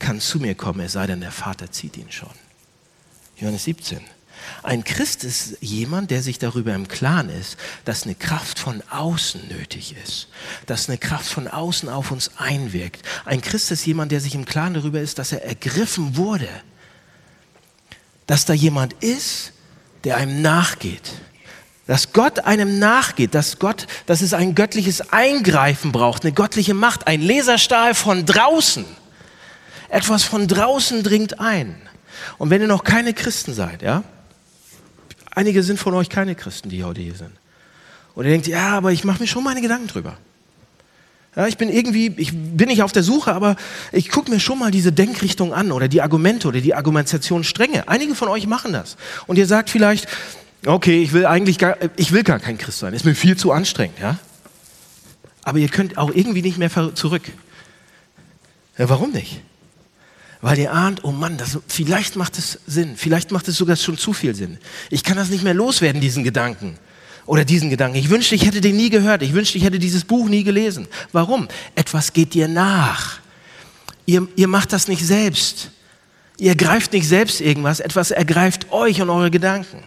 kann 0.01 0.21
zu 0.21 0.41
mir 0.41 0.57
kommen, 0.57 0.81
es 0.81 0.93
sei 0.93 1.07
denn, 1.07 1.21
der 1.21 1.31
Vater 1.31 1.71
zieht 1.71 1.97
ihn 1.97 2.11
schon. 2.11 2.35
Johannes 3.37 3.65
17. 3.65 4.01
Ein 4.63 4.85
Christ 4.85 5.25
ist 5.25 5.59
jemand, 5.61 6.11
der 6.11 6.23
sich 6.23 6.39
darüber 6.39 6.75
im 6.75 6.89
Klaren 6.89 7.29
ist, 7.29 7.57
dass 7.85 8.05
eine 8.05 8.15
Kraft 8.15 8.59
von 8.59 8.83
außen 8.91 9.49
nötig 9.49 9.95
ist, 10.03 10.29
dass 10.67 10.89
eine 10.89 10.99
Kraft 10.99 11.31
von 11.31 11.49
außen 11.49 11.89
auf 11.89 12.11
uns 12.11 12.33
einwirkt. 12.37 13.03
Ein 13.25 13.41
Christ 13.41 13.71
ist 13.71 13.87
jemand, 13.87 14.13
der 14.13 14.21
sich 14.21 14.35
im 14.35 14.45
Klaren 14.45 14.75
darüber 14.75 15.01
ist, 15.01 15.19
dass 15.19 15.33
er 15.33 15.45
ergriffen 15.45 16.17
wurde, 16.17 16.49
dass 18.27 18.45
da 18.45 18.53
jemand 18.53 18.95
ist, 18.95 19.53
der 20.05 20.17
einem 20.17 20.43
nachgeht, 20.43 21.13
dass 21.87 22.13
Gott 22.13 22.41
einem 22.41 22.79
nachgeht, 22.79 23.35
dass 23.35 23.59
Gott, 23.59 23.87
dass 24.07 24.21
es 24.23 24.33
ein 24.33 24.55
göttliches 24.55 25.13
Eingreifen 25.13 25.93
braucht, 25.93 26.25
eine 26.25 26.33
göttliche 26.33 26.75
Macht, 26.75 27.07
ein 27.07 27.21
Laserstahl 27.21 27.95
von 27.95 28.25
draußen 28.27 28.85
etwas 29.91 30.25
von 30.25 30.47
draußen 30.47 31.03
dringt 31.03 31.41
ein. 31.41 31.77
Und 32.39 32.51
wenn 32.51 32.61
ihr 32.61 32.67
noch 32.67 32.85
keine 32.85 33.13
Christen 33.13 33.55
seid, 33.55 33.83
ja, 33.83 34.03
einige 35.33 35.63
sind 35.63 35.79
von 35.79 35.95
euch 35.95 36.09
keine 36.09 36.35
Christen, 36.35 36.69
die 36.69 36.85
heute 36.85 37.01
hier 37.01 37.15
sind. 37.15 37.33
Und 38.15 38.25
ihr 38.25 38.31
denkt, 38.31 38.47
ja, 38.47 38.77
aber 38.77 38.93
ich 38.93 39.05
mache 39.05 39.21
mir 39.21 39.27
schon 39.27 39.45
meine 39.45 39.61
Gedanken 39.61 39.87
drüber. 39.87 40.17
Ja, 41.37 41.47
ich 41.47 41.57
bin 41.57 41.69
irgendwie, 41.69 42.13
ich 42.17 42.33
bin 42.33 42.69
nicht 42.69 42.83
auf 42.83 42.91
der 42.91 43.05
Suche, 43.05 43.33
aber 43.33 43.55
ich 43.93 44.11
gucke 44.11 44.31
mir 44.31 44.41
schon 44.41 44.59
mal 44.59 44.73
diese 44.73 44.91
Denkrichtung 44.91 45.55
an 45.55 45.71
oder 45.71 45.87
die 45.87 46.03
Argumente 46.03 46.49
oder 46.49 46.61
die 46.61 46.75
Argumentationsstränge. 46.75 47.87
Einige 47.89 48.17
von 48.17 48.29
euch 48.29 48.49
machen 48.49 48.73
das. 48.73 48.97
Und 49.29 49.39
ihr 49.39 49.47
sagt 49.47 49.71
vielleicht, 49.71 50.09
okay, 50.67 51.03
ich 51.03 51.13
will 51.13 51.27
eigentlich 51.27 51.59
gar, 51.59 51.77
ich 51.97 52.11
will 52.11 52.25
gar 52.25 52.41
kein 52.41 52.59
Christ 52.59 52.81
sein, 52.81 52.95
ist 52.95 53.05
mir 53.05 53.15
viel 53.15 53.37
zu 53.37 53.53
anstrengend, 53.53 53.99
ja. 54.01 54.19
Aber 55.43 55.59
ihr 55.59 55.69
könnt 55.69 55.97
auch 55.97 56.11
irgendwie 56.13 56.43
nicht 56.43 56.59
mehr 56.59 56.71
zurück. 56.95 57.23
Ja, 58.77 58.89
warum 58.89 59.13
nicht? 59.13 59.41
Weil 60.43 60.59
ihr 60.59 60.73
ahnt, 60.73 61.05
oh 61.05 61.13
Mann, 61.13 61.37
das, 61.37 61.59
vielleicht 61.69 62.17
macht 62.17 62.39
es 62.39 62.59
Sinn, 62.67 62.95
vielleicht 62.97 63.31
macht 63.31 63.49
es 63.49 63.57
sogar 63.57 63.77
schon 63.77 63.99
zu 63.99 64.13
viel 64.13 64.35
Sinn. 64.35 64.59
Ich 64.89 65.05
kann 65.05 65.17
das 65.17 65.29
nicht 65.29 65.45
mehr 65.45 65.55
loswerden, 65.55 66.01
diesen 66.01 66.25
Gedanken 66.25 66.79
oder 67.27 67.45
diesen 67.45 67.71
Gedanken. 67.71 67.97
Ich 67.99 68.11
wünschte, 68.11 68.35
ich 68.35 68.47
hätte 68.47 68.61
den 68.61 68.77
nie 68.77 68.91
gehört. 68.91 69.23
Ich 69.23 69.35
wünschte, 69.35 69.59
ich 69.59 69.65
hätte 69.65 69.79
dieses 69.79 70.05
Buch 70.05 70.29
nie 70.29 70.43
gelesen. 70.43 70.89
Warum? 71.13 71.49
Etwas 71.75 72.13
geht 72.13 72.35
dir 72.35 72.49
nach. 72.49 73.21
Ihr, 74.07 74.27
ihr 74.35 74.49
macht 74.49 74.73
das 74.73 74.89
nicht 74.89 75.07
selbst. 75.07 75.71
Ihr 76.39 76.57
greift 76.57 76.93
nicht 76.93 77.07
selbst 77.07 77.41
irgendwas. 77.41 77.81
Etwas 77.81 78.11
ergreift 78.11 78.73
euch 78.73 79.03
und 79.03 79.11
eure 79.11 79.31
Gedanken. 79.31 79.85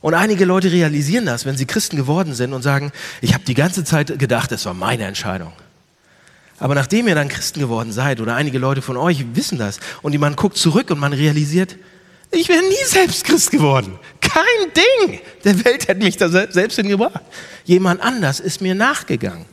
Und 0.00 0.14
einige 0.14 0.46
Leute 0.46 0.72
realisieren 0.72 1.26
das, 1.26 1.44
wenn 1.44 1.58
sie 1.58 1.66
Christen 1.66 1.96
geworden 1.96 2.34
sind 2.34 2.54
und 2.54 2.62
sagen, 2.62 2.90
ich 3.20 3.34
habe 3.34 3.44
die 3.44 3.54
ganze 3.54 3.84
Zeit 3.84 4.18
gedacht, 4.18 4.50
es 4.52 4.64
war 4.64 4.72
meine 4.72 5.04
Entscheidung. 5.04 5.52
Aber 6.60 6.74
nachdem 6.74 7.08
ihr 7.08 7.14
dann 7.14 7.28
Christen 7.28 7.58
geworden 7.58 7.90
seid, 7.90 8.20
oder 8.20 8.36
einige 8.36 8.58
Leute 8.58 8.82
von 8.82 8.96
euch 8.96 9.24
wissen 9.34 9.58
das, 9.58 9.80
und 10.02 10.16
man 10.20 10.36
guckt 10.36 10.58
zurück 10.58 10.90
und 10.90 11.00
man 11.00 11.12
realisiert, 11.12 11.76
ich 12.30 12.48
wäre 12.48 12.62
nie 12.62 12.84
selbst 12.86 13.24
Christ 13.24 13.50
geworden. 13.50 13.98
Kein 14.20 14.44
Ding. 15.08 15.20
Der 15.42 15.64
Welt 15.64 15.88
hätte 15.88 16.04
mich 16.04 16.16
da 16.16 16.28
selbst 16.28 16.76
hingebracht. 16.76 17.22
Jemand 17.64 18.00
anders 18.00 18.38
ist 18.38 18.60
mir 18.60 18.76
nachgegangen. 18.76 19.46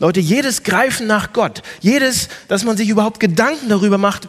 Leute, 0.00 0.20
jedes 0.20 0.62
Greifen 0.62 1.06
nach 1.06 1.32
Gott, 1.32 1.62
jedes, 1.80 2.28
dass 2.48 2.64
man 2.64 2.76
sich 2.76 2.90
überhaupt 2.90 3.20
Gedanken 3.20 3.70
darüber 3.70 3.96
macht, 3.96 4.28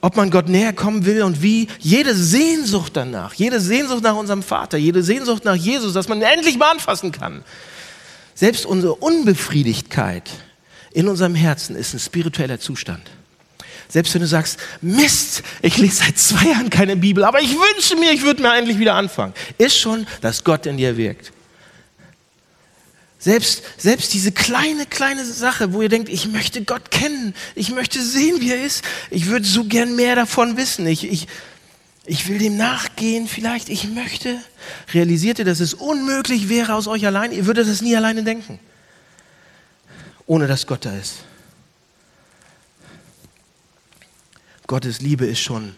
ob 0.00 0.16
man 0.16 0.30
Gott 0.30 0.48
näher 0.48 0.72
kommen 0.72 1.04
will 1.04 1.22
und 1.22 1.42
wie, 1.42 1.68
jede 1.78 2.14
Sehnsucht 2.14 2.96
danach, 2.96 3.34
jede 3.34 3.60
Sehnsucht 3.60 4.02
nach 4.02 4.16
unserem 4.16 4.42
Vater, 4.42 4.76
jede 4.78 5.02
Sehnsucht 5.02 5.44
nach 5.44 5.54
Jesus, 5.54 5.92
dass 5.92 6.08
man 6.08 6.22
endlich 6.22 6.58
mal 6.58 6.70
anfassen 6.72 7.12
kann. 7.12 7.44
Selbst 8.34 8.66
unsere 8.66 8.94
Unbefriedigkeit 8.94 10.30
in 10.96 11.08
unserem 11.08 11.34
Herzen 11.34 11.76
ist 11.76 11.92
ein 11.92 12.00
spiritueller 12.00 12.58
Zustand. 12.58 13.02
Selbst 13.86 14.14
wenn 14.14 14.22
du 14.22 14.26
sagst, 14.26 14.58
Mist, 14.80 15.42
ich 15.60 15.76
lese 15.76 15.96
seit 15.96 16.18
zwei 16.18 16.46
Jahren 16.46 16.70
keine 16.70 16.96
Bibel, 16.96 17.22
aber 17.22 17.42
ich 17.42 17.50
wünsche 17.50 17.96
mir, 17.96 18.12
ich 18.12 18.22
würde 18.22 18.40
mir 18.40 18.56
endlich 18.56 18.78
wieder 18.78 18.94
anfangen, 18.94 19.34
ist 19.58 19.76
schon, 19.76 20.06
dass 20.22 20.42
Gott 20.42 20.64
in 20.64 20.78
dir 20.78 20.96
wirkt. 20.96 21.32
Selbst, 23.18 23.62
selbst 23.76 24.14
diese 24.14 24.32
kleine, 24.32 24.86
kleine 24.86 25.26
Sache, 25.26 25.74
wo 25.74 25.82
ihr 25.82 25.90
denkt, 25.90 26.08
ich 26.08 26.28
möchte 26.28 26.64
Gott 26.64 26.90
kennen, 26.90 27.34
ich 27.54 27.70
möchte 27.70 28.00
sehen, 28.00 28.40
wie 28.40 28.52
er 28.52 28.64
ist, 28.64 28.82
ich 29.10 29.26
würde 29.26 29.44
so 29.44 29.64
gern 29.64 29.96
mehr 29.96 30.16
davon 30.16 30.56
wissen, 30.56 30.86
ich, 30.86 31.04
ich, 31.04 31.26
ich 32.06 32.26
will 32.26 32.38
dem 32.38 32.56
nachgehen, 32.56 33.28
vielleicht, 33.28 33.68
ich 33.68 33.86
möchte, 33.86 34.38
realisiert 34.94 35.40
ihr, 35.40 35.44
dass 35.44 35.60
es 35.60 35.74
unmöglich 35.74 36.48
wäre 36.48 36.72
aus 36.72 36.88
euch 36.88 37.04
allein, 37.04 37.32
ihr 37.32 37.44
würdet 37.44 37.68
das 37.68 37.82
nie 37.82 37.94
alleine 37.94 38.22
denken 38.22 38.58
ohne 40.26 40.46
dass 40.46 40.66
Gott 40.66 40.84
da 40.84 40.96
ist. 40.96 41.24
Gottes 44.66 45.00
Liebe 45.00 45.26
ist 45.26 45.40
schon 45.40 45.76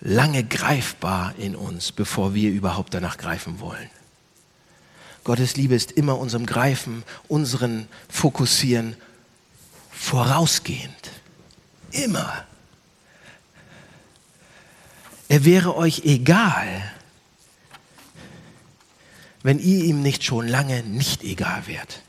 lange 0.00 0.44
greifbar 0.44 1.34
in 1.38 1.56
uns, 1.56 1.92
bevor 1.92 2.34
wir 2.34 2.50
überhaupt 2.50 2.92
danach 2.92 3.16
greifen 3.16 3.60
wollen. 3.60 3.90
Gottes 5.24 5.56
Liebe 5.56 5.74
ist 5.74 5.90
immer 5.92 6.18
unserem 6.18 6.46
Greifen, 6.46 7.02
unseren 7.28 7.88
Fokussieren 8.08 8.96
vorausgehend. 9.90 11.10
Immer. 11.90 12.44
Er 15.28 15.44
wäre 15.44 15.76
euch 15.76 16.02
egal, 16.04 16.92
wenn 19.42 19.58
ihr 19.58 19.84
ihm 19.84 20.02
nicht 20.02 20.22
schon 20.22 20.46
lange 20.46 20.82
nicht 20.82 21.24
egal 21.24 21.66
wärt. 21.66 22.02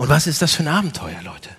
Und 0.00 0.08
was 0.08 0.26
ist 0.26 0.40
das 0.40 0.54
für 0.54 0.62
ein 0.62 0.68
Abenteuer, 0.68 1.20
Leute? 1.22 1.50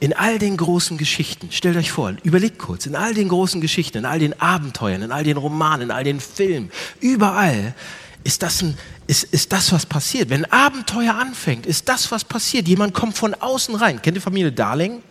In 0.00 0.12
all 0.12 0.38
den 0.38 0.58
großen 0.58 0.98
Geschichten, 0.98 1.50
stellt 1.50 1.78
euch 1.78 1.90
vor, 1.90 2.12
überlegt 2.24 2.58
kurz, 2.58 2.84
in 2.84 2.94
all 2.94 3.14
den 3.14 3.30
großen 3.30 3.62
Geschichten, 3.62 3.96
in 3.96 4.04
all 4.04 4.18
den 4.18 4.38
Abenteuern, 4.38 5.00
in 5.00 5.12
all 5.12 5.24
den 5.24 5.38
Romanen, 5.38 5.84
in 5.84 5.90
all 5.90 6.04
den 6.04 6.20
Filmen, 6.20 6.70
überall 7.00 7.74
ist 8.22 8.42
das, 8.42 8.60
ein, 8.60 8.76
ist, 9.06 9.24
ist 9.24 9.50
das, 9.50 9.72
was 9.72 9.86
passiert. 9.86 10.28
Wenn 10.28 10.44
ein 10.44 10.52
Abenteuer 10.52 11.14
anfängt, 11.14 11.64
ist 11.64 11.88
das, 11.88 12.10
was 12.10 12.22
passiert. 12.22 12.68
Jemand 12.68 12.92
kommt 12.92 13.16
von 13.16 13.32
außen 13.32 13.74
rein. 13.74 14.02
Kennt 14.02 14.18
ihr 14.18 14.22
Familie 14.22 14.52
Darling? 14.52 15.02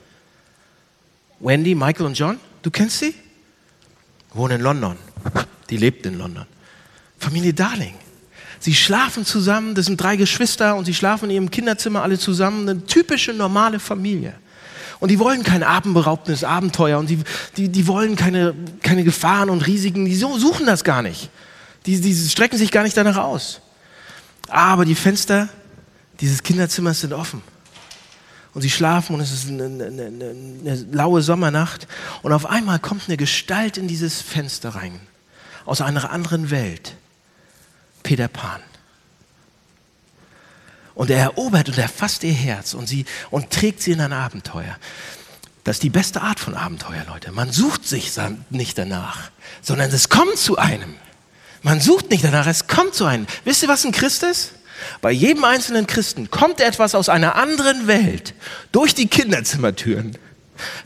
Wendy, 1.39 1.73
Michael 1.73 2.05
und 2.05 2.19
John? 2.19 2.39
Du 2.61 2.69
kennst 2.69 2.99
sie? 2.99 3.15
Wohnen 4.35 4.57
in 4.57 4.61
London. 4.61 4.95
Die 5.71 5.77
lebt 5.77 6.05
in 6.05 6.19
London. 6.19 6.45
Familie 7.17 7.51
Darling. 7.51 7.95
Sie 8.61 8.75
schlafen 8.75 9.25
zusammen, 9.25 9.73
das 9.73 9.87
sind 9.87 9.99
drei 9.99 10.15
Geschwister 10.15 10.75
und 10.75 10.85
sie 10.85 10.93
schlafen 10.93 11.25
in 11.25 11.35
ihrem 11.35 11.51
Kinderzimmer 11.51 12.03
alle 12.03 12.19
zusammen, 12.19 12.69
eine 12.69 12.85
typische 12.85 13.33
normale 13.33 13.79
Familie. 13.79 14.35
Und 14.99 15.09
die 15.09 15.17
wollen 15.17 15.41
kein 15.41 15.63
atemberaubendes 15.63 16.43
Abenteuer 16.43 16.99
und 16.99 17.09
die, 17.09 17.17
die, 17.57 17.69
die 17.69 17.87
wollen 17.87 18.15
keine, 18.15 18.53
keine 18.83 19.03
Gefahren 19.03 19.49
und 19.49 19.65
Risiken, 19.65 20.05
die 20.05 20.15
suchen 20.15 20.67
das 20.67 20.83
gar 20.83 21.01
nicht. 21.01 21.31
Die, 21.87 21.99
die 21.99 22.13
strecken 22.13 22.59
sich 22.59 22.69
gar 22.69 22.83
nicht 22.83 22.95
danach 22.95 23.17
aus. 23.17 23.61
Aber 24.47 24.85
die 24.85 24.93
Fenster 24.93 25.49
dieses 26.19 26.43
Kinderzimmers 26.43 27.01
sind 27.01 27.13
offen. 27.13 27.41
Und 28.53 28.61
sie 28.61 28.69
schlafen 28.69 29.15
und 29.15 29.21
es 29.21 29.31
ist 29.31 29.47
eine, 29.47 29.63
eine, 29.63 29.85
eine, 29.85 30.05
eine 30.05 30.85
laue 30.91 31.23
Sommernacht. 31.23 31.87
Und 32.21 32.31
auf 32.31 32.45
einmal 32.45 32.77
kommt 32.77 33.07
eine 33.07 33.17
Gestalt 33.17 33.77
in 33.77 33.87
dieses 33.87 34.21
Fenster 34.21 34.75
rein. 34.75 34.99
Aus 35.65 35.81
einer 35.81 36.11
anderen 36.11 36.51
Welt. 36.51 36.95
Peter 38.03 38.27
Pan. 38.27 38.61
Und 40.93 41.09
er 41.09 41.19
erobert 41.19 41.69
und 41.69 41.77
erfasst 41.77 42.23
ihr 42.23 42.33
Herz 42.33 42.73
und, 42.73 42.87
sie, 42.87 43.05
und 43.29 43.49
trägt 43.49 43.81
sie 43.81 43.91
in 43.91 44.01
ein 44.01 44.13
Abenteuer. 44.13 44.77
Das 45.63 45.77
ist 45.77 45.83
die 45.83 45.89
beste 45.89 46.21
Art 46.21 46.39
von 46.39 46.55
Abenteuer, 46.55 47.05
Leute. 47.07 47.31
Man 47.31 47.51
sucht 47.51 47.87
sich 47.87 48.11
nicht 48.49 48.77
danach, 48.77 49.31
sondern 49.61 49.91
es 49.91 50.09
kommt 50.09 50.37
zu 50.37 50.57
einem. 50.57 50.95
Man 51.61 51.79
sucht 51.79 52.09
nicht 52.09 52.23
danach, 52.23 52.47
es 52.47 52.67
kommt 52.67 52.95
zu 52.95 53.05
einem. 53.05 53.27
Wisst 53.45 53.61
ihr, 53.61 53.69
was 53.69 53.85
ein 53.85 53.91
Christ 53.91 54.23
ist? 54.23 54.53
Bei 55.01 55.11
jedem 55.11 55.43
einzelnen 55.43 55.85
Christen 55.85 56.31
kommt 56.31 56.59
etwas 56.59 56.95
aus 56.95 57.07
einer 57.07 57.35
anderen 57.35 57.85
Welt 57.85 58.33
durch 58.71 58.95
die 58.95 59.07
Kinderzimmertüren. 59.07 60.17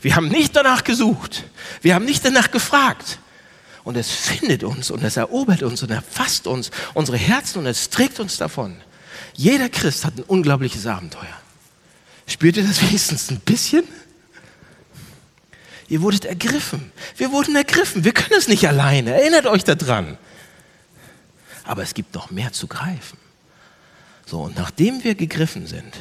Wir 0.02 0.16
haben 0.16 0.28
nicht 0.28 0.54
danach 0.54 0.84
gesucht. 0.84 1.44
Wir 1.80 1.94
haben 1.94 2.04
nicht 2.04 2.24
danach 2.24 2.50
gefragt 2.50 3.18
und 3.86 3.96
es 3.96 4.10
findet 4.10 4.64
uns 4.64 4.90
und 4.90 5.04
es 5.04 5.16
erobert 5.16 5.62
uns 5.62 5.80
und 5.80 5.92
erfasst 5.92 6.48
uns, 6.48 6.72
unsere 6.94 7.16
Herzen 7.16 7.60
und 7.60 7.66
es 7.66 7.88
trägt 7.88 8.18
uns 8.18 8.36
davon. 8.36 8.74
Jeder 9.34 9.68
Christ 9.68 10.04
hat 10.04 10.18
ein 10.18 10.24
unglaubliches 10.24 10.88
Abenteuer. 10.88 11.40
Spürt 12.26 12.56
ihr 12.56 12.66
das 12.66 12.82
wenigstens 12.82 13.30
ein 13.30 13.38
bisschen? 13.38 13.84
Ihr 15.86 16.02
wurdet 16.02 16.24
ergriffen. 16.24 16.90
Wir 17.16 17.30
wurden 17.30 17.54
ergriffen. 17.54 18.02
Wir 18.02 18.12
können 18.12 18.36
es 18.36 18.48
nicht 18.48 18.66
alleine. 18.66 19.12
Erinnert 19.14 19.46
euch 19.46 19.62
daran. 19.62 20.18
Aber 21.62 21.84
es 21.84 21.94
gibt 21.94 22.12
noch 22.12 22.32
mehr 22.32 22.52
zu 22.52 22.66
greifen. 22.66 23.18
So, 24.26 24.40
und 24.42 24.56
nachdem 24.56 25.04
wir 25.04 25.14
gegriffen 25.14 25.68
sind, 25.68 25.94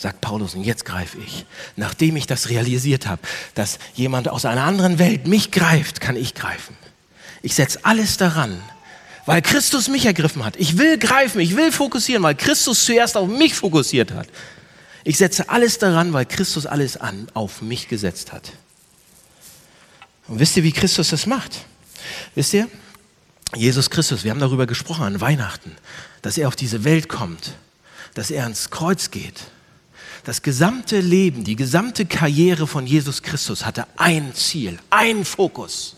sagt 0.00 0.22
Paulus, 0.22 0.54
und 0.54 0.64
jetzt 0.64 0.86
greife 0.86 1.18
ich. 1.18 1.44
Nachdem 1.76 2.16
ich 2.16 2.26
das 2.26 2.48
realisiert 2.48 3.06
habe, 3.06 3.20
dass 3.54 3.78
jemand 3.94 4.28
aus 4.28 4.46
einer 4.46 4.64
anderen 4.64 4.98
Welt 4.98 5.26
mich 5.26 5.50
greift, 5.50 6.00
kann 6.00 6.16
ich 6.16 6.34
greifen. 6.34 6.74
Ich 7.42 7.54
setze 7.54 7.84
alles 7.84 8.16
daran, 8.16 8.62
weil 9.26 9.42
Christus 9.42 9.88
mich 9.88 10.06
ergriffen 10.06 10.42
hat. 10.42 10.56
Ich 10.56 10.78
will 10.78 10.96
greifen, 10.96 11.38
ich 11.40 11.54
will 11.54 11.70
fokussieren, 11.70 12.22
weil 12.22 12.34
Christus 12.34 12.86
zuerst 12.86 13.18
auf 13.18 13.28
mich 13.28 13.54
fokussiert 13.54 14.12
hat. 14.12 14.26
Ich 15.04 15.18
setze 15.18 15.50
alles 15.50 15.78
daran, 15.78 16.14
weil 16.14 16.24
Christus 16.24 16.64
alles 16.64 16.96
an 16.96 17.28
auf 17.34 17.60
mich 17.60 17.86
gesetzt 17.88 18.32
hat. 18.32 18.52
Und 20.28 20.38
wisst 20.38 20.56
ihr, 20.56 20.62
wie 20.62 20.72
Christus 20.72 21.10
das 21.10 21.26
macht? 21.26 21.66
Wisst 22.34 22.54
ihr? 22.54 22.68
Jesus 23.54 23.90
Christus, 23.90 24.24
wir 24.24 24.30
haben 24.30 24.40
darüber 24.40 24.66
gesprochen 24.66 25.04
an 25.04 25.20
Weihnachten, 25.20 25.76
dass 26.22 26.38
er 26.38 26.48
auf 26.48 26.56
diese 26.56 26.84
Welt 26.84 27.10
kommt, 27.10 27.52
dass 28.14 28.30
er 28.30 28.44
ans 28.44 28.70
Kreuz 28.70 29.10
geht, 29.10 29.42
das 30.24 30.42
gesamte 30.42 31.00
Leben, 31.00 31.44
die 31.44 31.56
gesamte 31.56 32.06
Karriere 32.06 32.66
von 32.66 32.86
Jesus 32.86 33.22
Christus 33.22 33.64
hatte 33.64 33.86
ein 33.96 34.34
Ziel, 34.34 34.78
einen 34.90 35.24
Fokus. 35.24 35.96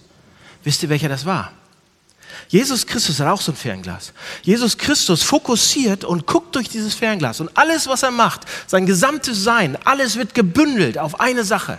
Wisst 0.64 0.82
ihr, 0.82 0.88
welcher 0.88 1.08
das 1.08 1.26
war? 1.26 1.52
Jesus 2.48 2.86
Christus 2.86 3.18
hat 3.18 3.28
auch 3.28 3.40
so 3.40 3.52
ein 3.52 3.56
Fernglas. 3.56 4.12
Jesus 4.42 4.78
Christus 4.78 5.22
fokussiert 5.22 6.04
und 6.04 6.26
guckt 6.26 6.54
durch 6.54 6.68
dieses 6.68 6.94
Fernglas 6.94 7.40
und 7.40 7.56
alles, 7.56 7.86
was 7.88 8.02
er 8.02 8.10
macht, 8.10 8.42
sein 8.66 8.86
gesamtes 8.86 9.42
Sein, 9.42 9.76
alles 9.84 10.16
wird 10.16 10.34
gebündelt 10.34 10.98
auf 10.98 11.20
eine 11.20 11.44
Sache. 11.44 11.78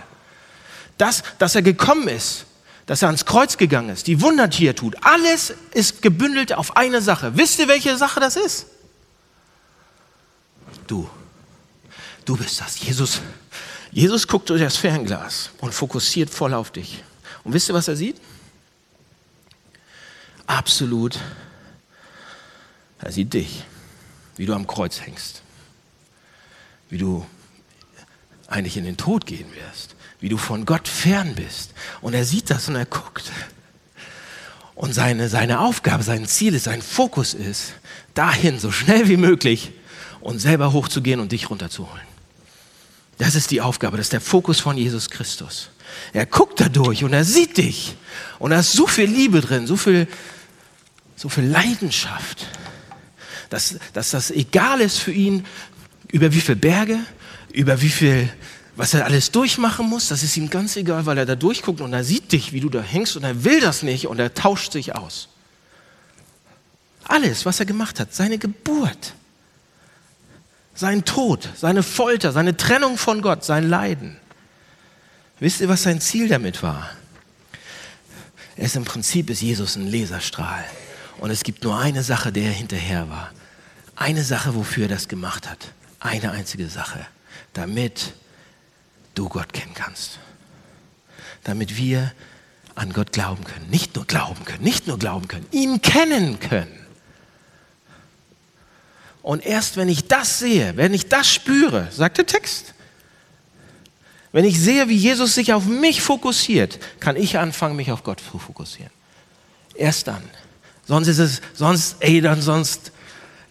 Das, 0.98 1.24
dass 1.40 1.56
er 1.56 1.62
gekommen 1.62 2.08
ist, 2.08 2.46
dass 2.86 3.02
er 3.02 3.08
ans 3.08 3.26
Kreuz 3.26 3.58
gegangen 3.58 3.90
ist, 3.90 4.08
die 4.08 4.22
Wunder, 4.22 4.48
die 4.48 4.68
er 4.68 4.76
tut, 4.76 4.96
alles 5.02 5.54
ist 5.74 6.02
gebündelt 6.02 6.54
auf 6.54 6.76
eine 6.76 7.02
Sache. 7.02 7.38
Wisst 7.38 7.60
ihr, 7.60 7.68
welche 7.68 7.98
Sache 7.98 8.20
das 8.20 8.36
ist? 8.36 8.68
Du. 10.88 11.10
Du 12.26 12.38
bist 12.38 12.62
das. 12.62 12.80
Jesus, 12.80 13.22
Jesus 13.92 14.28
guckt 14.28 14.50
durch 14.50 14.62
das 14.62 14.78
Fernglas 14.78 15.52
und 15.60 15.74
fokussiert 15.74 16.30
voll 16.30 16.54
auf 16.54 16.72
dich. 16.72 17.04
Und 17.44 17.54
wisst 17.54 17.70
ihr, 17.70 17.76
was 17.76 17.88
er 17.88 17.96
sieht? 17.96 18.16
Absolut. 20.48 21.20
Er 23.00 23.12
sieht 23.12 23.34
dich, 23.34 23.64
wie 24.38 24.46
du 24.46 24.54
am 24.54 24.68
Kreuz 24.68 25.02
hängst. 25.02 25.42
wie 26.90 27.00
du 27.00 27.26
eigentlich 28.48 28.78
in 28.78 28.84
den 28.84 28.98
Tod 28.98 29.26
gehen 29.26 29.48
wirst, 29.56 29.96
wie 30.20 30.30
du 30.30 30.38
von 30.38 30.64
Gott 30.66 30.88
fern 30.88 31.34
bist. 31.34 31.74
Und 32.02 32.14
er 32.14 32.24
sieht 32.24 32.52
das 32.52 32.68
und 32.70 32.76
er 32.76 32.86
guckt. 32.86 33.32
Und 34.76 34.94
seine, 34.94 35.28
seine 35.28 35.60
Aufgabe, 35.60 36.04
sein 36.04 36.28
Ziel 36.28 36.54
ist, 36.54 36.66
sein 36.66 36.84
Fokus 36.84 37.34
ist, 37.34 37.74
dahin 38.14 38.60
so 38.60 38.72
schnell 38.72 39.08
wie 39.08 39.18
möglich 39.18 39.72
und 40.22 40.40
selber 40.40 40.72
hochzugehen 40.72 41.20
und 41.20 41.32
dich 41.32 41.50
runterzuholen. 41.50 42.13
Das 43.24 43.36
ist 43.36 43.52
die 43.52 43.62
Aufgabe, 43.62 43.96
das 43.96 44.08
ist 44.08 44.14
der 44.14 44.20
Fokus 44.20 44.60
von 44.60 44.78
Jesus 44.78 45.10
Christus. 45.10 45.70
Er 46.12 46.26
guckt 46.26 46.60
da 46.60 46.68
durch 46.68 47.06
und 47.06 47.14
er 47.14 47.24
sieht 47.24 47.56
dich. 47.56 47.96
Und 48.38 48.52
da 48.52 48.60
ist 48.60 48.74
so 48.74 48.86
viel 48.86 49.10
Liebe 49.10 49.40
drin, 49.40 49.66
so 49.66 49.78
viel, 49.78 50.10
so 51.16 51.30
viel 51.30 51.46
Leidenschaft, 51.46 52.46
dass, 53.50 53.78
dass 53.94 54.12
das 54.12 54.30
egal 54.30 54.82
ist 54.82 54.98
für 54.98 55.14
ihn, 55.14 55.46
über 56.12 56.34
wie 56.34 56.42
viele 56.42 56.58
Berge, 56.58 57.00
über 57.54 57.82
wie 57.82 57.88
viel, 57.88 58.30
was 58.76 58.94
er 58.94 59.06
alles 59.06 59.32
durchmachen 59.32 59.88
muss, 59.88 60.10
das 60.10 60.22
ist 60.22 60.36
ihm 60.36 60.50
ganz 60.50 60.76
egal, 60.76 61.06
weil 61.06 61.18
er 61.18 61.26
da 61.26 61.36
durchguckt 61.36 61.80
und 61.80 61.94
er 61.94 62.04
sieht 62.04 62.34
dich, 62.34 62.52
wie 62.52 62.60
du 62.60 62.68
da 62.68 62.82
hängst 62.82 63.16
und 63.16 63.24
er 63.24 63.46
will 63.46 63.62
das 63.62 63.84
nicht 63.84 64.06
und 64.08 64.20
er 64.20 64.34
tauscht 64.34 64.74
sich 64.74 64.98
aus. 64.98 65.30
Alles, 67.06 67.46
was 67.46 67.58
er 67.62 67.66
gemacht 67.66 68.02
hat, 68.02 68.14
seine 68.14 68.38
Geburt, 68.38 69.14
sein 70.74 71.06
Tod, 71.06 71.50
seine 71.56 71.84
Folter, 71.84 72.32
seine 72.32 72.58
Trennung 72.58 72.98
von 72.98 73.22
Gott, 73.22 73.44
sein 73.44 73.70
Leiden. 73.70 74.18
Wisst 75.40 75.62
ihr, 75.62 75.70
was 75.70 75.84
sein 75.84 76.02
Ziel 76.02 76.28
damit 76.28 76.64
war? 76.64 76.90
Er 78.56 78.66
ist 78.66 78.76
im 78.76 78.86
Prinzip 78.86 79.30
ist 79.30 79.42
Jesus 79.42 79.76
ein 79.76 79.92
Laserstrahl. 79.92 80.64
Und 81.20 81.30
es 81.32 81.44
gibt 81.44 81.64
nur 81.64 81.78
eine 81.78 82.04
Sache, 82.04 82.32
der 82.32 82.52
hinterher 82.52 83.10
war. 83.10 83.32
Eine 83.96 84.24
Sache, 84.24 84.56
wofür 84.56 84.84
er 84.84 84.90
das 84.90 85.08
gemacht 85.08 85.50
hat. 85.50 85.72
Eine 86.00 86.32
einzige 86.32 86.68
Sache. 86.68 87.06
Damit 87.54 88.14
du 89.16 89.30
Gott 89.30 89.54
kennen 89.54 89.74
kannst. 89.74 90.20
Damit 91.44 91.78
wir 91.78 92.12
an 92.76 92.94
Gott 92.94 93.12
glauben 93.12 93.44
können. 93.44 93.70
Nicht 93.70 93.96
nur 93.96 94.06
glauben 94.06 94.46
können, 94.46 94.64
nicht 94.64 94.88
nur 94.88 94.98
glauben 94.98 95.28
können, 95.28 95.46
ihn 95.52 95.82
kennen 95.82 96.40
können. 96.40 96.83
Und 99.24 99.44
erst 99.46 99.78
wenn 99.78 99.90
ich 99.90 100.08
das 100.08 100.38
sehe, 100.38 100.76
wenn 100.76 100.94
ich 100.94 101.08
das 101.08 101.34
spüre, 101.34 101.88
sagt 101.92 102.20
der 102.20 102.28
Text, 102.28 102.76
wenn 104.34 104.46
ich 104.46 104.60
sehe, 104.60 104.90
wie 104.90 104.96
Jesus 104.96 105.34
sich 105.34 105.54
auf 105.54 105.66
mich 105.66 106.02
fokussiert, 106.02 106.80
kann 107.00 107.16
ich 107.16 107.40
anfangen, 107.40 107.76
mich 107.76 107.92
auf 107.92 108.04
Gott 108.04 108.20
zu 108.20 108.38
fokussieren. 108.38 108.92
Erst 109.76 110.08
dann. 110.08 110.24
Sonst 110.86 111.08
ist 111.08 111.20
es, 111.20 111.42
sonst, 111.54 111.98
ey, 112.02 112.20
dann 112.20 112.42
sonst 112.42 112.92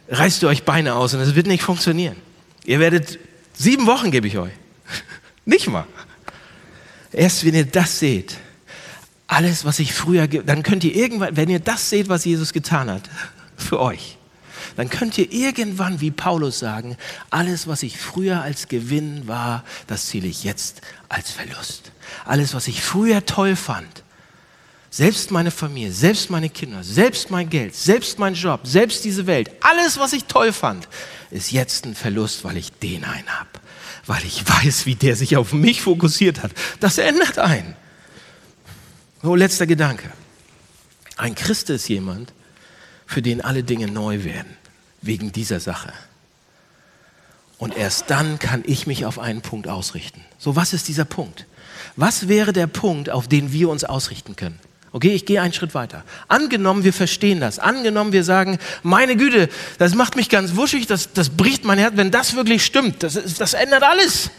reißt 0.08 0.42
ihr 0.42 0.48
euch 0.48 0.64
Beine 0.64 0.94
aus 0.94 1.14
und 1.14 1.20
es 1.20 1.34
wird 1.34 1.46
nicht 1.46 1.62
funktionieren. 1.62 2.16
Ihr 2.64 2.78
werdet, 2.78 3.18
sieben 3.54 3.86
Wochen 3.86 4.10
gebe 4.10 4.26
ich 4.26 4.36
euch. 4.38 4.52
Nicht 5.44 5.68
mal. 5.68 5.86
Erst 7.12 7.44
wenn 7.44 7.54
ihr 7.54 7.64
das 7.64 7.98
seht, 7.98 8.36
alles, 9.26 9.64
was 9.64 9.78
ich 9.78 9.94
früher, 9.94 10.26
dann 10.28 10.62
könnt 10.62 10.84
ihr 10.84 10.94
irgendwann, 10.94 11.36
wenn 11.36 11.48
ihr 11.48 11.60
das 11.60 11.88
seht, 11.88 12.08
was 12.08 12.24
Jesus 12.24 12.52
getan 12.52 12.90
hat, 12.90 13.08
für 13.56 13.80
euch, 13.80 14.18
dann 14.76 14.90
könnt 14.90 15.18
ihr 15.18 15.30
irgendwann 15.32 16.00
wie 16.00 16.10
Paulus 16.10 16.58
sagen, 16.58 16.96
alles, 17.30 17.66
was 17.66 17.82
ich 17.82 17.98
früher 17.98 18.42
als 18.42 18.68
Gewinn 18.68 19.26
war, 19.28 19.64
das 19.86 20.06
zähle 20.06 20.28
ich 20.28 20.44
jetzt 20.44 20.80
als 21.08 21.30
Verlust. 21.30 21.92
Alles, 22.24 22.54
was 22.54 22.68
ich 22.68 22.82
früher 22.82 23.24
toll 23.24 23.56
fand, 23.56 24.02
selbst 24.90 25.30
meine 25.30 25.50
Familie, 25.50 25.92
selbst 25.92 26.30
meine 26.30 26.50
Kinder, 26.50 26.82
selbst 26.82 27.30
mein 27.30 27.48
Geld, 27.48 27.74
selbst 27.74 28.18
mein 28.18 28.34
Job, 28.34 28.60
selbst 28.64 29.04
diese 29.04 29.26
Welt, 29.26 29.50
alles, 29.60 29.98
was 29.98 30.12
ich 30.12 30.24
toll 30.24 30.52
fand, 30.52 30.88
ist 31.30 31.50
jetzt 31.50 31.86
ein 31.86 31.94
Verlust, 31.94 32.44
weil 32.44 32.56
ich 32.56 32.72
den 32.72 33.04
einen 33.04 33.28
habe. 33.28 33.48
Weil 34.06 34.22
ich 34.24 34.46
weiß, 34.46 34.84
wie 34.86 34.94
der 34.94 35.16
sich 35.16 35.36
auf 35.36 35.52
mich 35.52 35.80
fokussiert 35.80 36.42
hat. 36.42 36.52
Das 36.80 36.98
ändert 36.98 37.38
einen. 37.38 37.74
So, 39.22 39.34
letzter 39.34 39.66
Gedanke. 39.66 40.12
Ein 41.16 41.34
Christ 41.34 41.70
ist 41.70 41.88
jemand, 41.88 42.32
für 43.06 43.22
den 43.22 43.40
alle 43.40 43.62
Dinge 43.62 43.86
neu 43.86 44.24
werden 44.24 44.56
wegen 45.02 45.32
dieser 45.32 45.60
Sache. 45.60 45.92
Und 47.58 47.76
erst 47.76 48.10
dann 48.10 48.38
kann 48.38 48.64
ich 48.66 48.86
mich 48.86 49.04
auf 49.04 49.18
einen 49.18 49.42
Punkt 49.42 49.68
ausrichten. 49.68 50.20
So, 50.38 50.56
was 50.56 50.72
ist 50.72 50.88
dieser 50.88 51.04
Punkt? 51.04 51.46
Was 51.94 52.26
wäre 52.26 52.52
der 52.52 52.66
Punkt, 52.66 53.10
auf 53.10 53.28
den 53.28 53.52
wir 53.52 53.68
uns 53.68 53.84
ausrichten 53.84 54.34
können? 54.34 54.58
Okay, 54.90 55.12
ich 55.14 55.26
gehe 55.26 55.40
einen 55.40 55.52
Schritt 55.52 55.74
weiter. 55.74 56.04
Angenommen, 56.28 56.84
wir 56.84 56.92
verstehen 56.92 57.40
das. 57.40 57.58
Angenommen, 57.58 58.12
wir 58.12 58.24
sagen, 58.24 58.58
meine 58.82 59.16
Güte, 59.16 59.48
das 59.78 59.94
macht 59.94 60.16
mich 60.16 60.28
ganz 60.28 60.56
wuschig, 60.56 60.86
das, 60.86 61.12
das 61.12 61.30
bricht 61.30 61.64
mein 61.64 61.78
Herz. 61.78 61.94
Wenn 61.96 62.10
das 62.10 62.34
wirklich 62.34 62.64
stimmt, 62.64 63.02
das, 63.02 63.14
das 63.38 63.54
ändert 63.54 63.84
alles. 63.84 64.30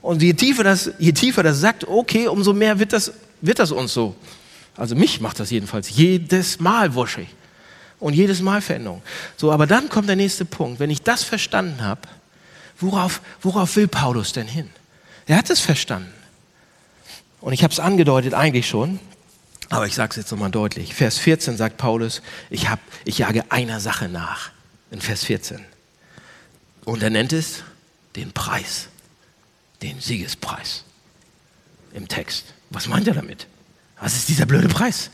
Und 0.00 0.22
je 0.22 0.32
tiefer, 0.34 0.64
das, 0.64 0.90
je 0.98 1.12
tiefer 1.12 1.42
das 1.42 1.60
sagt, 1.60 1.86
okay, 1.86 2.28
umso 2.28 2.52
mehr 2.52 2.78
wird 2.78 2.92
das, 2.92 3.12
wird 3.40 3.58
das 3.58 3.72
uns 3.72 3.92
so. 3.92 4.14
Also 4.76 4.94
mich 4.94 5.20
macht 5.20 5.40
das 5.40 5.50
jedenfalls 5.50 5.90
jedes 5.90 6.60
Mal 6.60 6.94
wuschig 6.94 7.28
und 8.00 8.14
jedes 8.14 8.40
Mal 8.40 8.60
Veränderung. 8.60 9.02
So, 9.36 9.52
aber 9.52 9.66
dann 9.66 9.88
kommt 9.88 10.08
der 10.08 10.16
nächste 10.16 10.44
Punkt. 10.44 10.80
Wenn 10.80 10.90
ich 10.90 11.02
das 11.02 11.22
verstanden 11.24 11.82
habe, 11.82 12.02
worauf, 12.78 13.20
worauf 13.42 13.76
will 13.76 13.88
Paulus 13.88 14.32
denn 14.32 14.46
hin? 14.46 14.70
Er 15.26 15.38
hat 15.38 15.50
es 15.50 15.60
verstanden. 15.60 16.12
Und 17.40 17.52
ich 17.52 17.62
habe 17.62 17.72
es 17.72 17.80
angedeutet 17.80 18.34
eigentlich 18.34 18.68
schon, 18.68 18.98
aber 19.70 19.86
ich 19.86 19.94
sage 19.94 20.10
es 20.10 20.16
jetzt 20.16 20.30
nochmal 20.30 20.50
deutlich. 20.50 20.94
Vers 20.94 21.18
14 21.18 21.56
sagt 21.56 21.76
Paulus, 21.76 22.22
ich, 22.50 22.68
hab, 22.68 22.80
ich 23.04 23.18
jage 23.18 23.44
einer 23.50 23.80
Sache 23.80 24.08
nach. 24.08 24.50
In 24.90 25.00
Vers 25.00 25.24
14. 25.24 25.64
Und 26.84 27.02
er 27.02 27.10
nennt 27.10 27.32
es 27.32 27.62
den 28.16 28.32
Preis, 28.32 28.88
den 29.82 30.00
Siegespreis 30.00 30.84
im 31.92 32.08
Text. 32.08 32.54
Was 32.70 32.86
meint 32.86 33.08
er 33.08 33.14
damit? 33.14 33.46
Was 34.00 34.14
ist 34.14 34.28
dieser 34.28 34.46
blöde 34.46 34.68
Preis? 34.68 35.10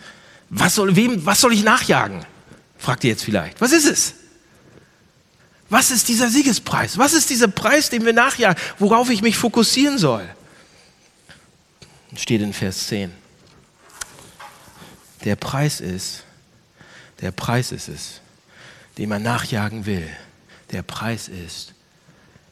Was 0.49 0.75
soll, 0.75 0.97
wem, 0.97 1.25
was 1.25 1.41
soll 1.41 1.53
ich 1.53 1.63
nachjagen? 1.63 2.25
Fragt 2.81 3.05
ihr 3.05 3.11
jetzt 3.11 3.25
vielleicht. 3.25 3.61
Was 3.61 3.73
ist 3.73 3.85
es? 3.85 4.15
Was 5.69 5.91
ist 5.91 6.09
dieser 6.09 6.29
Siegespreis? 6.29 6.99
Was 6.99 7.13
ist 7.13 7.31
dieser 7.31 7.47
Preis, 7.47 7.91
den 7.91 8.05
wir 8.05 8.15
nachjagen, 8.15 8.61
worauf 8.79 9.11
ich 9.11 9.23
mich 9.23 9.37
fokussieren 9.37 9.99
soll? 9.99 10.29
Steht 12.17 12.41
in 12.41 12.53
Vers 12.53 12.89
10. 12.89 13.13
Der 15.25 15.37
Preis 15.37 15.81
ist, 15.81 16.25
der 17.21 17.31
Preis 17.31 17.71
ist 17.71 17.89
es, 17.89 18.21
den 18.99 19.11
man 19.11 19.23
nachjagen 19.23 19.85
will. 19.87 20.09
Der 20.73 20.83
Preis 20.83 21.29
ist, 21.29 21.75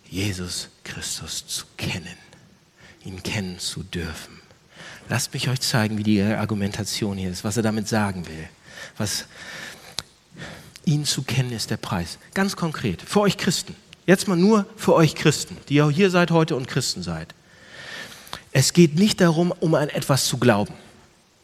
Jesus 0.09 0.69
Christus 0.85 1.47
zu 1.47 1.65
kennen, 1.77 2.17
ihn 3.05 3.23
kennen 3.23 3.59
zu 3.59 3.83
dürfen. 3.83 4.41
Lasst 5.09 5.33
mich 5.33 5.49
euch 5.49 5.61
zeigen, 5.61 5.97
wie 5.97 6.03
die 6.03 6.23
Argumentation 6.23 7.17
hier 7.17 7.31
ist, 7.31 7.43
was 7.43 7.57
er 7.57 7.63
damit 7.63 7.89
sagen 7.89 8.27
will. 8.29 8.49
Was, 8.97 9.25
ihn 10.89 11.05
zu 11.05 11.23
kennen 11.23 11.53
ist 11.53 11.71
der 11.71 11.77
Preis. 11.77 12.19
Ganz 12.35 12.57
konkret, 12.57 13.03
für 13.03 13.21
euch 13.21 13.37
Christen. 13.37 13.77
Jetzt 14.07 14.27
mal 14.27 14.37
nur 14.37 14.67
für 14.77 14.95
euch 14.95 15.15
Christen, 15.15 15.57
die 15.69 15.75
ja 15.75 15.89
hier 15.91 16.11
seid 16.11 16.31
heute 16.31 16.57
und 16.57 16.67
Christen 16.67 17.03
seid. 17.03 17.35
Es 18.53 18.73
geht 18.73 18.95
nicht 18.95 19.21
darum, 19.21 19.53
um 19.61 19.75
an 19.75 19.91
etwas 19.91 20.25
zu 20.25 20.39
glauben, 20.39 20.73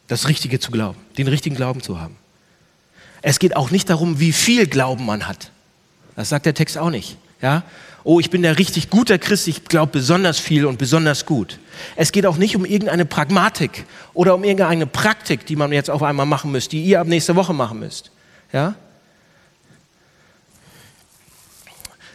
das 0.08 0.28
Richtige 0.28 0.58
zu 0.58 0.70
glauben, 0.70 0.98
den 1.18 1.28
richtigen 1.28 1.54
Glauben 1.54 1.82
zu 1.82 2.00
haben. 2.00 2.16
Es 3.20 3.38
geht 3.38 3.54
auch 3.54 3.70
nicht 3.70 3.90
darum, 3.90 4.18
wie 4.18 4.32
viel 4.32 4.66
Glauben 4.66 5.04
man 5.04 5.28
hat. 5.28 5.50
Das 6.16 6.30
sagt 6.30 6.46
der 6.46 6.54
Text 6.54 6.78
auch 6.78 6.90
nicht. 6.90 7.18
Ja? 7.42 7.64
Oh, 8.02 8.20
ich 8.20 8.30
bin 8.30 8.42
der 8.42 8.58
richtig 8.58 8.88
guter 8.88 9.18
Christ, 9.18 9.46
ich 9.48 9.64
glaube 9.64 9.92
besonders 9.92 10.38
viel 10.38 10.64
und 10.64 10.78
besonders 10.78 11.26
gut. 11.26 11.58
Es 11.96 12.12
geht 12.12 12.24
auch 12.24 12.36
nicht 12.36 12.56
um 12.56 12.64
irgendeine 12.64 13.04
Pragmatik 13.04 13.84
oder 14.14 14.34
um 14.34 14.44
irgendeine 14.44 14.86
Praktik, 14.86 15.44
die 15.44 15.56
man 15.56 15.72
jetzt 15.72 15.90
auf 15.90 16.02
einmal 16.02 16.26
machen 16.26 16.50
müsst, 16.50 16.72
die 16.72 16.82
ihr 16.82 17.00
ab 17.00 17.06
nächster 17.06 17.36
Woche 17.36 17.52
machen 17.52 17.80
müsst. 17.80 18.10
Ja? 18.52 18.74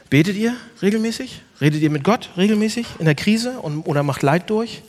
Betet 0.10 0.36
ihr 0.38 0.55
regelmäßig? 0.82 1.41
Redet 1.62 1.82
ihr 1.82 1.89
mit 1.89 2.03
Gott 2.03 2.30
regelmäßig 2.36 2.88
in 2.97 3.05
der 3.05 3.16
Krise 3.16 3.60
und, 3.60 3.84
oder 3.84 4.01
macht 4.01 4.24
Leid 4.24 4.49
durch? 4.49 4.82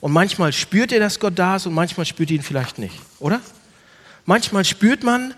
Und 0.00 0.12
manchmal 0.12 0.52
spürt 0.52 0.92
ihr, 0.92 1.00
dass 1.00 1.20
Gott 1.20 1.38
da 1.38 1.56
ist 1.56 1.66
und 1.66 1.74
manchmal 1.74 2.06
spürt 2.06 2.30
ihr 2.30 2.36
ihn 2.36 2.42
vielleicht 2.42 2.78
nicht, 2.78 2.94
oder? 3.18 3.40
Manchmal 4.24 4.64
spürt 4.64 5.02
man, 5.02 5.34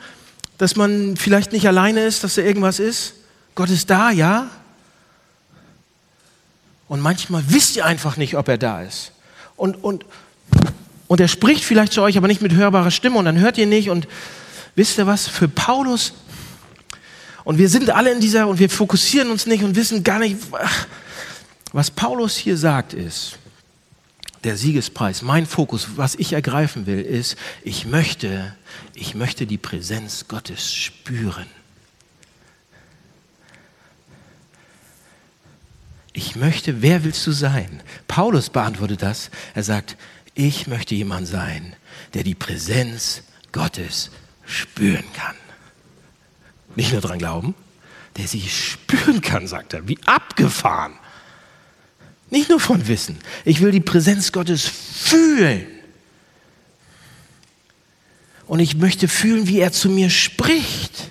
dass 0.57 0.77
man 0.77 1.16
vielleicht 1.16 1.53
nicht 1.53 1.66
alleine 1.66 2.05
ist, 2.05 2.25
dass 2.25 2.35
da 2.35 2.43
irgendwas 2.43 2.79
ist. 2.79 3.14
Gott 3.55 3.71
ist 3.71 3.91
da, 3.91 4.11
ja. 4.11 4.49
Und 6.89 7.01
manchmal 7.01 7.43
wisst 7.49 7.77
ihr 7.77 7.85
einfach 7.85 8.16
nicht, 8.16 8.37
ob 8.37 8.49
er 8.49 8.59
da 8.59 8.83
ist. 8.83 9.12
Und, 9.57 9.83
und, 9.83 10.05
und 11.07 11.21
er 11.21 11.29
spricht 11.29 11.64
vielleicht 11.64 11.93
zu 11.93 12.03
euch, 12.03 12.16
aber 12.16 12.29
nicht 12.29 12.43
mit 12.43 12.55
hörbarer 12.55 12.91
Stimme 12.91 13.19
und 13.19 13.25
dann 13.25 13.39
hört 13.39 13.59
ihr 13.59 13.66
nicht. 13.66 13.91
Und 13.91 14.09
wisst 14.75 14.99
ihr 14.99 15.07
was? 15.07 15.27
Für 15.27 15.49
Paulus 15.49 16.14
und 17.49 17.57
wir 17.57 17.70
sind 17.70 17.88
alle 17.88 18.12
in 18.12 18.20
dieser 18.20 18.46
und 18.46 18.59
wir 18.59 18.68
fokussieren 18.68 19.30
uns 19.30 19.46
nicht 19.46 19.64
und 19.64 19.74
wissen 19.74 20.05
gar 20.05 20.18
nicht, 20.18 20.36
was 21.72 21.90
Paulus 21.90 22.36
hier 22.36 22.59
sagt 22.59 22.92
ist, 22.92 23.38
der 24.44 24.59
Siegespreis, 24.59 25.22
mein 25.22 25.46
Fokus, 25.46 25.88
was 25.96 26.14
ich 26.14 26.34
ergreifen 26.34 26.84
will, 26.84 27.01
ist, 27.01 27.36
ich 27.64 27.86
möchte, 27.86 28.55
ich 28.92 29.14
möchte 29.14 29.46
die 29.46 29.57
Präsenz 29.57 30.26
Gottes 30.28 30.74
spüren. 30.74 31.46
ich 36.12 36.36
möchte, 36.36 36.82
wer 36.82 37.03
willst 37.03 37.26
du 37.26 37.32
sein? 37.32 37.80
Paulus 38.09 38.51
beantwortet 38.51 39.01
das. 39.01 39.30
Er 39.55 39.62
sagt, 39.62 39.96
ich 40.34 40.66
möchte 40.66 40.94
jemand 40.94 41.26
sein, 41.26 41.76
der 42.12 42.24
die 42.24 42.34
Präsenz 42.34 43.22
Gottes 43.53 44.11
spüren 44.44 45.05
kann. 45.14 45.36
Nicht 46.79 46.93
nur 46.93 47.01
dran 47.01 47.18
glauben, 47.18 47.57
der 48.16 48.29
sie 48.29 48.41
spüren 48.41 49.20
kann, 49.20 49.49
sagt 49.49 49.74
er. 49.74 49.89
Wie 49.89 49.99
abgefahren. 50.07 50.93
Nicht 52.31 52.51
nur 52.51 52.61
von 52.61 52.87
Wissen. 52.87 53.18
Ich 53.45 53.61
will 53.61 53.72
die 53.72 53.81
Präsenz 53.81 54.31
Gottes 54.31 54.64
fühlen. 54.68 55.66
Und 58.47 58.61
ich 58.61 58.76
möchte 58.76 59.09
fühlen, 59.09 59.49
wie 59.49 59.59
er 59.59 59.72
zu 59.72 59.91
mir 59.91 60.09
spricht. 60.09 61.11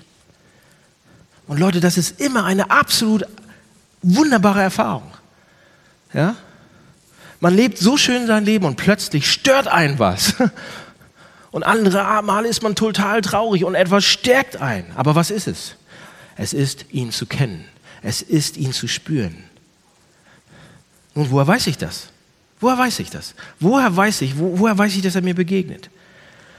Und 1.47 1.59
Leute, 1.59 1.82
das 1.82 1.97
ist 1.97 2.22
immer 2.22 2.45
eine 2.45 2.72
absolut 2.72 3.26
wunderbare 4.01 4.61
Erfahrung. 4.61 5.11
Ja? 6.13 6.38
Man 7.41 7.53
lebt 7.53 7.78
so 7.78 7.97
schön 7.97 8.26
sein 8.26 8.45
Leben 8.45 8.63
und 8.63 8.78
plötzlich 8.78 9.30
stört 9.30 9.68
einen 9.68 9.99
was. 9.99 10.34
Und 11.51 11.63
andere 11.63 12.21
Male 12.23 12.47
ist 12.47 12.61
man 12.61 12.75
total 12.75 13.21
traurig 13.21 13.63
und 13.63 13.75
etwas 13.75 14.05
stärkt 14.05 14.57
ein. 14.57 14.85
Aber 14.95 15.15
was 15.15 15.31
ist 15.31 15.47
es? 15.47 15.75
Es 16.35 16.53
ist, 16.53 16.85
ihn 16.91 17.11
zu 17.11 17.25
kennen. 17.25 17.65
Es 18.01 18.21
ist, 18.21 18.57
ihn 18.57 18.73
zu 18.73 18.87
spüren. 18.87 19.43
Nun, 21.15 21.31
woher 21.31 21.47
weiß 21.47 21.67
ich 21.67 21.77
das? 21.77 22.09
Woher 22.59 22.77
weiß 22.77 22.99
ich 22.99 23.09
das? 23.09 23.33
Woher 23.59 23.95
weiß 23.95 24.21
ich, 24.21 24.37
wo, 24.37 24.59
woher 24.59 24.77
weiß 24.77 24.95
ich, 24.95 25.01
dass 25.01 25.15
er 25.15 25.21
mir 25.21 25.35
begegnet? 25.35 25.89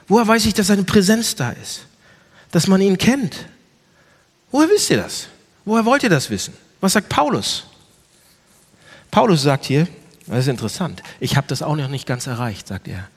Woher 0.08 0.26
weiß 0.26 0.46
ich, 0.46 0.54
dass 0.54 0.68
seine 0.68 0.84
Präsenz 0.84 1.34
da 1.34 1.50
ist? 1.50 1.86
Dass 2.50 2.66
man 2.66 2.80
ihn 2.80 2.96
kennt? 2.98 3.46
Woher 4.50 4.68
wisst 4.68 4.90
ihr 4.90 4.96
das? 4.96 5.28
Woher 5.64 5.84
wollt 5.84 6.02
ihr 6.02 6.10
das 6.10 6.30
wissen? 6.30 6.54
Was 6.80 6.94
sagt 6.94 7.08
Paulus? 7.08 7.66
Paulus 9.10 9.42
sagt 9.42 9.66
hier, 9.66 9.86
das 10.26 10.40
ist 10.40 10.48
interessant, 10.48 11.02
ich 11.20 11.36
habe 11.36 11.46
das 11.46 11.62
auch 11.62 11.76
noch 11.76 11.88
nicht 11.88 12.06
ganz 12.06 12.26
erreicht, 12.26 12.68
sagt 12.68 12.88
er. 12.88 13.08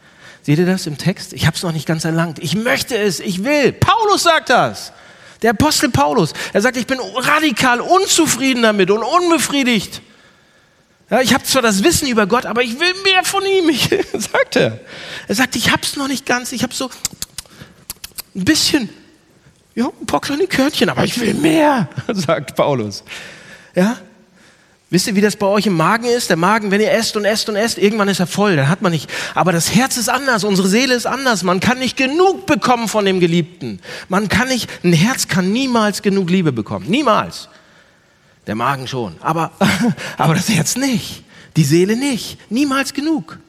Seht 0.44 0.58
ihr 0.58 0.66
das 0.66 0.88
im 0.88 0.98
Text? 0.98 1.34
Ich 1.34 1.46
habe 1.46 1.56
es 1.56 1.64
noch 1.64 1.72
nicht 1.72 1.86
ganz 1.86 2.04
erlangt. 2.04 2.40
Ich 2.40 2.56
möchte 2.56 2.98
es, 2.98 3.20
ich 3.20 3.44
will. 3.44 3.72
Paulus 3.72 4.24
sagt 4.24 4.50
das. 4.50 4.92
Der 5.42 5.52
Apostel 5.52 5.90
Paulus. 5.90 6.34
Er 6.54 6.62
sagt, 6.62 6.78
ich 6.78 6.88
bin 6.88 7.00
radikal 7.00 7.80
unzufrieden 7.80 8.64
damit 8.64 8.92
und 8.92 9.04
unbefriedigt. 9.04 10.02
Ja, 11.10 11.20
ich 11.20 11.34
habe 11.34 11.44
zwar 11.44 11.62
das 11.62 11.84
Wissen 11.84 12.08
über 12.08 12.26
Gott, 12.26 12.46
aber 12.46 12.64
ich 12.64 12.80
will 12.80 12.94
mehr 13.04 13.24
von 13.24 13.44
ihm, 13.46 13.70
ich, 13.70 13.90
sagt 14.14 14.56
er. 14.56 14.80
Er 15.28 15.36
sagt, 15.36 15.56
ich 15.56 15.72
habe 15.72 15.82
es 15.84 15.96
noch 15.98 16.08
nicht 16.08 16.26
ganz, 16.26 16.52
ich 16.54 16.64
habe 16.64 16.74
so 16.74 16.90
ein 18.34 18.46
bisschen, 18.46 18.90
ja, 19.76 19.88
ein 19.88 20.06
paar 20.06 20.22
kleine 20.22 20.48
Körnchen, 20.48 20.90
aber 20.90 21.04
ich 21.04 21.20
will 21.20 21.34
mehr, 21.34 21.90
sagt 22.14 22.56
Paulus. 22.56 23.04
Ja, 23.76 23.98
Wisst 24.92 25.08
ihr, 25.08 25.16
wie 25.16 25.22
das 25.22 25.38
bei 25.38 25.48
euch 25.48 25.66
im 25.68 25.78
Magen 25.78 26.04
ist? 26.04 26.30
Der 26.30 26.36
Magen, 26.36 26.70
wenn 26.70 26.82
ihr 26.82 26.92
esst 26.92 27.16
und 27.16 27.24
esst 27.24 27.48
und 27.48 27.56
esst, 27.56 27.78
irgendwann 27.78 28.10
ist 28.10 28.20
er 28.20 28.28
voll, 28.28 28.58
dann 28.58 28.68
hat 28.68 28.82
man 28.82 28.92
nicht. 28.92 29.10
Aber 29.36 29.54
das 29.54 29.74
Herz 29.74 29.96
ist 29.96 30.10
anders, 30.10 30.44
unsere 30.44 30.68
Seele 30.68 30.94
ist 30.94 31.06
anders. 31.06 31.44
Man 31.44 31.62
kann 31.62 31.80
nicht 31.80 31.96
genug 31.96 32.46
bekommen 32.46 32.90
von 32.90 33.06
dem 33.06 33.22
Geliebten. 33.22 33.80
Man 34.10 34.28
kann 34.28 34.50
nicht, 34.50 34.70
ein 34.84 34.92
Herz 34.92 35.30
kann 35.30 35.54
niemals 35.54 36.02
genug 36.02 36.30
Liebe 36.30 36.52
bekommen. 36.52 36.88
Niemals. 36.90 37.48
Der 38.48 38.56
Magen 38.56 38.86
schon, 38.86 39.16
aber, 39.22 39.52
aber 40.18 40.36
das 40.36 40.50
Herz 40.50 40.76
nicht. 40.76 41.24
Die 41.56 41.64
Seele 41.64 41.96
nicht. 41.96 42.38
Niemals 42.52 42.94
genug. 42.94 43.40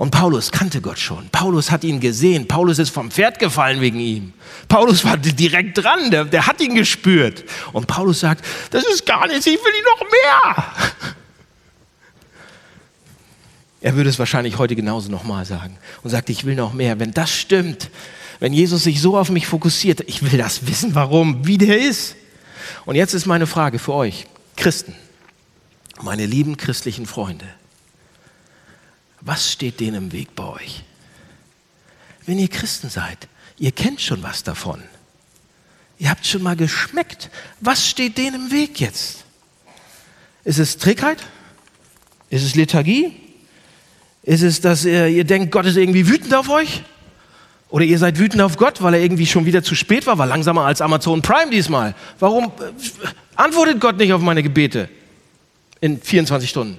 Und 0.00 0.12
Paulus 0.12 0.50
kannte 0.50 0.80
Gott 0.80 0.98
schon. 0.98 1.28
Paulus 1.28 1.70
hat 1.70 1.84
ihn 1.84 2.00
gesehen. 2.00 2.48
Paulus 2.48 2.78
ist 2.78 2.88
vom 2.88 3.10
Pferd 3.10 3.38
gefallen 3.38 3.82
wegen 3.82 4.00
ihm. 4.00 4.32
Paulus 4.66 5.04
war 5.04 5.18
direkt 5.18 5.76
dran, 5.76 6.10
der, 6.10 6.24
der 6.24 6.46
hat 6.46 6.58
ihn 6.62 6.74
gespürt. 6.74 7.44
Und 7.74 7.86
Paulus 7.86 8.20
sagt, 8.20 8.42
das 8.70 8.82
ist 8.86 9.04
gar 9.04 9.26
nichts, 9.26 9.46
ich 9.46 9.58
will 9.58 9.74
ihn 9.78 9.84
noch 9.84 10.00
mehr. 10.00 10.64
Er 13.82 13.94
würde 13.94 14.08
es 14.08 14.18
wahrscheinlich 14.18 14.56
heute 14.56 14.74
genauso 14.74 15.10
nochmal 15.10 15.44
sagen 15.44 15.76
und 16.02 16.08
sagt, 16.08 16.30
ich 16.30 16.46
will 16.46 16.54
noch 16.54 16.72
mehr. 16.72 16.98
Wenn 16.98 17.12
das 17.12 17.30
stimmt, 17.30 17.90
wenn 18.38 18.54
Jesus 18.54 18.84
sich 18.84 19.02
so 19.02 19.18
auf 19.18 19.28
mich 19.28 19.46
fokussiert, 19.46 20.00
ich 20.06 20.22
will 20.22 20.38
das 20.38 20.66
wissen, 20.66 20.94
warum, 20.94 21.46
wie 21.46 21.58
der 21.58 21.78
ist. 21.78 22.16
Und 22.86 22.94
jetzt 22.94 23.12
ist 23.12 23.26
meine 23.26 23.46
Frage 23.46 23.78
für 23.78 23.92
euch, 23.92 24.24
Christen, 24.56 24.94
meine 26.00 26.24
lieben 26.24 26.56
christlichen 26.56 27.04
Freunde. 27.04 27.44
Was 29.20 29.52
steht 29.52 29.80
denen 29.80 29.96
im 29.96 30.12
Weg 30.12 30.34
bei 30.34 30.44
euch? 30.44 30.84
Wenn 32.26 32.38
ihr 32.38 32.48
Christen 32.48 32.88
seid, 32.88 33.28
ihr 33.58 33.72
kennt 33.72 34.00
schon 34.00 34.22
was 34.22 34.42
davon. 34.42 34.82
Ihr 35.98 36.08
habt 36.08 36.26
schon 36.26 36.42
mal 36.42 36.56
geschmeckt. 36.56 37.30
Was 37.60 37.86
steht 37.86 38.16
denen 38.16 38.46
im 38.46 38.50
Weg 38.52 38.80
jetzt? 38.80 39.24
Ist 40.44 40.58
es 40.58 40.78
Trägheit? 40.78 41.18
Ist 42.30 42.44
es 42.44 42.54
Lethargie? 42.54 43.14
Ist 44.22 44.42
es, 44.42 44.60
dass 44.60 44.84
ihr, 44.84 45.08
ihr 45.08 45.24
denkt, 45.24 45.52
Gott 45.52 45.66
ist 45.66 45.76
irgendwie 45.76 46.08
wütend 46.08 46.34
auf 46.34 46.48
euch? 46.48 46.82
Oder 47.68 47.84
ihr 47.84 47.98
seid 47.98 48.18
wütend 48.18 48.42
auf 48.42 48.56
Gott, 48.56 48.82
weil 48.82 48.94
er 48.94 49.00
irgendwie 49.00 49.26
schon 49.26 49.44
wieder 49.44 49.62
zu 49.62 49.74
spät 49.74 50.06
war, 50.06 50.18
war 50.18 50.26
langsamer 50.26 50.64
als 50.64 50.80
Amazon 50.80 51.22
Prime 51.22 51.50
diesmal. 51.50 51.94
Warum 52.18 52.46
äh, 52.46 52.48
antwortet 53.36 53.80
Gott 53.80 53.96
nicht 53.96 54.12
auf 54.12 54.22
meine 54.22 54.42
Gebete 54.42 54.88
in 55.80 56.00
24 56.00 56.50
Stunden? 56.50 56.78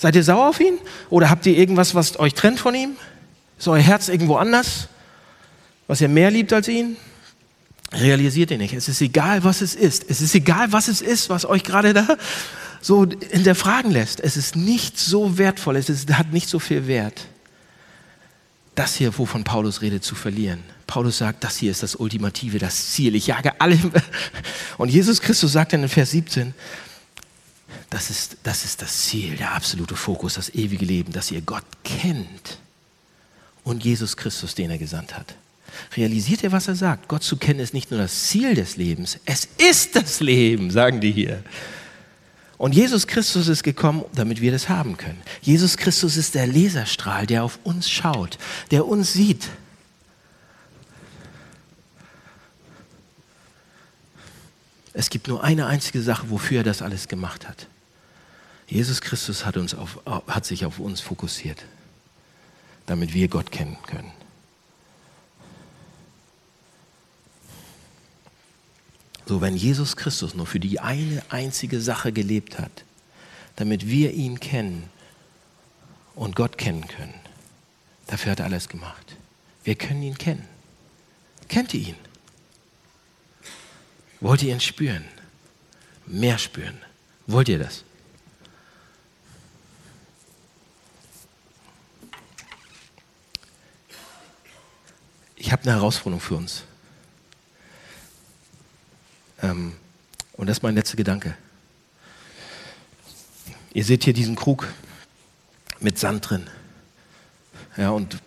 Seid 0.00 0.16
ihr 0.16 0.24
sauer 0.24 0.48
auf 0.48 0.60
ihn? 0.60 0.78
Oder 1.10 1.28
habt 1.28 1.44
ihr 1.44 1.54
irgendwas, 1.54 1.94
was 1.94 2.18
euch 2.18 2.32
trennt 2.32 2.58
von 2.58 2.74
ihm? 2.74 2.92
Ist 3.58 3.68
euer 3.68 3.82
Herz 3.82 4.08
irgendwo 4.08 4.36
anders? 4.36 4.88
Was 5.88 6.00
ihr 6.00 6.08
mehr 6.08 6.30
liebt 6.30 6.54
als 6.54 6.68
ihn? 6.68 6.96
Realisiert 7.92 8.50
ihr 8.50 8.56
nicht. 8.56 8.72
Es 8.72 8.88
ist 8.88 9.02
egal, 9.02 9.44
was 9.44 9.60
es 9.60 9.74
ist. 9.74 10.08
Es 10.08 10.22
ist 10.22 10.34
egal, 10.34 10.72
was 10.72 10.88
es 10.88 11.02
ist, 11.02 11.28
was 11.28 11.44
euch 11.44 11.64
gerade 11.64 11.92
da 11.92 12.16
so 12.80 13.06
hinterfragen 13.30 13.90
lässt. 13.90 14.20
Es 14.20 14.38
ist 14.38 14.56
nicht 14.56 14.98
so 14.98 15.36
wertvoll. 15.36 15.76
Es 15.76 15.90
ist, 15.90 16.10
hat 16.14 16.32
nicht 16.32 16.48
so 16.48 16.58
viel 16.58 16.86
Wert. 16.86 17.26
Das 18.74 18.94
hier, 18.94 19.18
wovon 19.18 19.44
Paulus 19.44 19.82
redet, 19.82 20.02
zu 20.02 20.14
verlieren. 20.14 20.62
Paulus 20.86 21.18
sagt, 21.18 21.44
das 21.44 21.58
hier 21.58 21.72
ist 21.72 21.82
das 21.82 21.94
Ultimative, 21.94 22.58
das 22.58 22.92
Ziel. 22.92 23.14
Ich 23.16 23.26
jage 23.26 23.60
alle. 23.60 23.78
Und 24.78 24.88
Jesus 24.88 25.20
Christus 25.20 25.52
sagt 25.52 25.74
dann 25.74 25.82
in 25.82 25.90
Vers 25.90 26.12
17, 26.12 26.54
das 27.90 28.08
ist, 28.08 28.36
das 28.44 28.64
ist 28.64 28.82
das 28.82 29.06
Ziel, 29.06 29.36
der 29.36 29.52
absolute 29.52 29.96
Fokus, 29.96 30.34
das 30.34 30.54
ewige 30.54 30.84
Leben, 30.84 31.12
dass 31.12 31.30
ihr 31.32 31.40
Gott 31.40 31.64
kennt 31.82 32.58
und 33.64 33.84
Jesus 33.84 34.16
Christus, 34.16 34.54
den 34.54 34.70
er 34.70 34.78
gesandt 34.78 35.16
hat. 35.16 35.34
Realisiert 35.96 36.42
ihr, 36.42 36.52
was 36.52 36.68
er 36.68 36.76
sagt? 36.76 37.08
Gott 37.08 37.24
zu 37.24 37.36
kennen 37.36 37.60
ist 37.60 37.74
nicht 37.74 37.90
nur 37.90 37.98
das 37.98 38.24
Ziel 38.24 38.54
des 38.54 38.76
Lebens, 38.76 39.18
es 39.24 39.48
ist 39.58 39.96
das 39.96 40.20
Leben, 40.20 40.70
sagen 40.70 41.00
die 41.00 41.10
hier. 41.10 41.42
Und 42.58 42.74
Jesus 42.74 43.06
Christus 43.06 43.48
ist 43.48 43.62
gekommen, 43.62 44.04
damit 44.14 44.40
wir 44.40 44.52
das 44.52 44.68
haben 44.68 44.96
können. 44.96 45.20
Jesus 45.40 45.76
Christus 45.76 46.16
ist 46.16 46.34
der 46.34 46.46
Laserstrahl, 46.46 47.26
der 47.26 47.42
auf 47.42 47.58
uns 47.64 47.90
schaut, 47.90 48.38
der 48.70 48.86
uns 48.86 49.14
sieht. 49.14 49.48
Es 54.92 55.08
gibt 55.08 55.26
nur 55.28 55.42
eine 55.42 55.66
einzige 55.66 56.02
Sache, 56.02 56.28
wofür 56.30 56.58
er 56.58 56.64
das 56.64 56.82
alles 56.82 57.08
gemacht 57.08 57.48
hat. 57.48 57.66
Jesus 58.70 59.00
Christus 59.00 59.44
hat, 59.44 59.56
uns 59.56 59.74
auf, 59.74 60.00
hat 60.06 60.46
sich 60.46 60.64
auf 60.64 60.78
uns 60.78 61.00
fokussiert, 61.00 61.64
damit 62.86 63.12
wir 63.12 63.26
Gott 63.26 63.50
kennen 63.50 63.76
können. 63.82 64.12
So, 69.26 69.40
wenn 69.40 69.56
Jesus 69.56 69.96
Christus 69.96 70.34
nur 70.34 70.46
für 70.46 70.60
die 70.60 70.78
eine 70.80 71.22
einzige 71.30 71.80
Sache 71.80 72.12
gelebt 72.12 72.58
hat, 72.58 72.84
damit 73.56 73.88
wir 73.88 74.12
ihn 74.12 74.38
kennen 74.38 74.88
und 76.14 76.36
Gott 76.36 76.56
kennen 76.56 76.86
können, 76.86 77.14
dafür 78.06 78.32
hat 78.32 78.40
er 78.40 78.46
alles 78.46 78.68
gemacht. 78.68 79.16
Wir 79.64 79.74
können 79.74 80.02
ihn 80.02 80.16
kennen. 80.16 80.46
Kennt 81.48 81.74
ihr 81.74 81.88
ihn? 81.88 81.96
Wollt 84.20 84.42
ihr 84.42 84.52
ihn 84.52 84.60
spüren? 84.60 85.04
Mehr 86.06 86.38
spüren? 86.38 86.78
Wollt 87.26 87.48
ihr 87.48 87.58
das? 87.58 87.84
Ich 95.40 95.52
habe 95.52 95.62
eine 95.62 95.72
Herausforderung 95.72 96.20
für 96.20 96.34
uns. 96.34 96.64
Ähm, 99.42 99.72
und 100.34 100.46
das 100.46 100.58
ist 100.58 100.62
mein 100.62 100.74
letzter 100.74 100.96
Gedanke. 100.96 101.34
Ihr 103.72 103.84
seht 103.84 104.04
hier 104.04 104.12
diesen 104.12 104.36
Krug 104.36 104.68
mit 105.80 105.98
Sand 105.98 106.28
drin. 106.28 106.46
Ja, 107.76 107.90
und 107.90 108.18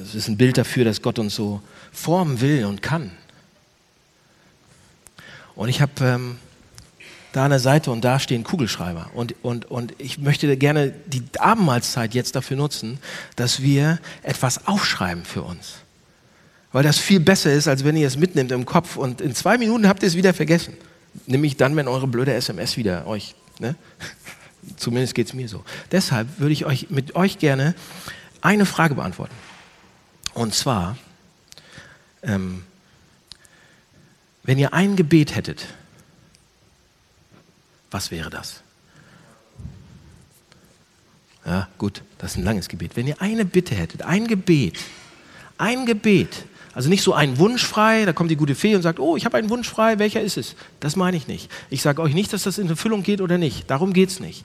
es 0.00 0.14
ist 0.14 0.28
ein 0.28 0.36
Bild 0.36 0.58
dafür, 0.58 0.84
dass 0.84 1.02
Gott 1.02 1.18
uns 1.18 1.34
so 1.34 1.60
formen 1.92 2.40
will 2.40 2.64
und 2.64 2.82
kann. 2.82 3.10
Und 5.56 5.68
ich 5.68 5.80
habe 5.80 5.92
ähm, 6.04 6.38
da 7.32 7.46
an 7.46 7.50
der 7.50 7.58
Seite 7.58 7.90
und 7.90 8.04
da 8.04 8.20
stehen 8.20 8.44
Kugelschreiber. 8.44 9.10
Und, 9.12 9.34
und, 9.42 9.64
und 9.64 9.94
ich 9.98 10.18
möchte 10.18 10.56
gerne 10.56 10.92
die 11.06 11.24
Abendmahlzeit 11.36 12.14
jetzt 12.14 12.36
dafür 12.36 12.56
nutzen, 12.56 13.00
dass 13.34 13.60
wir 13.60 13.98
etwas 14.22 14.68
aufschreiben 14.68 15.24
für 15.24 15.42
uns. 15.42 15.80
Weil 16.72 16.82
das 16.84 16.98
viel 16.98 17.20
besser 17.20 17.52
ist, 17.52 17.66
als 17.66 17.84
wenn 17.84 17.96
ihr 17.96 18.06
es 18.06 18.16
mitnimmt 18.16 18.52
im 18.52 18.64
Kopf 18.64 18.96
und 18.96 19.20
in 19.20 19.34
zwei 19.34 19.58
Minuten 19.58 19.88
habt 19.88 20.02
ihr 20.02 20.08
es 20.08 20.14
wieder 20.14 20.32
vergessen. 20.32 20.74
Nämlich 21.26 21.56
dann, 21.56 21.74
wenn 21.74 21.88
eure 21.88 22.06
blöde 22.06 22.32
SMS 22.32 22.76
wieder 22.76 23.06
euch, 23.06 23.34
ne? 23.58 23.74
zumindest 24.76 25.14
geht 25.14 25.26
es 25.26 25.34
mir 25.34 25.48
so. 25.48 25.64
Deshalb 25.90 26.38
würde 26.38 26.52
ich 26.52 26.66
euch 26.66 26.90
mit 26.90 27.16
euch 27.16 27.38
gerne 27.38 27.74
eine 28.40 28.66
Frage 28.66 28.94
beantworten. 28.94 29.34
Und 30.34 30.54
zwar, 30.54 30.96
ähm, 32.22 32.62
wenn 34.42 34.58
ihr 34.58 34.72
ein 34.72 34.96
Gebet 34.96 35.34
hättet, 35.34 35.66
was 37.90 38.10
wäre 38.10 38.30
das? 38.30 38.62
Ja, 41.44 41.68
gut, 41.78 42.02
das 42.18 42.32
ist 42.32 42.36
ein 42.36 42.44
langes 42.44 42.68
Gebet. 42.68 42.96
Wenn 42.96 43.06
ihr 43.06 43.20
eine 43.20 43.44
Bitte 43.44 43.74
hättet, 43.74 44.02
ein 44.02 44.26
Gebet, 44.26 44.78
ein 45.58 45.86
Gebet, 45.86 46.44
also 46.72 46.88
nicht 46.88 47.02
so 47.02 47.12
ein 47.12 47.38
Wunsch 47.38 47.64
frei, 47.64 48.04
da 48.04 48.12
kommt 48.12 48.30
die 48.30 48.36
gute 48.36 48.54
Fee 48.54 48.76
und 48.76 48.82
sagt, 48.82 49.00
oh, 49.00 49.16
ich 49.16 49.24
habe 49.24 49.36
einen 49.36 49.50
Wunsch 49.50 49.68
frei, 49.68 49.98
welcher 49.98 50.20
ist 50.20 50.36
es? 50.36 50.54
Das 50.78 50.94
meine 50.94 51.16
ich 51.16 51.26
nicht. 51.26 51.50
Ich 51.68 51.82
sage 51.82 52.00
euch 52.00 52.14
nicht, 52.14 52.32
dass 52.32 52.44
das 52.44 52.58
in 52.58 52.68
Erfüllung 52.68 53.02
geht 53.02 53.20
oder 53.20 53.38
nicht. 53.38 53.68
Darum 53.70 53.92
geht 53.92 54.10
es 54.10 54.20
nicht. 54.20 54.44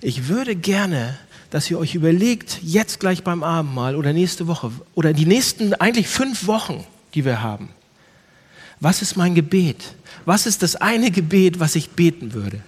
Ich 0.00 0.28
würde 0.28 0.54
gerne, 0.54 1.18
dass 1.50 1.70
ihr 1.70 1.78
euch 1.78 1.94
überlegt, 1.94 2.60
jetzt 2.62 3.00
gleich 3.00 3.24
beim 3.24 3.42
Abendmahl 3.42 3.96
oder 3.96 4.12
nächste 4.12 4.46
Woche 4.46 4.70
oder 4.94 5.12
die 5.12 5.26
nächsten 5.26 5.74
eigentlich 5.74 6.08
fünf 6.08 6.46
Wochen, 6.46 6.84
die 7.14 7.24
wir 7.24 7.42
haben. 7.42 7.70
Was 8.80 9.02
ist 9.02 9.16
mein 9.16 9.34
Gebet? 9.34 9.94
Was 10.24 10.46
ist 10.46 10.62
das 10.62 10.76
eine 10.76 11.10
Gebet, 11.10 11.60
was 11.60 11.74
ich 11.74 11.90
beten 11.90 12.34
würde? 12.34 12.60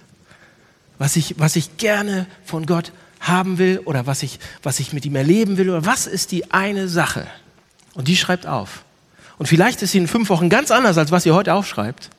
Was 0.97 1.15
ich, 1.15 1.35
was 1.37 1.55
ich 1.55 1.77
gerne 1.77 2.25
von 2.43 2.65
Gott 2.65 2.91
haben 3.19 3.57
will 3.57 3.79
oder 3.85 4.05
was 4.05 4.21
ich, 4.23 4.39
was 4.63 4.79
ich 4.79 4.93
mit 4.93 5.05
ihm 5.05 5.15
erleben 5.15 5.57
will? 5.57 5.69
Oder 5.69 5.85
was 5.85 6.07
ist 6.07 6.31
die 6.31 6.51
eine 6.51 6.87
Sache? 6.87 7.27
Und 7.95 8.07
die 8.07 8.15
schreibt 8.15 8.45
auf. 8.45 8.83
Und 9.37 9.47
vielleicht 9.47 9.81
ist 9.81 9.91
sie 9.91 9.97
in 9.97 10.07
fünf 10.07 10.29
Wochen 10.29 10.49
ganz 10.49 10.69
anders, 10.69 10.97
als 10.97 11.11
was 11.11 11.25
ihr 11.25 11.33
heute 11.33 11.53
aufschreibt. 11.53 12.09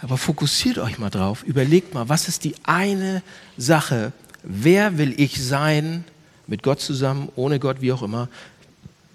Aber 0.00 0.16
fokussiert 0.16 0.78
euch 0.78 0.98
mal 0.98 1.10
drauf, 1.10 1.42
überlegt 1.42 1.94
mal, 1.94 2.08
was 2.08 2.28
ist 2.28 2.44
die 2.44 2.54
eine 2.64 3.22
Sache? 3.56 4.12
Wer 4.42 4.98
will 4.98 5.18
ich 5.18 5.42
sein 5.42 6.04
mit 6.46 6.62
Gott 6.62 6.80
zusammen, 6.80 7.30
ohne 7.34 7.58
Gott, 7.58 7.80
wie 7.80 7.92
auch 7.92 8.02
immer? 8.02 8.28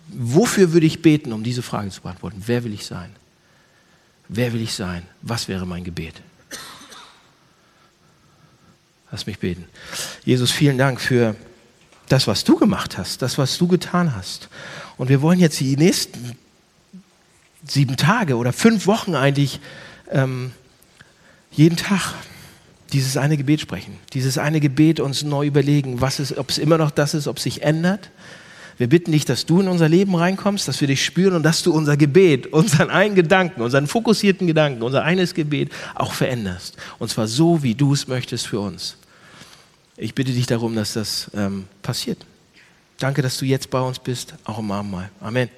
Wofür 0.10 0.74
würde 0.74 0.86
ich 0.86 1.02
beten, 1.02 1.32
um 1.32 1.44
diese 1.44 1.62
Frage 1.62 1.90
zu 1.90 2.02
beantworten? 2.02 2.44
Wer 2.46 2.64
will 2.64 2.74
ich 2.74 2.86
sein? 2.86 3.12
Wer 4.28 4.52
will 4.54 4.62
ich 4.62 4.74
sein? 4.74 5.04
Was 5.22 5.48
wäre 5.48 5.66
mein 5.66 5.84
Gebet? 5.84 6.22
Lass 9.12 9.26
mich 9.26 9.40
beten. 9.40 9.66
Jesus, 10.26 10.52
vielen 10.52 10.78
Dank 10.78 11.00
für 11.00 11.36
das, 12.10 12.28
was 12.28 12.44
du 12.44 12.58
gemacht 12.58 12.98
hast, 12.98 13.22
das, 13.22 13.38
was 13.38 13.58
du 13.58 13.68
getan 13.68 14.16
hast. 14.16 14.50
Und 14.98 15.10
wir 15.10 15.22
wollen 15.22 15.40
jetzt 15.40 15.60
die 15.60 15.76
nächsten 15.76 16.38
sieben 17.68 17.98
Tage 17.98 18.36
oder 18.36 18.54
fünf 18.54 18.88
Wochen 18.88 19.16
eigentlich 19.16 19.60
ähm, 20.12 20.52
jeden 21.52 21.78
Tag 21.78 22.14
dieses 22.92 23.18
eine 23.18 23.38
Gebet 23.38 23.62
sprechen. 23.62 23.98
Dieses 24.14 24.38
eine 24.38 24.60
Gebet 24.60 25.00
uns 25.00 25.24
neu 25.24 25.48
überlegen, 25.48 26.02
was 26.02 26.20
ist, 26.20 26.38
ob 26.38 26.50
es 26.50 26.58
immer 26.58 26.78
noch 26.78 26.92
das 26.92 27.14
ist, 27.14 27.28
ob 27.28 27.38
es 27.38 27.44
sich 27.44 27.64
ändert. 27.64 28.12
Wir 28.78 28.88
bitten 28.88 29.12
dich, 29.12 29.26
dass 29.26 29.46
du 29.46 29.62
in 29.62 29.68
unser 29.68 29.88
Leben 29.88 30.16
reinkommst, 30.16 30.68
dass 30.68 30.82
wir 30.82 30.88
dich 30.88 31.04
spüren 31.04 31.36
und 31.36 31.44
dass 31.44 31.64
du 31.64 31.74
unser 31.74 31.96
Gebet, 31.96 32.48
unseren 32.48 32.90
einen 32.90 33.16
Gedanken, 33.16 33.62
unseren 33.62 33.88
fokussierten 33.88 34.48
Gedanken, 34.48 34.82
unser 34.82 35.04
eines 35.04 35.34
Gebet 35.34 35.72
auch 35.96 36.14
veränderst. 36.14 36.78
Und 37.00 37.10
zwar 37.10 37.28
so, 37.28 37.64
wie 37.64 37.76
du 37.76 37.94
es 37.94 38.08
möchtest 38.08 38.48
für 38.48 38.60
uns. 38.60 38.98
Ich 39.96 40.16
bitte 40.16 40.32
dich 40.32 40.48
darum, 40.48 40.76
dass 40.76 40.94
das 40.94 41.30
ähm, 41.36 41.66
passiert. 41.82 42.18
Danke, 43.00 43.22
dass 43.22 43.38
du 43.38 43.46
jetzt 43.46 43.70
bei 43.70 43.82
uns 43.82 44.00
bist, 44.00 44.34
auch 44.46 44.60
im 44.60 44.72
Abendmahl. 44.72 45.10
Amen. 45.20 45.50